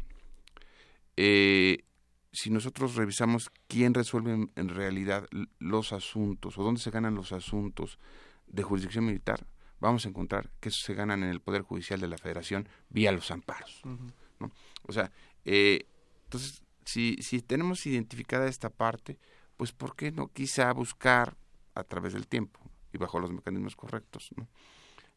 eh, 1.19 1.85
si 2.33 2.49
nosotros 2.49 2.95
revisamos 2.95 3.51
quién 3.67 3.93
resuelve 3.93 4.49
en 4.55 4.69
realidad 4.71 5.27
los 5.59 5.93
asuntos 5.93 6.57
o 6.57 6.63
dónde 6.63 6.81
se 6.81 6.91
ganan 6.91 7.15
los 7.15 7.33
asuntos 7.33 7.99
de 8.47 8.63
jurisdicción 8.63 9.05
militar, 9.05 9.47
vamos 9.81 10.05
a 10.05 10.09
encontrar 10.09 10.51
que 10.61 10.69
eso 10.69 10.85
se 10.85 10.95
ganan 10.95 11.23
en 11.23 11.31
el 11.31 11.41
Poder 11.41 11.63
Judicial 11.63 12.01
de 12.01 12.09
la 12.09 12.19
Federación 12.19 12.69
vía 12.89 13.13
los 13.13 13.31
amparos. 13.31 13.81
¿no? 13.85 14.51
O 14.87 14.93
sea, 14.93 15.11
eh, 15.45 15.87
entonces, 16.25 16.63
si, 16.85 17.17
si 17.21 17.41
tenemos 17.43 17.87
identificada 17.87 18.49
esta 18.49 18.71
parte, 18.71 19.19
pues 19.57 19.73
¿por 19.73 19.97
qué 19.97 20.13
no 20.13 20.29
quizá 20.29 20.73
buscar 20.73 21.37
a 21.75 21.85
través 21.85 22.13
del 22.13 22.27
tiempo 22.27 22.61
y 22.93 22.99
bajo 22.99 23.21
los 23.21 23.31
mecanismos 23.31 23.77
correctos, 23.77 24.31
¿no? 24.37 24.49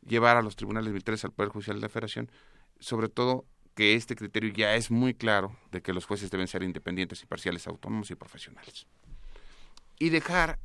llevar 0.06 0.38
a 0.38 0.42
los 0.42 0.56
tribunales 0.56 0.92
militares 0.92 1.24
al 1.26 1.32
Poder 1.32 1.52
Judicial 1.52 1.78
de 1.78 1.82
la 1.82 1.90
Federación, 1.90 2.32
sobre 2.80 3.10
todo 3.10 3.46
que 3.76 3.96
este 3.96 4.16
criterio 4.16 4.52
ya 4.52 4.76
es 4.76 4.92
muy 4.92 5.14
claro 5.14 5.58
de 5.72 5.82
que 5.82 5.94
los 5.94 6.06
jueces 6.06 6.32
deben 6.32 6.48
ser 6.48 6.64
independientes, 6.64 7.22
imparciales, 7.22 7.68
autónomos 7.68 8.12
y 8.12 8.16
profesionales. 8.16 8.88
Y 10.00 10.10
dejar 10.10 10.60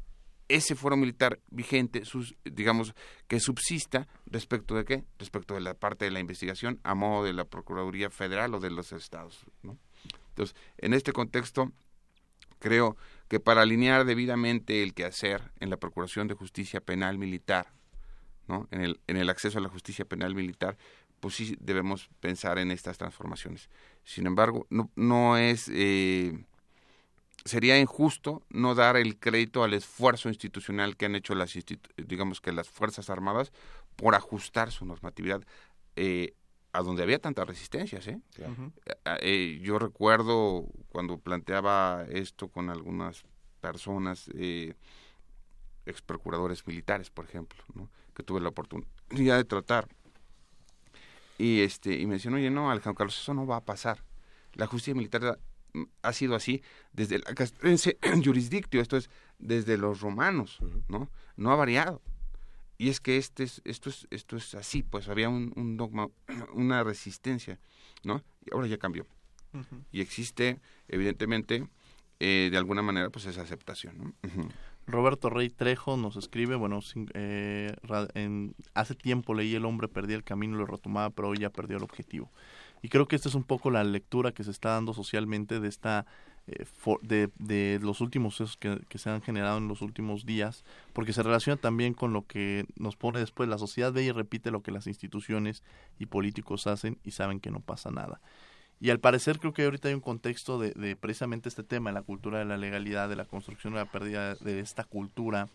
ese 0.48 0.74
foro 0.74 0.96
militar 0.96 1.40
vigente, 1.50 2.04
sus, 2.04 2.36
digamos, 2.44 2.94
que 3.28 3.40
subsista 3.40 4.06
respecto 4.26 4.74
de 4.74 4.84
qué? 4.84 5.04
Respecto 5.18 5.54
de 5.54 5.60
la 5.60 5.74
parte 5.74 6.04
de 6.04 6.10
la 6.10 6.20
investigación 6.20 6.80
a 6.84 6.94
modo 6.94 7.24
de 7.24 7.32
la 7.32 7.44
Procuraduría 7.44 8.10
Federal 8.10 8.54
o 8.54 8.60
de 8.60 8.70
los 8.70 8.92
estados. 8.92 9.44
¿no? 9.62 9.78
Entonces, 10.30 10.56
en 10.78 10.94
este 10.94 11.12
contexto, 11.12 11.72
creo 12.58 12.96
que 13.28 13.40
para 13.40 13.62
alinear 13.62 14.04
debidamente 14.04 14.82
el 14.82 14.94
quehacer 14.94 15.50
en 15.60 15.70
la 15.70 15.76
Procuración 15.76 16.28
de 16.28 16.34
Justicia 16.34 16.80
Penal 16.80 17.18
Militar, 17.18 17.72
¿no? 18.46 18.68
en, 18.70 18.80
el, 18.82 19.00
en 19.06 19.16
el 19.16 19.28
acceso 19.30 19.58
a 19.58 19.62
la 19.62 19.68
justicia 19.68 20.04
penal 20.04 20.34
militar, 20.34 20.76
pues 21.20 21.34
sí 21.34 21.56
debemos 21.60 22.08
pensar 22.20 22.58
en 22.58 22.70
estas 22.70 22.98
transformaciones. 22.98 23.68
Sin 24.04 24.26
embargo, 24.26 24.66
no, 24.70 24.90
no 24.94 25.36
es... 25.36 25.68
Eh, 25.72 26.44
sería 27.46 27.78
injusto 27.78 28.42
no 28.50 28.74
dar 28.74 28.96
el 28.96 29.18
crédito 29.18 29.64
al 29.64 29.74
esfuerzo 29.74 30.28
institucional 30.28 30.96
que 30.96 31.06
han 31.06 31.14
hecho 31.14 31.34
las 31.34 31.56
digamos 31.96 32.40
que 32.40 32.52
las 32.52 32.68
fuerzas 32.68 33.08
armadas 33.08 33.52
por 33.96 34.14
ajustar 34.14 34.70
su 34.72 34.84
normatividad 34.84 35.42
eh, 35.94 36.34
a 36.72 36.82
donde 36.82 37.02
había 37.02 37.18
tantas 37.18 37.46
resistencias 37.46 38.06
¿eh? 38.08 38.20
¿eh? 39.22 39.60
yo 39.62 39.78
recuerdo 39.78 40.66
cuando 40.88 41.18
planteaba 41.18 42.04
esto 42.10 42.48
con 42.48 42.68
algunas 42.68 43.24
personas 43.60 44.28
eh, 44.34 44.74
ex 45.86 46.02
procuradores 46.02 46.66
militares 46.66 47.10
por 47.10 47.24
ejemplo 47.24 47.62
¿no? 47.74 47.88
que 48.14 48.22
tuve 48.22 48.40
la 48.40 48.48
oportunidad 48.48 49.36
de 49.36 49.44
tratar 49.44 49.88
y 51.38 51.60
este 51.60 51.94
y 51.94 52.06
me 52.06 52.14
decían 52.14 52.34
oye 52.34 52.50
no 52.50 52.70
Alejandro 52.70 52.98
Carlos 52.98 53.18
eso 53.20 53.34
no 53.34 53.46
va 53.46 53.56
a 53.56 53.64
pasar 53.64 54.02
la 54.54 54.66
justicia 54.66 54.94
militar 54.94 55.38
ha 56.02 56.12
sido 56.12 56.34
así 56.34 56.62
desde 56.92 57.18
la 57.18 57.34
castrense 57.34 57.98
jurisdictio, 58.24 58.80
esto 58.80 58.96
es 58.96 59.10
desde 59.38 59.76
los 59.76 60.00
romanos, 60.00 60.58
¿no? 60.88 61.10
No 61.36 61.50
ha 61.52 61.56
variado. 61.56 62.02
Y 62.78 62.90
es 62.90 63.00
que 63.00 63.16
este 63.16 63.44
es, 63.44 63.62
esto, 63.64 63.88
es, 63.88 64.06
esto 64.10 64.36
es 64.36 64.54
así, 64.54 64.82
pues 64.82 65.08
había 65.08 65.28
un, 65.28 65.76
dogma, 65.76 66.08
una 66.54 66.84
resistencia, 66.84 67.58
¿no? 68.04 68.22
Y 68.44 68.54
ahora 68.54 68.66
ya 68.66 68.78
cambió. 68.78 69.06
Y 69.90 70.02
existe, 70.02 70.60
evidentemente, 70.86 71.66
eh, 72.20 72.48
de 72.50 72.58
alguna 72.58 72.82
manera, 72.82 73.08
pues 73.08 73.24
esa 73.24 73.40
aceptación, 73.40 73.96
¿no? 73.96 74.14
Roberto 74.86 75.30
Rey 75.30 75.50
Trejo 75.50 75.96
nos 75.96 76.16
escribe, 76.16 76.54
bueno, 76.54 76.78
eh, 77.14 77.74
hace 78.74 78.94
tiempo 78.94 79.34
leí 79.34 79.54
El 79.54 79.64
hombre 79.64 79.88
perdía 79.88 80.14
el 80.14 80.22
camino 80.22 80.54
y 80.54 80.58
lo 80.58 80.66
retomaba, 80.66 81.10
pero 81.10 81.28
hoy 81.28 81.38
ya 81.38 81.50
perdió 81.50 81.76
el 81.76 81.82
objetivo. 81.82 82.30
Y 82.86 82.88
creo 82.88 83.08
que 83.08 83.16
esta 83.16 83.28
es 83.28 83.34
un 83.34 83.42
poco 83.42 83.72
la 83.72 83.82
lectura 83.82 84.30
que 84.30 84.44
se 84.44 84.52
está 84.52 84.68
dando 84.68 84.94
socialmente 84.94 85.58
de 85.58 85.66
esta 85.66 86.06
eh, 86.46 86.64
de, 87.02 87.30
de, 87.36 87.80
los 87.82 88.00
últimos 88.00 88.56
que, 88.60 88.78
que, 88.88 88.98
se 88.98 89.10
han 89.10 89.22
generado 89.22 89.58
en 89.58 89.66
los 89.66 89.82
últimos 89.82 90.24
días, 90.24 90.64
porque 90.92 91.12
se 91.12 91.24
relaciona 91.24 91.60
también 91.60 91.94
con 91.94 92.12
lo 92.12 92.28
que 92.28 92.64
nos 92.76 92.94
pone 92.94 93.18
después. 93.18 93.48
La 93.48 93.58
sociedad 93.58 93.92
ve 93.92 94.04
y 94.04 94.12
repite 94.12 94.52
lo 94.52 94.62
que 94.62 94.70
las 94.70 94.86
instituciones 94.86 95.64
y 95.98 96.06
políticos 96.06 96.68
hacen 96.68 96.96
y 97.02 97.10
saben 97.10 97.40
que 97.40 97.50
no 97.50 97.58
pasa 97.58 97.90
nada. 97.90 98.20
Y 98.78 98.90
al 98.90 99.00
parecer 99.00 99.40
creo 99.40 99.52
que 99.52 99.64
ahorita 99.64 99.88
hay 99.88 99.94
un 99.94 100.00
contexto 100.00 100.60
de, 100.60 100.70
de 100.70 100.94
precisamente 100.94 101.48
este 101.48 101.64
tema, 101.64 101.90
la 101.90 102.02
cultura 102.02 102.38
de 102.38 102.44
la 102.44 102.56
legalidad, 102.56 103.08
de 103.08 103.16
la 103.16 103.24
construcción 103.24 103.72
de 103.72 103.80
la 103.80 103.90
pérdida 103.90 104.36
de 104.36 104.60
esta 104.60 104.84
cultura, 104.84 105.48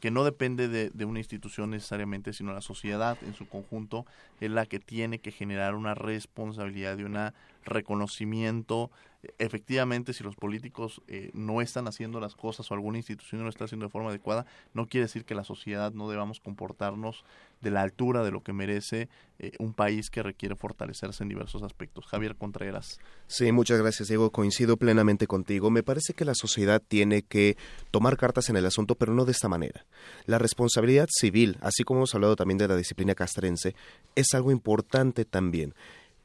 que 0.00 0.10
no 0.10 0.24
depende 0.24 0.68
de, 0.68 0.90
de, 0.90 1.04
una 1.04 1.20
institución 1.20 1.70
necesariamente, 1.70 2.32
sino 2.32 2.52
la 2.52 2.60
sociedad 2.60 3.16
en 3.22 3.34
su 3.34 3.48
conjunto 3.48 4.06
es 4.40 4.50
la 4.50 4.66
que 4.66 4.78
tiene 4.78 5.18
que 5.18 5.32
generar 5.32 5.74
una 5.74 5.94
responsabilidad 5.94 6.98
y 6.98 7.04
un 7.04 7.18
reconocimiento 7.64 8.90
efectivamente 9.38 10.12
si 10.12 10.24
los 10.24 10.36
políticos 10.36 11.02
eh, 11.08 11.30
no 11.34 11.60
están 11.60 11.88
haciendo 11.88 12.20
las 12.20 12.34
cosas 12.34 12.70
o 12.70 12.74
alguna 12.74 12.98
institución 12.98 13.40
no 13.40 13.44
lo 13.44 13.50
está 13.50 13.64
haciendo 13.64 13.86
de 13.86 13.90
forma 13.90 14.10
adecuada, 14.10 14.46
no 14.74 14.86
quiere 14.86 15.06
decir 15.06 15.24
que 15.24 15.34
la 15.34 15.44
sociedad 15.44 15.92
no 15.92 16.08
debamos 16.08 16.40
comportarnos 16.40 17.24
de 17.60 17.70
la 17.70 17.82
altura 17.82 18.22
de 18.22 18.30
lo 18.30 18.42
que 18.42 18.52
merece 18.52 19.08
eh, 19.38 19.52
un 19.58 19.72
país 19.72 20.10
que 20.10 20.22
requiere 20.22 20.56
fortalecerse 20.56 21.22
en 21.22 21.28
diversos 21.28 21.62
aspectos. 21.62 22.06
Javier 22.06 22.36
Contreras. 22.36 22.98
Sí, 23.26 23.50
muchas 23.52 23.78
gracias, 23.78 24.08
Diego. 24.08 24.30
Coincido 24.30 24.76
plenamente 24.76 25.26
contigo. 25.26 25.70
Me 25.70 25.82
parece 25.82 26.14
que 26.14 26.24
la 26.24 26.34
sociedad 26.34 26.82
tiene 26.86 27.22
que 27.22 27.56
tomar 27.90 28.16
cartas 28.16 28.50
en 28.50 28.56
el 28.56 28.66
asunto, 28.66 28.94
pero 28.94 29.14
no 29.14 29.24
de 29.24 29.32
esta 29.32 29.48
manera. 29.48 29.86
La 30.26 30.38
responsabilidad 30.38 31.08
civil, 31.10 31.56
así 31.60 31.84
como 31.84 32.00
hemos 32.00 32.14
hablado 32.14 32.36
también 32.36 32.58
de 32.58 32.68
la 32.68 32.76
disciplina 32.76 33.14
castrense, 33.14 33.74
es 34.14 34.34
algo 34.34 34.50
importante 34.50 35.24
también. 35.24 35.74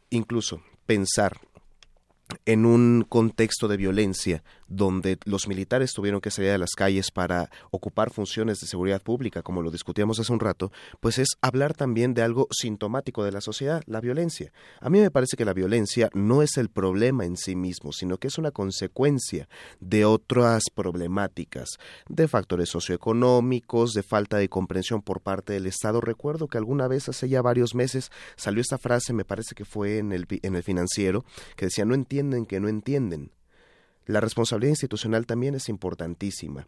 Incluso 0.10 0.62
pensar 0.86 1.39
en 2.46 2.66
un 2.66 3.06
contexto 3.08 3.68
de 3.68 3.78
violencia 3.78 4.44
donde 4.72 5.18
los 5.26 5.48
militares 5.48 5.94
tuvieron 5.94 6.22
que 6.22 6.32
salir 6.32 6.52
a 6.52 6.58
las 6.58 6.72
calles 6.72 7.12
para 7.12 7.50
ocupar 7.72 8.10
funciones 8.10 8.60
de 8.60 8.68
seguridad 8.68 9.02
pública, 9.02 9.44
como 9.44 9.62
lo 9.62 9.70
discutíamos 9.70 10.20
hace 10.20 10.32
un 10.32 10.40
rato, 10.40 10.72
pues 11.02 11.20
es 11.20 11.28
hablar 11.42 11.74
también 11.74 12.14
de 12.14 12.22
algo 12.22 12.48
sintomático 12.52 13.24
de 13.24 13.34
la 13.34 13.42
sociedad, 13.42 13.84
la 13.86 14.00
violencia. 14.00 14.54
A 14.80 14.90
mí 14.90 15.00
me 15.00 15.12
parece 15.12 15.36
que 15.36 15.46
la 15.46 15.54
violencia 15.54 16.10
no 16.14 16.42
es 16.42 16.58
el 16.58 16.70
problema 16.70 17.26
en 17.26 17.36
sí 17.36 17.56
mismo, 17.56 17.92
sino 17.92 18.18
que 18.18 18.28
es 18.28 18.38
una 18.38 18.52
consecuencia 18.52 19.50
de 19.82 20.06
otras 20.06 20.64
problemáticas, 20.74 21.78
de 22.08 22.28
factores 22.30 22.70
socioeconómicos, 22.70 23.92
de 23.92 24.04
falta 24.04 24.38
de 24.38 24.50
comprensión 24.50 25.02
por 25.02 25.22
parte 25.22 25.54
del 25.54 25.66
Estado. 25.66 26.00
Recuerdo 26.00 26.48
que 26.48 26.58
alguna 26.58 26.88
vez 26.88 27.10
hace 27.10 27.28
ya 27.28 27.42
varios 27.42 27.76
meses 27.76 28.10
salió 28.38 28.62
esta 28.62 28.78
frase, 28.78 29.12
me 29.12 29.26
parece 29.26 29.54
que 29.54 29.66
fue 29.66 29.98
en 29.98 30.14
el, 30.14 30.28
en 30.30 30.56
el 30.56 30.64
financiero, 30.64 31.26
que 31.58 31.66
decía, 31.66 31.84
no 31.84 31.94
entienden 31.94 32.46
que 32.46 32.62
no 32.62 32.70
entienden. 32.70 33.32
La 34.12 34.20
responsabilidad 34.20 34.72
institucional 34.72 35.26
también 35.26 35.55
es 35.55 35.70
importantísima. 35.70 36.68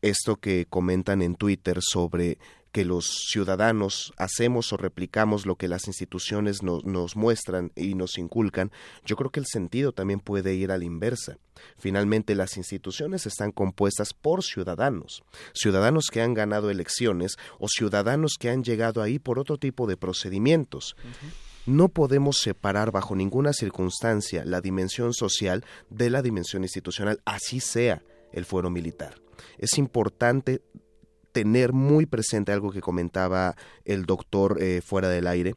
Esto 0.00 0.36
que 0.36 0.66
comentan 0.70 1.22
en 1.22 1.34
Twitter 1.34 1.80
sobre 1.80 2.38
que 2.70 2.84
los 2.84 3.06
ciudadanos 3.32 4.12
hacemos 4.16 4.72
o 4.72 4.76
replicamos 4.76 5.44
lo 5.44 5.56
que 5.56 5.66
las 5.66 5.88
instituciones 5.88 6.62
nos 6.62 7.16
muestran 7.16 7.72
y 7.74 7.96
nos 7.96 8.16
inculcan, 8.16 8.70
yo 9.04 9.16
creo 9.16 9.30
que 9.30 9.40
el 9.40 9.46
sentido 9.46 9.90
también 9.90 10.20
puede 10.20 10.54
ir 10.54 10.70
a 10.70 10.78
la 10.78 10.84
inversa. 10.84 11.38
Finalmente, 11.78 12.36
las 12.36 12.56
instituciones 12.56 13.26
están 13.26 13.50
compuestas 13.50 14.14
por 14.14 14.44
ciudadanos, 14.44 15.24
ciudadanos 15.52 16.06
que 16.12 16.22
han 16.22 16.32
ganado 16.32 16.70
elecciones 16.70 17.38
o 17.58 17.66
ciudadanos 17.66 18.36
que 18.38 18.50
han 18.50 18.62
llegado 18.62 19.02
ahí 19.02 19.18
por 19.18 19.40
otro 19.40 19.58
tipo 19.58 19.88
de 19.88 19.96
procedimientos. 19.96 20.94
No 21.66 21.88
podemos 21.88 22.38
separar 22.38 22.90
bajo 22.90 23.16
ninguna 23.16 23.54
circunstancia 23.54 24.44
la 24.44 24.60
dimensión 24.60 25.14
social 25.14 25.64
de 25.88 26.10
la 26.10 26.20
dimensión 26.20 26.62
institucional, 26.62 27.22
así 27.24 27.58
sea 27.60 28.02
el 28.32 28.44
fuero 28.44 28.68
militar. 28.68 29.14
Es 29.56 29.78
importante 29.78 30.60
tener 31.32 31.72
muy 31.72 32.04
presente 32.04 32.52
algo 32.52 32.70
que 32.70 32.82
comentaba 32.82 33.56
el 33.86 34.04
doctor 34.04 34.62
eh, 34.62 34.82
fuera 34.82 35.08
del 35.08 35.26
aire. 35.26 35.54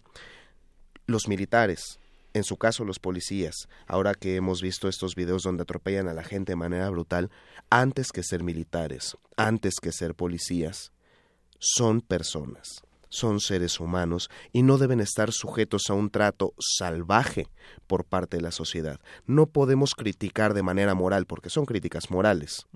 Los 1.08 1.28
militares, 1.28 1.99
en 2.34 2.45
su 2.45 2.55
caso 2.55 2.86
los 2.86 2.99
policías, 2.99 3.68
ahora 3.86 4.14
que 4.14 4.38
hemos 4.38 4.62
visto 4.62 4.88
estos 4.88 5.14
videos 5.14 5.43
donde 5.43 5.64
atropellan 5.64 6.08
a 6.08 6.14
la 6.14 6.24
gente 6.24 6.53
de 6.53 6.58
manera 6.58 6.89
brutal, 6.89 7.32
antes 7.70 8.14
que 8.14 8.24
ser 8.24 8.43
militares, 8.43 9.18
antes 9.36 9.76
que 9.82 9.91
ser 9.91 10.16
policías, 10.16 10.93
son 11.60 11.99
personas 11.99 12.86
son 13.10 13.39
seres 13.39 13.80
humanos 13.80 14.30
y 14.51 14.64
no 14.64 14.78
deben 14.78 14.99
estar 14.99 15.32
sujetos 15.32 15.84
a 15.89 15.93
un 15.93 16.10
trato 16.10 16.53
salvaje 16.60 17.47
por 17.88 18.05
parte 18.05 18.38
de 18.38 18.43
la 18.43 18.51
sociedad. 18.51 18.99
No 19.26 19.47
podemos 19.47 19.95
criticar 19.95 20.53
de 20.53 20.64
manera 20.64 20.95
moral, 20.95 21.26
porque 21.26 21.49
son 21.49 21.66
críticas 21.66 22.10
morales, 22.10 22.68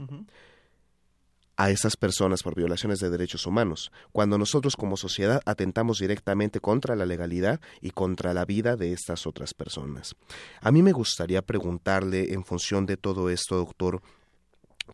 a 1.58 1.70
esas 1.70 1.96
personas 1.96 2.42
por 2.42 2.56
violaciones 2.56 3.00
de 3.00 3.10
derechos 3.10 3.46
humanos, 3.46 3.92
cuando 4.12 4.38
nosotros 4.38 4.76
como 4.76 4.98
sociedad 4.98 5.42
atentamos 5.46 6.00
directamente 6.00 6.60
contra 6.60 6.96
la 6.96 7.06
legalidad 7.06 7.60
y 7.82 7.92
contra 7.92 8.34
la 8.34 8.46
vida 8.46 8.78
de 8.78 8.94
estas 8.94 9.28
otras 9.28 9.54
personas. 9.54 10.16
A 10.62 10.72
mí 10.72 10.82
me 10.82 10.92
gustaría 10.92 11.42
preguntarle, 11.42 12.34
en 12.34 12.44
función 12.46 12.86
de 12.86 12.98
todo 12.98 13.30
esto, 13.30 13.58
doctor, 13.58 14.02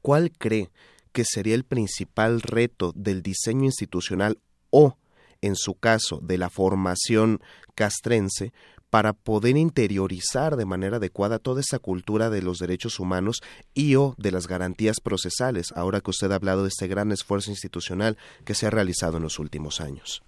¿cuál 0.01 0.31
cree 0.31 0.69
que 1.13 1.23
sería 1.23 1.55
el 1.55 1.63
principal 1.63 2.41
reto 2.41 2.91
del 2.95 3.21
diseño 3.21 3.63
institucional 3.63 4.39
o 4.69 4.97
en 5.41 5.55
su 5.55 5.75
caso, 5.75 6.19
de 6.21 6.37
la 6.37 6.49
formación 6.49 7.41
castrense 7.75 8.53
para 8.89 9.13
poder 9.13 9.57
interiorizar 9.57 10.55
de 10.55 10.65
manera 10.65 10.97
adecuada 10.97 11.39
toda 11.39 11.61
esa 11.61 11.79
cultura 11.79 12.29
de 12.29 12.41
los 12.41 12.59
derechos 12.59 12.99
humanos 12.99 13.41
y 13.73 13.95
o 13.95 14.15
de 14.17 14.31
las 14.31 14.47
garantías 14.47 15.01
procesales, 15.01 15.73
ahora 15.75 16.01
que 16.01 16.11
usted 16.11 16.31
ha 16.31 16.35
hablado 16.35 16.63
de 16.63 16.69
este 16.69 16.87
gran 16.87 17.11
esfuerzo 17.11 17.51
institucional 17.51 18.17
que 18.45 18.55
se 18.55 18.65
ha 18.65 18.69
realizado 18.69 19.17
en 19.17 19.23
los 19.23 19.39
últimos 19.39 19.81
años. 19.81 20.23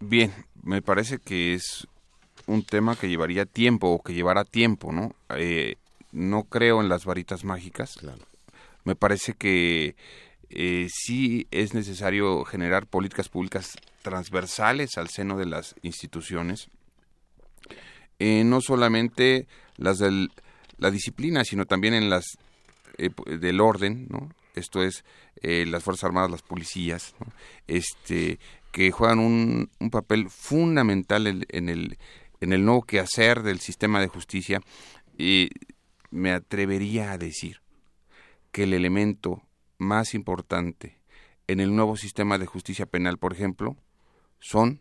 Bien, 0.00 0.32
me 0.62 0.82
parece 0.82 1.18
que 1.18 1.54
es 1.54 1.88
un 2.46 2.64
tema 2.64 2.96
que 2.96 3.08
llevaría 3.08 3.46
tiempo 3.46 3.88
o 3.88 4.02
que 4.02 4.14
llevará 4.14 4.44
tiempo, 4.44 4.92
¿no? 4.92 5.14
Eh, 5.30 5.76
no 6.12 6.44
creo 6.44 6.80
en 6.80 6.88
las 6.88 7.04
varitas 7.04 7.44
mágicas. 7.44 7.96
Claro. 7.96 8.22
Me 8.84 8.94
parece 8.94 9.32
que 9.32 9.96
eh, 10.56 10.86
sí 10.88 11.48
es 11.50 11.74
necesario 11.74 12.44
generar 12.44 12.86
políticas 12.86 13.28
públicas 13.28 13.76
transversales 14.02 14.96
al 14.98 15.08
seno 15.08 15.36
de 15.36 15.46
las 15.46 15.74
instituciones, 15.82 16.68
eh, 18.20 18.44
no 18.44 18.60
solamente 18.60 19.48
las 19.76 19.98
de 19.98 20.28
la 20.78 20.90
disciplina, 20.92 21.44
sino 21.44 21.64
también 21.66 21.94
en 21.94 22.08
las 22.08 22.38
eh, 22.98 23.10
del 23.26 23.60
orden, 23.60 24.06
¿no? 24.08 24.30
Esto 24.54 24.84
es 24.84 25.04
las 25.42 25.82
fuerzas 25.82 26.04
armadas, 26.04 26.30
las 26.30 26.42
policías, 26.42 27.14
este 27.66 28.38
que 28.70 28.92
juegan 28.92 29.18
un, 29.18 29.68
un 29.80 29.90
papel 29.90 30.30
fundamental 30.30 31.26
en, 31.26 31.44
en, 31.48 31.68
el 31.68 31.98
en 32.40 32.52
el 32.52 32.64
nuevo 32.64 32.82
quehacer 32.82 33.42
del 33.42 33.58
sistema 33.58 34.00
de 34.00 34.06
justicia. 34.06 34.60
Y 35.18 35.50
me 36.10 36.30
atrevería 36.32 37.10
a 37.10 37.18
decir 37.18 37.60
que 38.52 38.62
el 38.62 38.72
elemento 38.72 39.42
más 39.78 40.14
importante 40.14 41.00
en 41.46 41.60
el 41.60 41.74
nuevo 41.74 41.96
sistema 41.96 42.38
de 42.38 42.46
justicia 42.46 42.86
penal, 42.86 43.18
por 43.18 43.32
ejemplo, 43.32 43.76
son 44.40 44.80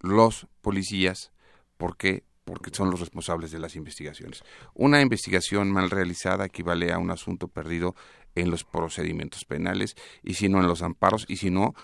los 0.00 0.46
policías. 0.60 1.32
¿Por 1.76 1.96
qué? 1.96 2.24
Porque 2.44 2.70
son 2.72 2.90
los 2.90 3.00
responsables 3.00 3.50
de 3.50 3.58
las 3.58 3.76
investigaciones. 3.76 4.42
Una 4.74 5.00
investigación 5.00 5.70
mal 5.70 5.90
realizada 5.90 6.46
equivale 6.46 6.92
a 6.92 6.98
un 6.98 7.10
asunto 7.10 7.48
perdido 7.48 7.94
en 8.34 8.50
los 8.50 8.64
procedimientos 8.64 9.44
penales 9.44 9.96
y 10.22 10.34
si 10.34 10.48
no 10.48 10.60
en 10.60 10.66
los 10.66 10.82
amparos 10.82 11.24
y 11.28 11.36
si 11.36 11.50
no 11.50 11.74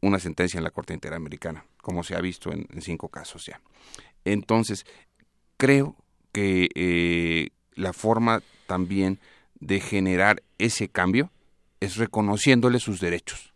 una 0.00 0.18
sentencia 0.18 0.58
en 0.58 0.64
la 0.64 0.70
Corte 0.70 0.94
Interamericana, 0.94 1.64
como 1.82 2.02
se 2.02 2.14
ha 2.16 2.20
visto 2.20 2.52
en, 2.52 2.66
cinco 2.80 3.08
casos 3.08 3.46
ya. 3.46 3.60
Entonces, 4.24 4.86
creo 5.56 5.96
que 6.32 6.68
eh, 6.74 7.50
la 7.74 7.92
forma 7.92 8.42
también 8.66 9.18
de 9.58 9.80
generar 9.80 10.42
ese 10.58 10.88
cambio 10.88 11.30
es 11.80 11.96
reconociéndole 11.96 12.78
sus 12.78 13.00
derechos. 13.00 13.54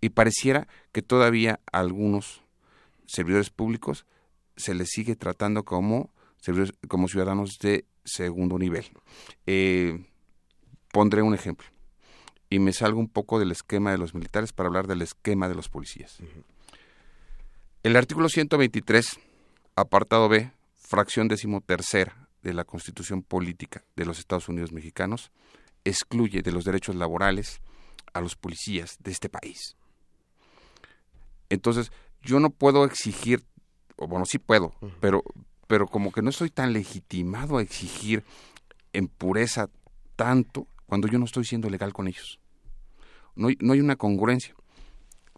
Y 0.00 0.10
pareciera 0.10 0.66
que 0.92 1.02
todavía 1.02 1.60
a 1.72 1.78
algunos 1.78 2.42
servidores 3.06 3.50
públicos 3.50 4.06
se 4.56 4.74
les 4.74 4.90
sigue 4.90 5.16
tratando 5.16 5.64
como, 5.64 6.12
como 6.88 7.08
ciudadanos 7.08 7.58
de 7.58 7.84
segundo 8.04 8.58
nivel. 8.58 8.86
Eh, 9.46 10.04
pondré 10.92 11.22
un 11.22 11.34
ejemplo 11.34 11.66
y 12.48 12.58
me 12.58 12.72
salgo 12.72 12.98
un 12.98 13.08
poco 13.08 13.38
del 13.38 13.52
esquema 13.52 13.92
de 13.92 13.98
los 13.98 14.14
militares 14.14 14.52
para 14.52 14.68
hablar 14.68 14.86
del 14.86 15.02
esquema 15.02 15.48
de 15.48 15.54
los 15.54 15.68
policías. 15.68 16.18
El 17.82 17.96
artículo 17.96 18.28
123, 18.28 19.18
apartado 19.76 20.28
B, 20.28 20.50
fracción 20.76 21.28
decimotercera 21.28 22.28
de 22.42 22.52
la 22.52 22.64
Constitución 22.64 23.22
Política 23.22 23.84
de 23.96 24.04
los 24.04 24.18
Estados 24.18 24.48
Unidos 24.48 24.72
Mexicanos, 24.72 25.30
excluye 25.84 26.42
de 26.42 26.52
los 26.52 26.64
derechos 26.64 26.94
laborales 26.94 27.60
a 28.12 28.20
los 28.20 28.36
policías 28.36 28.96
de 29.00 29.10
este 29.10 29.28
país. 29.28 29.76
Entonces, 31.48 31.90
yo 32.22 32.40
no 32.40 32.50
puedo 32.50 32.84
exigir, 32.84 33.44
o 33.96 34.06
bueno, 34.06 34.24
sí 34.26 34.38
puedo, 34.38 34.74
pero, 35.00 35.22
pero 35.66 35.86
como 35.86 36.12
que 36.12 36.22
no 36.22 36.30
estoy 36.30 36.50
tan 36.50 36.72
legitimado 36.72 37.58
a 37.58 37.62
exigir 37.62 38.24
en 38.92 39.08
pureza 39.08 39.68
tanto 40.16 40.66
cuando 40.86 41.08
yo 41.08 41.18
no 41.18 41.24
estoy 41.24 41.44
siendo 41.44 41.70
legal 41.70 41.92
con 41.92 42.08
ellos. 42.08 42.40
No 43.34 43.48
hay, 43.48 43.56
no 43.60 43.72
hay 43.72 43.80
una 43.80 43.96
congruencia. 43.96 44.54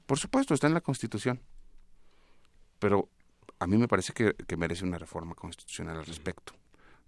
Por 0.06 0.18
supuesto, 0.18 0.54
está 0.54 0.66
en 0.66 0.74
la 0.74 0.80
Constitución, 0.80 1.40
pero 2.78 3.08
a 3.58 3.66
mí 3.66 3.76
me 3.76 3.88
parece 3.88 4.12
que, 4.12 4.34
que 4.34 4.56
merece 4.56 4.84
una 4.84 4.98
reforma 4.98 5.34
constitucional 5.34 5.98
al 5.98 6.06
respecto. 6.06 6.54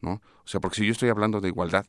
¿no? 0.00 0.12
O 0.44 0.46
sea, 0.46 0.60
porque 0.60 0.76
si 0.76 0.86
yo 0.86 0.92
estoy 0.92 1.08
hablando 1.08 1.40
de 1.40 1.48
igualdad, 1.48 1.86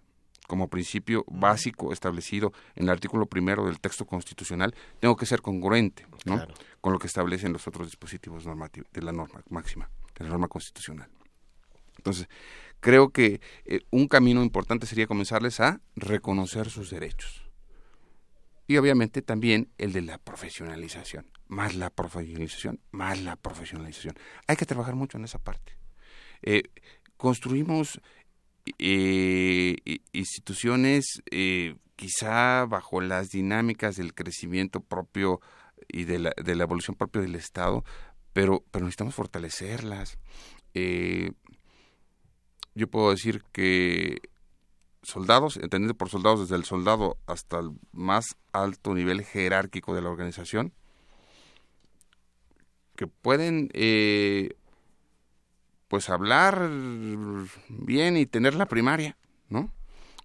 como 0.47 0.69
principio 0.69 1.25
básico 1.27 1.91
establecido 1.91 2.53
en 2.75 2.83
el 2.83 2.89
artículo 2.89 3.25
primero 3.25 3.65
del 3.65 3.79
texto 3.79 4.05
constitucional, 4.05 4.75
tengo 4.99 5.15
que 5.15 5.25
ser 5.25 5.41
congruente 5.41 6.05
¿no? 6.25 6.45
con 6.81 6.93
lo 6.93 6.99
que 6.99 7.07
establecen 7.07 7.53
los 7.53 7.67
otros 7.67 7.87
dispositivos 7.87 8.45
normativos 8.45 8.89
de 8.91 9.01
la 9.01 9.11
norma 9.11 9.41
máxima, 9.49 9.89
de 10.17 10.25
la 10.25 10.29
norma 10.31 10.47
constitucional. 10.47 11.09
Entonces, 11.97 12.27
creo 12.79 13.09
que 13.09 13.41
eh, 13.65 13.81
un 13.89 14.07
camino 14.07 14.43
importante 14.43 14.85
sería 14.85 15.07
comenzarles 15.07 15.59
a 15.59 15.81
reconocer 15.95 16.69
sus 16.69 16.89
derechos. 16.89 17.43
Y 18.67 18.77
obviamente 18.77 19.21
también 19.21 19.69
el 19.77 19.93
de 19.93 20.01
la 20.01 20.17
profesionalización, 20.17 21.27
más 21.47 21.75
la 21.75 21.89
profesionalización, 21.89 22.79
más 22.91 23.21
la 23.21 23.35
profesionalización. 23.35 24.15
Hay 24.47 24.55
que 24.55 24.65
trabajar 24.65 24.95
mucho 24.95 25.17
en 25.17 25.25
esa 25.25 25.39
parte. 25.39 25.77
Eh, 26.41 26.63
construimos 27.17 28.01
eh, 28.79 29.77
instituciones 30.11 31.21
eh, 31.29 31.75
quizá 31.95 32.65
bajo 32.65 33.01
las 33.01 33.29
dinámicas 33.29 33.95
del 33.95 34.13
crecimiento 34.13 34.79
propio 34.81 35.39
y 35.87 36.05
de 36.05 36.19
la, 36.19 36.33
evolución 36.35 36.95
propia 36.95 37.21
del 37.21 37.35
Estado, 37.35 37.83
pero, 38.33 38.63
pero 38.71 38.85
necesitamos 38.85 39.15
fortalecerlas. 39.15 40.17
Eh, 40.73 41.31
yo 42.73 42.87
puedo 42.87 43.11
decir 43.11 43.43
que 43.51 44.17
soldados, 45.03 45.57
entendido 45.57 45.93
por 45.93 46.09
soldados 46.09 46.41
desde 46.41 46.55
el 46.55 46.65
soldado 46.65 47.17
hasta 47.27 47.59
el 47.59 47.71
más 47.91 48.35
alto 48.51 48.93
nivel 48.93 49.23
jerárquico 49.23 49.93
de 49.93 50.01
la 50.01 50.09
organización, 50.09 50.73
que 52.95 53.07
pueden 53.07 53.69
pues 55.87 56.09
hablar 56.09 56.69
bien 57.69 58.17
y 58.17 58.25
tener 58.25 58.55
la 58.55 58.65
primaria, 58.65 59.17
¿no? 59.49 59.71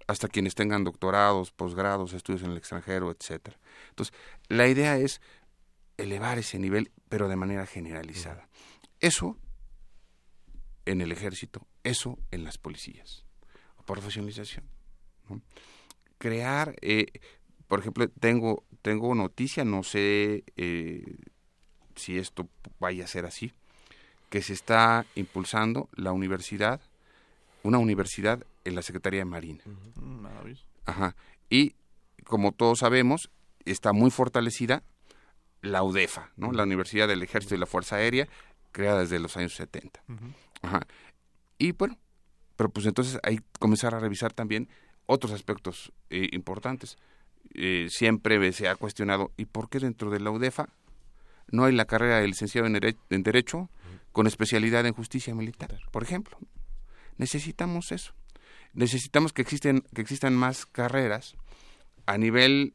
Hasta 0.06 0.28
quienes 0.28 0.54
tengan 0.54 0.84
doctorados, 0.84 1.52
posgrados, 1.52 2.12
estudios 2.12 2.42
en 2.42 2.50
el 2.50 2.56
extranjero, 2.56 3.10
etcétera. 3.10 3.58
Entonces, 3.90 4.14
la 4.48 4.66
idea 4.66 4.96
es 4.96 5.20
elevar 5.96 6.38
ese 6.38 6.58
nivel, 6.58 6.90
pero 7.08 7.28
de 7.28 7.36
manera 7.36 7.66
generalizada. 7.66 8.48
Eso 8.98 9.36
en 10.86 11.00
el 11.00 11.12
ejército, 11.12 11.66
eso 11.84 12.18
en 12.30 12.44
las 12.44 12.58
policías. 12.58 13.24
Profesionalización. 13.86 14.64
¿no? 15.28 15.42
Crear, 16.18 16.74
eh, 16.80 17.06
por 17.68 17.80
ejemplo, 17.80 18.08
tengo, 18.08 18.64
tengo 18.82 19.14
noticia, 19.14 19.64
no 19.64 19.82
sé 19.82 20.44
eh, 20.56 21.16
si 21.94 22.18
esto 22.18 22.48
vaya 22.78 23.04
a 23.04 23.08
ser 23.08 23.26
así, 23.26 23.52
que 24.30 24.42
se 24.42 24.52
está 24.52 25.04
impulsando 25.16 25.88
la 25.94 26.12
universidad, 26.12 26.80
una 27.62 27.78
universidad 27.78 28.42
en 28.64 28.74
la 28.76 28.82
Secretaría 28.82 29.20
de 29.20 29.24
Marina. 29.26 29.62
Ajá. 30.86 31.16
Y 31.50 31.74
como 32.24 32.52
todos 32.52 32.78
sabemos, 32.78 33.30
está 33.64 33.92
muy 33.92 34.10
fortalecida 34.10 34.82
la 35.62 35.82
UDEFA, 35.82 36.30
¿no? 36.36 36.52
La 36.52 36.62
Universidad 36.62 37.08
del 37.08 37.22
Ejército 37.22 37.54
y 37.54 37.58
la 37.58 37.66
Fuerza 37.66 37.96
Aérea, 37.96 38.28
creada 38.72 39.00
desde 39.00 39.18
los 39.18 39.36
años 39.36 39.54
70. 39.54 40.02
Ajá. 40.62 40.86
Y 41.58 41.72
bueno, 41.72 41.98
pero 42.56 42.70
pues 42.70 42.86
entonces 42.86 43.18
hay 43.22 43.38
que 43.38 43.44
comenzar 43.58 43.94
a 43.94 43.98
revisar 43.98 44.32
también 44.32 44.68
otros 45.06 45.32
aspectos 45.32 45.92
eh, 46.08 46.28
importantes. 46.32 46.96
Eh, 47.54 47.88
siempre 47.90 48.52
se 48.52 48.68
ha 48.68 48.76
cuestionado, 48.76 49.32
¿y 49.36 49.46
por 49.46 49.68
qué 49.68 49.80
dentro 49.80 50.10
de 50.10 50.20
la 50.20 50.30
UDEFA 50.30 50.68
no 51.50 51.64
hay 51.64 51.74
la 51.74 51.84
carrera 51.84 52.20
de 52.20 52.28
licenciado 52.28 52.68
en, 52.68 52.78
en 53.10 53.22
Derecho 53.22 53.68
con 54.12 54.26
especialidad 54.26 54.86
en 54.86 54.94
justicia 54.94 55.34
militar, 55.34 55.78
por 55.90 56.02
ejemplo. 56.02 56.38
Necesitamos 57.16 57.92
eso. 57.92 58.14
Necesitamos 58.72 59.32
que, 59.32 59.42
existen, 59.42 59.82
que 59.94 60.00
existan 60.00 60.34
más 60.34 60.66
carreras 60.66 61.36
a 62.06 62.18
nivel 62.18 62.72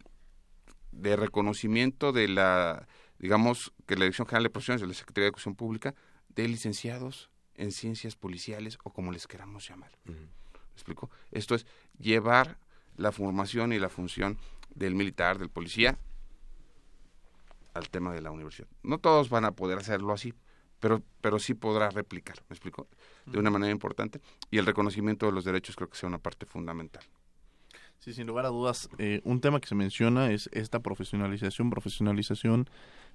de 0.91 1.15
reconocimiento 1.15 2.11
de 2.11 2.27
la, 2.27 2.87
digamos, 3.19 3.73
que 3.85 3.95
la 3.95 4.05
Dirección 4.05 4.27
General 4.27 4.43
de 4.43 4.49
Profesiones 4.49 4.81
de 4.81 4.87
la 4.87 4.93
Secretaría 4.93 5.23
de 5.23 5.29
Educación 5.29 5.55
Pública, 5.55 5.95
de 6.29 6.47
licenciados 6.47 7.29
en 7.55 7.71
ciencias 7.71 8.15
policiales 8.15 8.77
o 8.83 8.91
como 8.91 9.11
les 9.11 9.27
queramos 9.27 9.67
llamar. 9.67 9.91
¿Me 10.05 10.15
explico? 10.73 11.09
Esto 11.31 11.55
es 11.55 11.65
llevar 11.97 12.57
la 12.97 13.11
formación 13.11 13.73
y 13.73 13.79
la 13.79 13.89
función 13.89 14.37
del 14.73 14.95
militar, 14.95 15.39
del 15.39 15.49
policía, 15.49 15.97
al 17.73 17.89
tema 17.89 18.13
de 18.13 18.21
la 18.21 18.31
universidad. 18.31 18.67
No 18.83 18.99
todos 18.99 19.29
van 19.29 19.45
a 19.45 19.51
poder 19.51 19.77
hacerlo 19.77 20.13
así, 20.13 20.33
pero, 20.79 21.01
pero 21.21 21.39
sí 21.39 21.53
podrá 21.53 21.89
replicar, 21.89 22.37
¿me 22.49 22.53
explico? 22.53 22.87
De 23.25 23.39
una 23.39 23.49
manera 23.49 23.71
importante. 23.71 24.21
Y 24.51 24.57
el 24.57 24.65
reconocimiento 24.65 25.25
de 25.25 25.31
los 25.31 25.45
derechos 25.45 25.75
creo 25.75 25.89
que 25.89 25.97
sea 25.97 26.07
una 26.07 26.19
parte 26.19 26.45
fundamental. 26.45 27.03
Sí, 27.99 28.13
sin 28.13 28.27
lugar 28.27 28.45
a 28.45 28.49
dudas, 28.49 28.89
eh, 28.99 29.21
un 29.23 29.41
tema 29.41 29.59
que 29.59 29.67
se 29.67 29.75
menciona 29.75 30.31
es 30.31 30.49
esta 30.53 30.79
profesionalización, 30.79 31.69
profesionalización, 31.71 32.67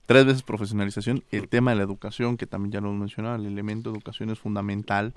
tres 0.07 0.26
veces 0.26 0.43
profesionalización, 0.43 1.22
el 1.31 1.49
tema 1.49 1.70
de 1.70 1.76
la 1.76 1.85
educación, 1.85 2.37
que 2.37 2.47
también 2.47 2.72
ya 2.72 2.81
lo 2.81 2.93
mencionaba, 2.93 3.37
el 3.37 3.47
elemento 3.47 3.91
de 3.91 3.97
educación 3.97 4.31
es 4.31 4.41
fundamental, 4.41 5.14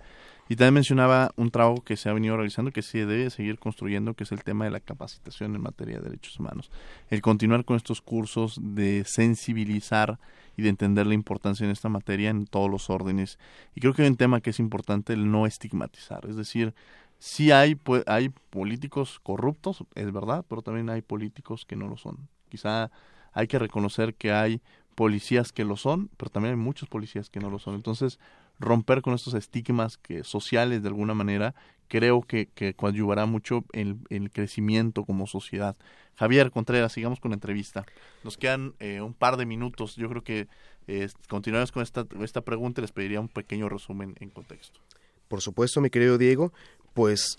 y 0.49 0.55
también 0.55 0.75
mencionaba 0.75 1.31
un 1.35 1.49
trabajo 1.49 1.83
que 1.83 1.97
se 1.97 2.09
ha 2.09 2.13
venido 2.13 2.35
realizando, 2.35 2.71
que 2.71 2.83
se 2.83 3.05
debe 3.05 3.31
seguir 3.31 3.57
construyendo, 3.57 4.13
que 4.13 4.25
es 4.25 4.31
el 4.31 4.43
tema 4.43 4.65
de 4.65 4.71
la 4.71 4.79
capacitación 4.79 5.55
en 5.55 5.61
materia 5.61 5.97
de 5.97 6.03
derechos 6.03 6.39
humanos, 6.39 6.69
el 7.09 7.21
continuar 7.21 7.65
con 7.65 7.77
estos 7.77 8.01
cursos 8.01 8.59
de 8.61 9.03
sensibilizar 9.05 10.19
y 10.55 10.61
de 10.61 10.69
entender 10.69 11.07
la 11.07 11.15
importancia 11.15 11.63
en 11.63 11.71
esta 11.71 11.89
materia 11.89 12.29
en 12.29 12.45
todos 12.45 12.69
los 12.69 12.89
órdenes. 12.89 13.39
Y 13.73 13.81
creo 13.81 13.93
que 13.93 14.03
hay 14.03 14.09
un 14.09 14.17
tema 14.17 14.41
que 14.41 14.51
es 14.51 14.59
importante 14.59 15.13
el 15.13 15.31
no 15.31 15.47
estigmatizar, 15.47 16.25
es 16.27 16.35
decir, 16.35 16.75
sí 17.23 17.51
hay, 17.51 17.79
hay 18.05 18.27
políticos 18.49 19.21
corruptos, 19.23 19.85
es 19.95 20.11
verdad, 20.11 20.43
pero 20.49 20.61
también 20.61 20.89
hay 20.89 21.01
políticos 21.01 21.63
que 21.65 21.77
no 21.77 21.87
lo 21.87 21.95
son. 21.95 22.27
Quizá 22.49 22.91
hay 23.31 23.47
que 23.47 23.59
reconocer 23.59 24.13
que 24.13 24.33
hay 24.33 24.61
policías 24.93 25.53
que 25.53 25.63
lo 25.63 25.77
son, 25.77 26.09
pero 26.17 26.29
también 26.29 26.55
hay 26.55 26.59
muchos 26.59 26.89
policías 26.89 27.29
que 27.29 27.39
no 27.39 27.49
lo 27.49 27.59
son. 27.59 27.75
Entonces, 27.75 28.19
romper 28.59 29.01
con 29.01 29.13
estos 29.13 29.35
estigmas 29.35 29.97
que 29.97 30.25
sociales 30.25 30.81
de 30.81 30.89
alguna 30.89 31.13
manera 31.13 31.55
creo 31.87 32.23
que, 32.23 32.47
que 32.47 32.73
coadyuvará 32.73 33.25
mucho 33.25 33.63
en, 33.71 34.03
el 34.09 34.29
crecimiento 34.29 35.05
como 35.05 35.25
sociedad. 35.25 35.77
Javier 36.15 36.51
Contreras, 36.51 36.91
sigamos 36.91 37.21
con 37.21 37.31
la 37.31 37.35
entrevista. 37.35 37.85
Nos 38.25 38.35
quedan 38.35 38.73
eh, 38.81 38.99
un 38.99 39.13
par 39.13 39.37
de 39.37 39.45
minutos. 39.45 39.95
Yo 39.95 40.09
creo 40.09 40.25
que 40.25 40.49
eh, 40.87 41.07
continuamos 41.29 41.71
con 41.71 41.83
esta, 41.83 42.05
esta 42.21 42.41
pregunta 42.41 42.81
y 42.81 42.83
les 42.83 42.91
pediría 42.91 43.21
un 43.21 43.29
pequeño 43.29 43.69
resumen 43.69 44.13
en 44.19 44.29
contexto. 44.29 44.81
Por 45.29 45.41
supuesto, 45.41 45.81
mi 45.81 45.89
querido 45.89 46.19
Diego, 46.19 46.53
pues 46.93 47.37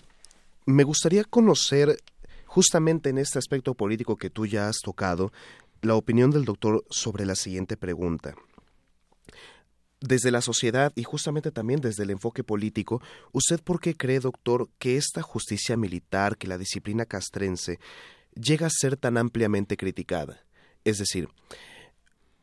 me 0.65 0.83
gustaría 0.83 1.23
conocer 1.23 1.97
justamente 2.45 3.09
en 3.09 3.17
este 3.17 3.39
aspecto 3.39 3.73
político 3.73 4.17
que 4.17 4.29
tú 4.29 4.45
ya 4.45 4.69
has 4.69 4.77
tocado, 4.77 5.31
la 5.81 5.95
opinión 5.95 6.31
del 6.31 6.45
doctor 6.45 6.85
sobre 6.89 7.25
la 7.25 7.35
siguiente 7.35 7.77
pregunta. 7.77 8.35
Desde 10.01 10.31
la 10.31 10.41
sociedad 10.41 10.91
y 10.95 11.03
justamente 11.03 11.51
también 11.51 11.81
desde 11.81 12.03
el 12.03 12.11
enfoque 12.11 12.43
político, 12.43 13.01
¿usted 13.31 13.61
por 13.61 13.79
qué 13.79 13.95
cree, 13.95 14.19
doctor, 14.19 14.69
que 14.77 14.97
esta 14.97 15.21
justicia 15.21 15.77
militar, 15.77 16.37
que 16.37 16.47
la 16.47 16.57
disciplina 16.57 17.05
castrense, 17.05 17.79
llega 18.35 18.67
a 18.67 18.71
ser 18.71 18.97
tan 18.97 19.17
ampliamente 19.17 19.77
criticada? 19.77 20.43
Es 20.83 20.97
decir, 20.99 21.29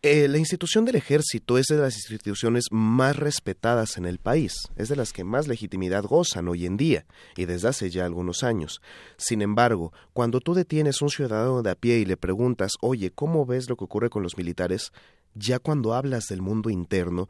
eh, 0.05 0.27
la 0.27 0.39
institución 0.39 0.85
del 0.85 0.97
ejército 0.97 1.59
es 1.59 1.67
de 1.69 1.77
las 1.77 1.97
instituciones 1.97 2.65
más 2.73 3.15
respetadas 3.15 3.97
en 3.97 4.05
el 4.05 4.19
país, 4.19 4.69
es 4.75 4.89
de 4.89 4.97
las 4.97 5.13
que 5.13 5.23
más 5.23 5.47
legitimidad 5.47 6.03
gozan 6.03 6.49
hoy 6.49 6.67
en 6.67 6.77
día 6.77 7.07
y 7.37 7.45
desde 7.45 7.69
hace 7.69 7.89
ya 7.89 8.05
algunos 8.05 8.43
años. 8.43 8.83
Sin 9.17 9.43
embargo, 9.43 9.93
cuando 10.13 10.41
tú 10.41 10.55
detienes 10.55 11.01
a 11.01 11.05
un 11.05 11.11
ciudadano 11.11 11.63
de 11.63 11.71
a 11.71 11.77
pie 11.77 11.99
y 11.99 12.05
le 12.05 12.17
preguntas, 12.17 12.73
oye, 12.81 13.13
¿cómo 13.13 13.47
ves 13.47 13.69
lo 13.69 13.77
que 13.77 13.85
ocurre 13.85 14.11
con 14.11 14.25
los 14.25 14.37
militares? 14.37 14.93
Ya 15.35 15.61
cuando 15.61 15.95
hablas 15.95 16.27
del 16.27 16.43
mundo 16.43 16.69
interno, 16.69 17.29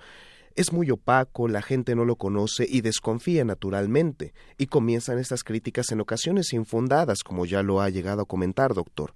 es 0.54 0.72
muy 0.72 0.90
opaco, 0.90 1.48
la 1.48 1.60
gente 1.60 1.94
no 1.94 2.06
lo 2.06 2.16
conoce 2.16 2.66
y 2.66 2.80
desconfía 2.80 3.44
naturalmente, 3.44 4.32
y 4.56 4.66
comienzan 4.66 5.18
estas 5.18 5.44
críticas 5.44 5.92
en 5.92 6.00
ocasiones 6.00 6.54
infundadas, 6.54 7.18
como 7.22 7.44
ya 7.44 7.62
lo 7.62 7.82
ha 7.82 7.90
llegado 7.90 8.22
a 8.22 8.26
comentar, 8.26 8.72
doctor. 8.72 9.12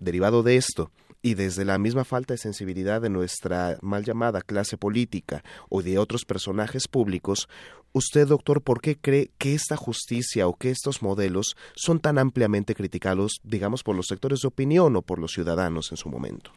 Derivado 0.00 0.42
de 0.42 0.56
esto, 0.56 0.90
y 1.22 1.34
desde 1.34 1.64
la 1.64 1.78
misma 1.78 2.04
falta 2.04 2.34
de 2.34 2.38
sensibilidad 2.38 3.00
de 3.00 3.10
nuestra 3.10 3.78
mal 3.82 4.04
llamada 4.04 4.40
clase 4.40 4.76
política 4.76 5.44
o 5.68 5.82
de 5.82 5.98
otros 5.98 6.24
personajes 6.24 6.88
públicos, 6.88 7.48
usted, 7.92 8.26
doctor, 8.26 8.62
¿por 8.62 8.80
qué 8.80 8.96
cree 8.96 9.30
que 9.38 9.54
esta 9.54 9.76
justicia 9.76 10.48
o 10.48 10.56
que 10.56 10.70
estos 10.70 11.02
modelos 11.02 11.56
son 11.74 12.00
tan 12.00 12.18
ampliamente 12.18 12.74
criticados, 12.74 13.40
digamos, 13.42 13.82
por 13.82 13.96
los 13.96 14.06
sectores 14.06 14.40
de 14.40 14.48
opinión 14.48 14.96
o 14.96 15.02
por 15.02 15.18
los 15.18 15.32
ciudadanos 15.32 15.90
en 15.90 15.96
su 15.96 16.08
momento? 16.08 16.52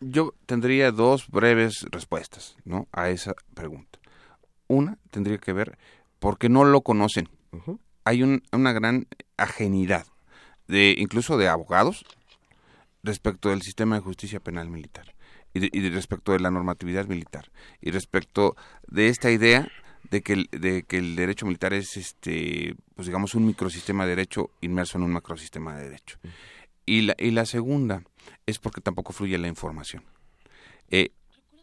Yo 0.00 0.34
tendría 0.46 0.90
dos 0.90 1.28
breves 1.28 1.86
respuestas 1.90 2.56
¿no? 2.64 2.88
a 2.92 3.10
esa 3.10 3.34
pregunta. 3.54 3.98
Una 4.66 4.98
tendría 5.10 5.38
que 5.38 5.52
ver 5.52 5.78
porque 6.18 6.48
no 6.48 6.64
lo 6.64 6.82
conocen. 6.82 7.28
Hay 8.04 8.22
una 8.22 8.72
gran 8.72 9.06
ajenidad, 9.36 10.06
de, 10.66 10.94
incluso 10.96 11.36
de 11.36 11.48
abogados, 11.48 12.04
respecto 13.02 13.50
del 13.50 13.62
sistema 13.62 13.96
de 13.96 14.02
justicia 14.02 14.40
penal 14.40 14.68
militar 14.68 15.14
y, 15.54 15.88
respecto 15.90 16.32
de 16.32 16.40
la 16.40 16.50
normatividad 16.50 17.06
militar 17.06 17.50
y 17.80 17.90
respecto 17.90 18.56
de 18.86 19.08
esta 19.08 19.30
idea 19.30 19.70
de 20.10 20.22
que 20.22 20.32
el, 20.32 20.48
de 20.50 20.82
que 20.84 20.98
el 20.98 21.16
derecho 21.16 21.46
militar 21.46 21.72
es 21.72 21.96
este 21.96 22.74
pues 22.94 23.06
digamos 23.06 23.34
un 23.34 23.46
microsistema 23.46 24.04
de 24.04 24.10
derecho 24.10 24.50
inmerso 24.60 24.98
en 24.98 25.04
un 25.04 25.12
macrosistema 25.12 25.76
de 25.76 25.84
derecho. 25.84 26.18
Y 26.86 27.02
la 27.02 27.14
y 27.18 27.30
la 27.30 27.46
segunda 27.46 28.02
es 28.46 28.58
porque 28.58 28.80
tampoco 28.80 29.12
fluye 29.12 29.38
la 29.38 29.48
información. 29.48 30.04
Eh, 30.90 31.10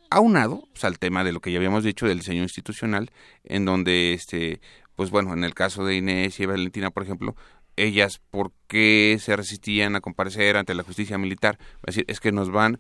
aunado 0.10 0.64
pues, 0.72 0.84
al 0.84 1.00
tema 1.00 1.24
de 1.24 1.32
lo 1.32 1.40
que 1.40 1.52
ya 1.52 1.58
habíamos 1.58 1.84
dicho 1.84 2.08
del 2.08 2.20
diseño 2.20 2.44
institucional 2.44 3.12
en 3.44 3.66
donde 3.66 4.14
este 4.14 4.62
pues 4.96 5.12
bueno 5.12 5.34
en 5.34 5.44
el 5.44 5.54
caso 5.54 5.86
de 5.86 5.96
Inés 5.96 6.40
y 6.40 6.46
Valentina 6.46 6.90
por 6.90 7.04
ejemplo 7.04 7.36
ellas 7.84 8.22
por 8.32 8.52
qué 8.68 9.18
se 9.20 9.36
resistían 9.36 9.96
a 9.96 10.02
comparecer 10.02 10.58
ante 10.58 10.74
la 10.74 10.84
justicia 10.84 11.18
militar. 11.18 11.58
Es 11.86 11.96
decir, 11.96 12.06
es 12.08 12.20
que 12.20 12.32
nos 12.32 12.52
van, 12.52 12.80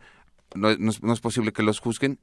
no, 0.56 0.70
es 0.70 1.22
posible 1.22 1.52
que 1.52 1.64
los 1.64 1.80
juzguen 1.80 2.20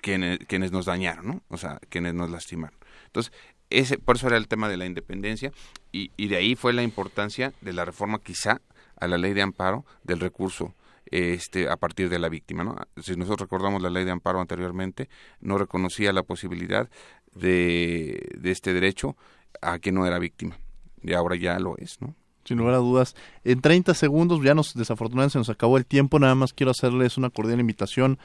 quienes, 0.00 0.38
quienes 0.46 0.72
nos 0.72 0.86
dañaron, 0.86 1.26
¿no? 1.26 1.42
O 1.48 1.56
sea, 1.56 1.78
quienes 1.88 2.14
nos 2.14 2.30
lastimaron. 2.30 2.78
Entonces, 3.06 3.32
ese, 3.70 3.98
por 3.98 4.16
eso 4.16 4.26
era 4.26 4.36
el 4.36 4.48
tema 4.48 4.68
de 4.68 4.76
la 4.76 4.86
independencia 4.86 5.52
y, 5.92 6.10
y 6.16 6.28
de 6.28 6.36
ahí 6.36 6.56
fue 6.56 6.72
la 6.72 6.82
importancia 6.82 7.52
de 7.60 7.72
la 7.72 7.84
reforma 7.84 8.20
quizá 8.20 8.60
a 8.96 9.06
la 9.06 9.16
ley 9.16 9.32
de 9.32 9.42
amparo 9.42 9.86
del 10.02 10.20
recurso 10.20 10.74
este, 11.06 11.68
a 11.68 11.76
partir 11.76 12.08
de 12.08 12.18
la 12.18 12.28
víctima. 12.28 12.64
¿no? 12.64 12.76
Si 13.00 13.16
nosotros 13.16 13.48
recordamos 13.48 13.82
la 13.82 13.90
ley 13.90 14.04
de 14.04 14.10
amparo 14.10 14.40
anteriormente, 14.40 15.08
no 15.40 15.56
reconocía 15.58 16.12
la 16.12 16.22
posibilidad 16.22 16.90
de, 17.32 18.28
de 18.36 18.50
este 18.50 18.74
derecho 18.74 19.16
a 19.62 19.78
quien 19.78 19.94
no 19.94 20.06
era 20.06 20.18
víctima 20.18 20.58
y 21.02 21.12
ahora 21.12 21.36
ya 21.36 21.58
lo 21.58 21.76
es, 21.78 22.00
¿no? 22.00 22.14
Sin 22.44 22.56
lugar 22.56 22.74
a 22.74 22.78
dudas. 22.78 23.14
En 23.44 23.60
30 23.60 23.92
segundos, 23.94 24.42
ya 24.42 24.54
nos 24.54 24.74
desafortunadamente 24.74 25.32
se 25.32 25.38
nos 25.38 25.50
acabó 25.50 25.76
el 25.76 25.84
tiempo, 25.84 26.18
nada 26.18 26.34
más 26.34 26.54
quiero 26.54 26.70
hacerles 26.70 27.18
una 27.18 27.28
cordial 27.28 27.60
invitación. 27.60 28.18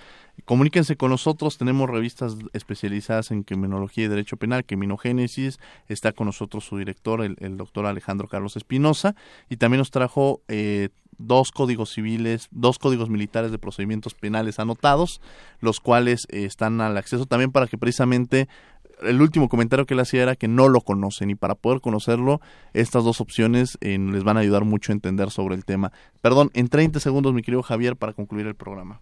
Comuníquense 0.45 0.95
con 0.95 1.11
nosotros, 1.11 1.57
tenemos 1.57 1.89
revistas 1.89 2.37
especializadas 2.53 3.31
en 3.31 3.43
criminología 3.43 4.05
y 4.05 4.07
derecho 4.07 4.37
penal, 4.37 4.65
Criminogénesis, 4.65 5.59
está 5.89 6.13
con 6.13 6.27
nosotros 6.27 6.63
su 6.65 6.77
director, 6.77 7.21
el, 7.23 7.57
doctor 7.57 7.85
Alejandro 7.85 8.27
Carlos 8.27 8.55
Espinosa, 8.55 9.15
y 9.49 9.57
también 9.57 9.79
nos 9.79 9.91
trajo 9.91 10.41
eh, 10.47 10.89
dos 11.17 11.51
códigos 11.51 11.93
civiles, 11.93 12.47
dos 12.51 12.79
códigos 12.79 13.09
militares 13.09 13.51
de 13.51 13.57
procedimientos 13.57 14.13
penales 14.13 14.59
anotados, 14.59 15.21
los 15.59 15.79
cuales 15.79 16.27
eh, 16.29 16.45
están 16.45 16.81
al 16.81 16.97
acceso 16.97 17.25
también 17.25 17.51
para 17.51 17.67
que 17.67 17.77
precisamente 17.77 18.47
el 19.01 19.21
último 19.21 19.49
comentario 19.49 19.85
que 19.85 19.93
él 19.93 19.99
hacía 19.99 20.23
era 20.23 20.35
que 20.35 20.47
no 20.47 20.69
lo 20.69 20.81
conocen 20.81 21.29
y 21.29 21.35
para 21.35 21.55
poder 21.55 21.81
conocerlo, 21.81 22.41
estas 22.73 23.03
dos 23.03 23.21
opciones 23.21 23.77
eh, 23.81 23.97
les 23.97 24.23
van 24.23 24.37
a 24.37 24.41
ayudar 24.41 24.63
mucho 24.63 24.91
a 24.91 24.95
entender 24.95 25.31
sobre 25.31 25.55
el 25.55 25.65
tema. 25.65 25.91
Perdón, 26.21 26.51
en 26.53 26.67
30 26.67 26.99
segundos, 26.99 27.33
mi 27.33 27.41
querido 27.41 27.63
Javier, 27.63 27.95
para 27.95 28.13
concluir 28.13 28.47
el 28.47 28.55
programa. 28.55 29.01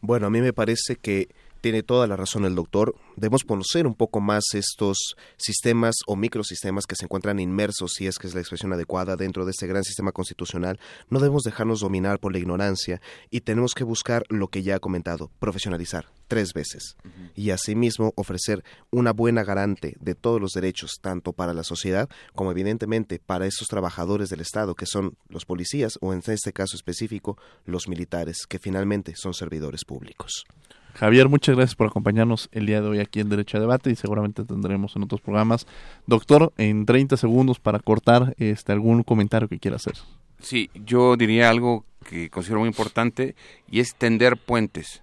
Bueno, 0.00 0.26
a 0.26 0.30
mí 0.30 0.40
me 0.40 0.52
parece 0.52 0.96
que 0.96 1.28
tiene 1.60 1.84
toda 1.84 2.08
la 2.08 2.16
razón 2.16 2.44
el 2.44 2.56
doctor. 2.56 2.96
Debemos 3.16 3.44
conocer 3.44 3.86
un 3.86 3.94
poco 3.94 4.20
más 4.20 4.42
estos 4.52 5.14
sistemas 5.36 5.94
o 6.06 6.16
microsistemas 6.16 6.86
que 6.86 6.96
se 6.96 7.04
encuentran 7.04 7.38
inmersos, 7.38 7.92
si 7.94 8.08
es 8.08 8.18
que 8.18 8.26
es 8.26 8.34
la 8.34 8.40
expresión 8.40 8.72
adecuada, 8.72 9.14
dentro 9.14 9.44
de 9.44 9.52
este 9.52 9.68
gran 9.68 9.84
sistema 9.84 10.10
constitucional. 10.10 10.80
No 11.08 11.20
debemos 11.20 11.44
dejarnos 11.44 11.80
dominar 11.80 12.18
por 12.18 12.32
la 12.32 12.38
ignorancia 12.38 13.00
y 13.30 13.42
tenemos 13.42 13.74
que 13.74 13.84
buscar 13.84 14.24
lo 14.28 14.48
que 14.48 14.64
ya 14.64 14.76
ha 14.76 14.80
comentado, 14.80 15.30
profesionalizar 15.38 16.06
tres 16.32 16.54
veces 16.54 16.96
y 17.34 17.50
asimismo 17.50 18.14
ofrecer 18.16 18.64
una 18.90 19.12
buena 19.12 19.44
garante 19.44 19.96
de 20.00 20.14
todos 20.14 20.40
los 20.40 20.52
derechos, 20.52 20.92
tanto 20.98 21.34
para 21.34 21.52
la 21.52 21.62
sociedad 21.62 22.08
como 22.34 22.50
evidentemente 22.50 23.18
para 23.18 23.46
esos 23.46 23.68
trabajadores 23.68 24.30
del 24.30 24.40
Estado 24.40 24.74
que 24.74 24.86
son 24.86 25.18
los 25.28 25.44
policías 25.44 25.98
o 26.00 26.14
en 26.14 26.22
este 26.26 26.54
caso 26.54 26.74
específico 26.74 27.36
los 27.66 27.86
militares, 27.86 28.46
que 28.48 28.58
finalmente 28.58 29.12
son 29.14 29.34
servidores 29.34 29.84
públicos. 29.84 30.46
Javier, 30.94 31.28
muchas 31.28 31.54
gracias 31.54 31.74
por 31.74 31.88
acompañarnos 31.88 32.48
el 32.50 32.64
día 32.64 32.80
de 32.80 32.88
hoy 32.88 33.00
aquí 33.00 33.20
en 33.20 33.28
Derecho 33.28 33.58
a 33.58 33.60
Debate 33.60 33.90
y 33.90 33.96
seguramente 33.96 34.42
tendremos 34.46 34.96
en 34.96 35.02
otros 35.02 35.20
programas. 35.20 35.66
Doctor, 36.06 36.54
en 36.56 36.86
30 36.86 37.18
segundos 37.18 37.60
para 37.60 37.78
cortar 37.78 38.34
este 38.38 38.72
algún 38.72 39.02
comentario 39.02 39.48
que 39.48 39.58
quiera 39.58 39.76
hacer. 39.76 39.96
Sí, 40.40 40.70
yo 40.74 41.18
diría 41.18 41.50
algo 41.50 41.84
que 42.08 42.30
considero 42.30 42.60
muy 42.60 42.68
importante 42.68 43.36
y 43.70 43.80
es 43.80 43.94
tender 43.96 44.38
puentes 44.38 45.02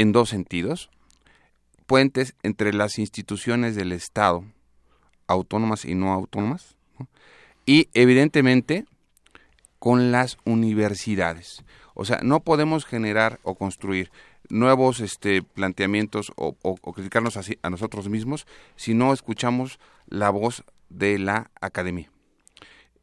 en 0.00 0.12
dos 0.12 0.30
sentidos. 0.30 0.88
Puentes 1.86 2.34
entre 2.42 2.72
las 2.72 2.98
instituciones 2.98 3.76
del 3.76 3.92
Estado, 3.92 4.44
autónomas 5.26 5.84
y 5.84 5.94
no 5.94 6.12
autónomas, 6.12 6.76
y 7.66 7.88
evidentemente 7.92 8.86
con 9.78 10.10
las 10.10 10.38
universidades. 10.44 11.64
O 11.94 12.06
sea, 12.06 12.20
no 12.22 12.40
podemos 12.40 12.86
generar 12.86 13.40
o 13.42 13.56
construir 13.56 14.10
nuevos 14.48 15.00
este, 15.00 15.42
planteamientos 15.42 16.32
o, 16.34 16.54
criticarnos 16.76 17.36
así 17.36 17.58
a 17.62 17.68
nosotros 17.68 18.08
mismos 18.08 18.46
si 18.76 18.94
no 18.94 19.12
escuchamos 19.12 19.78
la 20.06 20.30
voz 20.30 20.64
de 20.88 21.18
la 21.18 21.50
academia. 21.60 22.10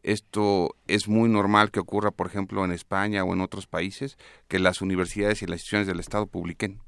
Esto 0.01 0.75
es 0.87 1.07
muy 1.07 1.29
normal 1.29 1.69
que 1.69 1.79
ocurra, 1.79 2.09
por 2.09 2.25
ejemplo, 2.25 2.65
en 2.65 2.71
España 2.71 3.23
o 3.23 3.33
en 3.33 3.41
otros 3.41 3.67
países, 3.67 4.17
que 4.47 4.57
las 4.57 4.81
universidades 4.81 5.43
y 5.43 5.45
las 5.45 5.57
instituciones 5.57 5.87
del 5.87 5.99
Estado 5.99 6.25
publiquen, 6.25 6.79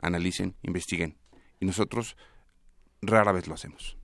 analicen, 0.00 0.56
investiguen. 0.62 1.16
Y 1.60 1.66
nosotros 1.66 2.16
rara 3.02 3.32
vez 3.32 3.46
lo 3.46 3.54
hacemos. 3.54 3.96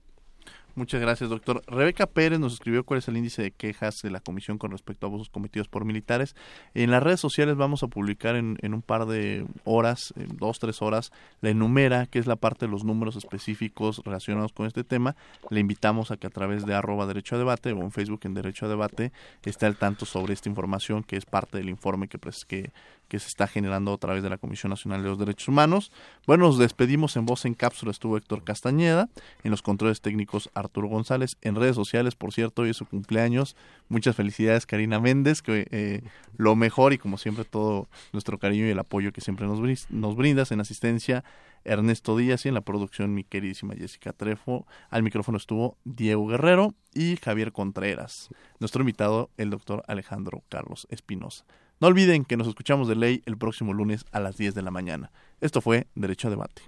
Muchas 0.77 1.01
gracias, 1.01 1.31
doctor. 1.31 1.63
Rebeca 1.65 2.05
Pérez 2.05 2.39
nos 2.39 2.53
escribió 2.53 2.83
cuál 2.85 2.99
es 2.99 3.07
el 3.07 3.17
índice 3.17 3.41
de 3.41 3.49
quejas 3.49 3.99
de 4.03 4.11
la 4.11 4.19
comisión 4.19 4.59
con 4.59 4.69
respecto 4.69 5.07
a 5.07 5.09
abusos 5.09 5.27
cometidos 5.27 5.67
por 5.67 5.85
militares. 5.85 6.35
En 6.75 6.91
las 6.91 7.01
redes 7.01 7.19
sociales 7.19 7.55
vamos 7.55 7.81
a 7.81 7.87
publicar 7.87 8.35
en, 8.35 8.57
un 8.61 8.83
par 8.83 9.07
de 9.07 9.47
horas, 9.63 10.13
en 10.17 10.37
dos, 10.37 10.59
tres 10.59 10.83
horas, 10.83 11.11
la 11.41 11.49
enumera, 11.49 12.05
que 12.05 12.19
es 12.19 12.27
la 12.27 12.35
parte 12.35 12.67
de 12.67 12.71
los 12.71 12.83
números 12.83 13.15
específicos 13.15 14.03
relacionados 14.05 14.53
con 14.53 14.67
este 14.67 14.83
tema. 14.83 15.15
Le 15.49 15.61
invitamos 15.61 16.11
a 16.11 16.17
que 16.17 16.27
a 16.27 16.29
través 16.29 16.63
de 16.63 16.75
arroba 16.75 17.07
derecho 17.07 17.37
a 17.37 17.39
debate 17.39 17.71
o 17.71 17.81
en 17.81 17.91
Facebook 17.91 18.19
en 18.25 18.35
derecho 18.35 18.67
a 18.67 18.69
debate 18.69 19.11
esté 19.45 19.65
al 19.65 19.77
tanto 19.77 20.05
sobre 20.05 20.35
esta 20.35 20.47
información 20.47 21.01
que 21.01 21.17
es 21.17 21.25
parte 21.25 21.57
del 21.57 21.69
informe 21.69 22.07
que, 22.07 22.19
que 22.47 22.71
que 23.07 23.19
se 23.19 23.27
está 23.27 23.47
generando 23.47 23.93
a 23.93 23.97
través 23.97 24.23
de 24.23 24.29
la 24.29 24.37
Comisión 24.37 24.69
Nacional 24.69 25.03
de 25.03 25.09
los 25.09 25.19
Derechos 25.19 25.47
Humanos. 25.47 25.91
Bueno, 26.25 26.45
nos 26.45 26.57
despedimos 26.57 27.15
en 27.15 27.25
voz 27.25 27.45
en 27.45 27.53
cápsula, 27.53 27.91
estuvo 27.91 28.17
Héctor 28.17 28.43
Castañeda, 28.43 29.09
en 29.43 29.51
los 29.51 29.61
controles 29.61 30.01
técnicos 30.01 30.49
Arturo 30.53 30.87
González, 30.87 31.37
en 31.41 31.55
redes 31.55 31.75
sociales, 31.75 32.15
por 32.15 32.33
cierto, 32.33 32.63
hoy 32.63 32.69
es 32.69 32.77
su 32.77 32.85
cumpleaños. 32.85 33.55
Muchas 33.89 34.15
felicidades, 34.15 34.65
Karina 34.65 34.99
Méndez, 34.99 35.41
que 35.41 35.67
eh, 35.71 36.01
lo 36.35 36.55
mejor 36.55 36.93
y 36.93 36.97
como 36.97 37.17
siempre 37.17 37.45
todo 37.45 37.87
nuestro 38.11 38.37
cariño 38.37 38.67
y 38.67 38.69
el 38.69 38.79
apoyo 38.79 39.11
que 39.11 39.21
siempre 39.21 39.47
nos, 39.47 39.89
nos 39.89 40.15
brindas 40.15 40.51
en 40.51 40.59
asistencia. 40.59 41.23
Ernesto 41.67 42.15
Díaz 42.15 42.45
y 42.45 42.47
en 42.47 42.53
la 42.53 42.61
producción 42.61 43.13
mi 43.13 43.23
queridísima 43.23 43.75
Jessica 43.75 44.13
Trefo. 44.13 44.65
Al 44.89 45.03
micrófono 45.03 45.37
estuvo 45.37 45.77
Diego 45.83 46.27
Guerrero 46.27 46.73
y 46.93 47.17
Javier 47.17 47.51
Contreras. 47.51 48.29
Nuestro 48.59 48.81
invitado, 48.81 49.29
el 49.37 49.49
doctor 49.49 49.83
Alejandro 49.87 50.43
Carlos 50.49 50.87
Espinosa. 50.89 51.45
No 51.79 51.87
olviden 51.87 52.25
que 52.25 52.37
nos 52.37 52.47
escuchamos 52.47 52.87
de 52.87 52.95
ley 52.95 53.21
el 53.25 53.37
próximo 53.37 53.73
lunes 53.73 54.05
a 54.11 54.19
las 54.19 54.37
10 54.37 54.55
de 54.55 54.61
la 54.63 54.71
mañana. 54.71 55.11
Esto 55.41 55.61
fue 55.61 55.87
Derecho 55.93 56.27
a 56.27 56.31
Debate. 56.31 56.63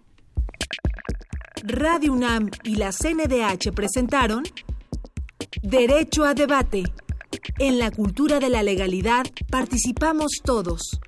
Radio 1.64 2.14
UNAM 2.14 2.51
y 2.64 2.76
la 2.76 2.91
CNDH 2.91 3.72
presentaron 3.74 4.43
Derecho 5.64 6.26
a 6.26 6.34
Debate. 6.34 6.84
En 7.57 7.80
la 7.80 7.89
cultura 7.91 8.39
de 8.39 8.49
la 8.49 8.62
legalidad 8.62 9.26
participamos 9.49 10.32
todos. 10.43 10.99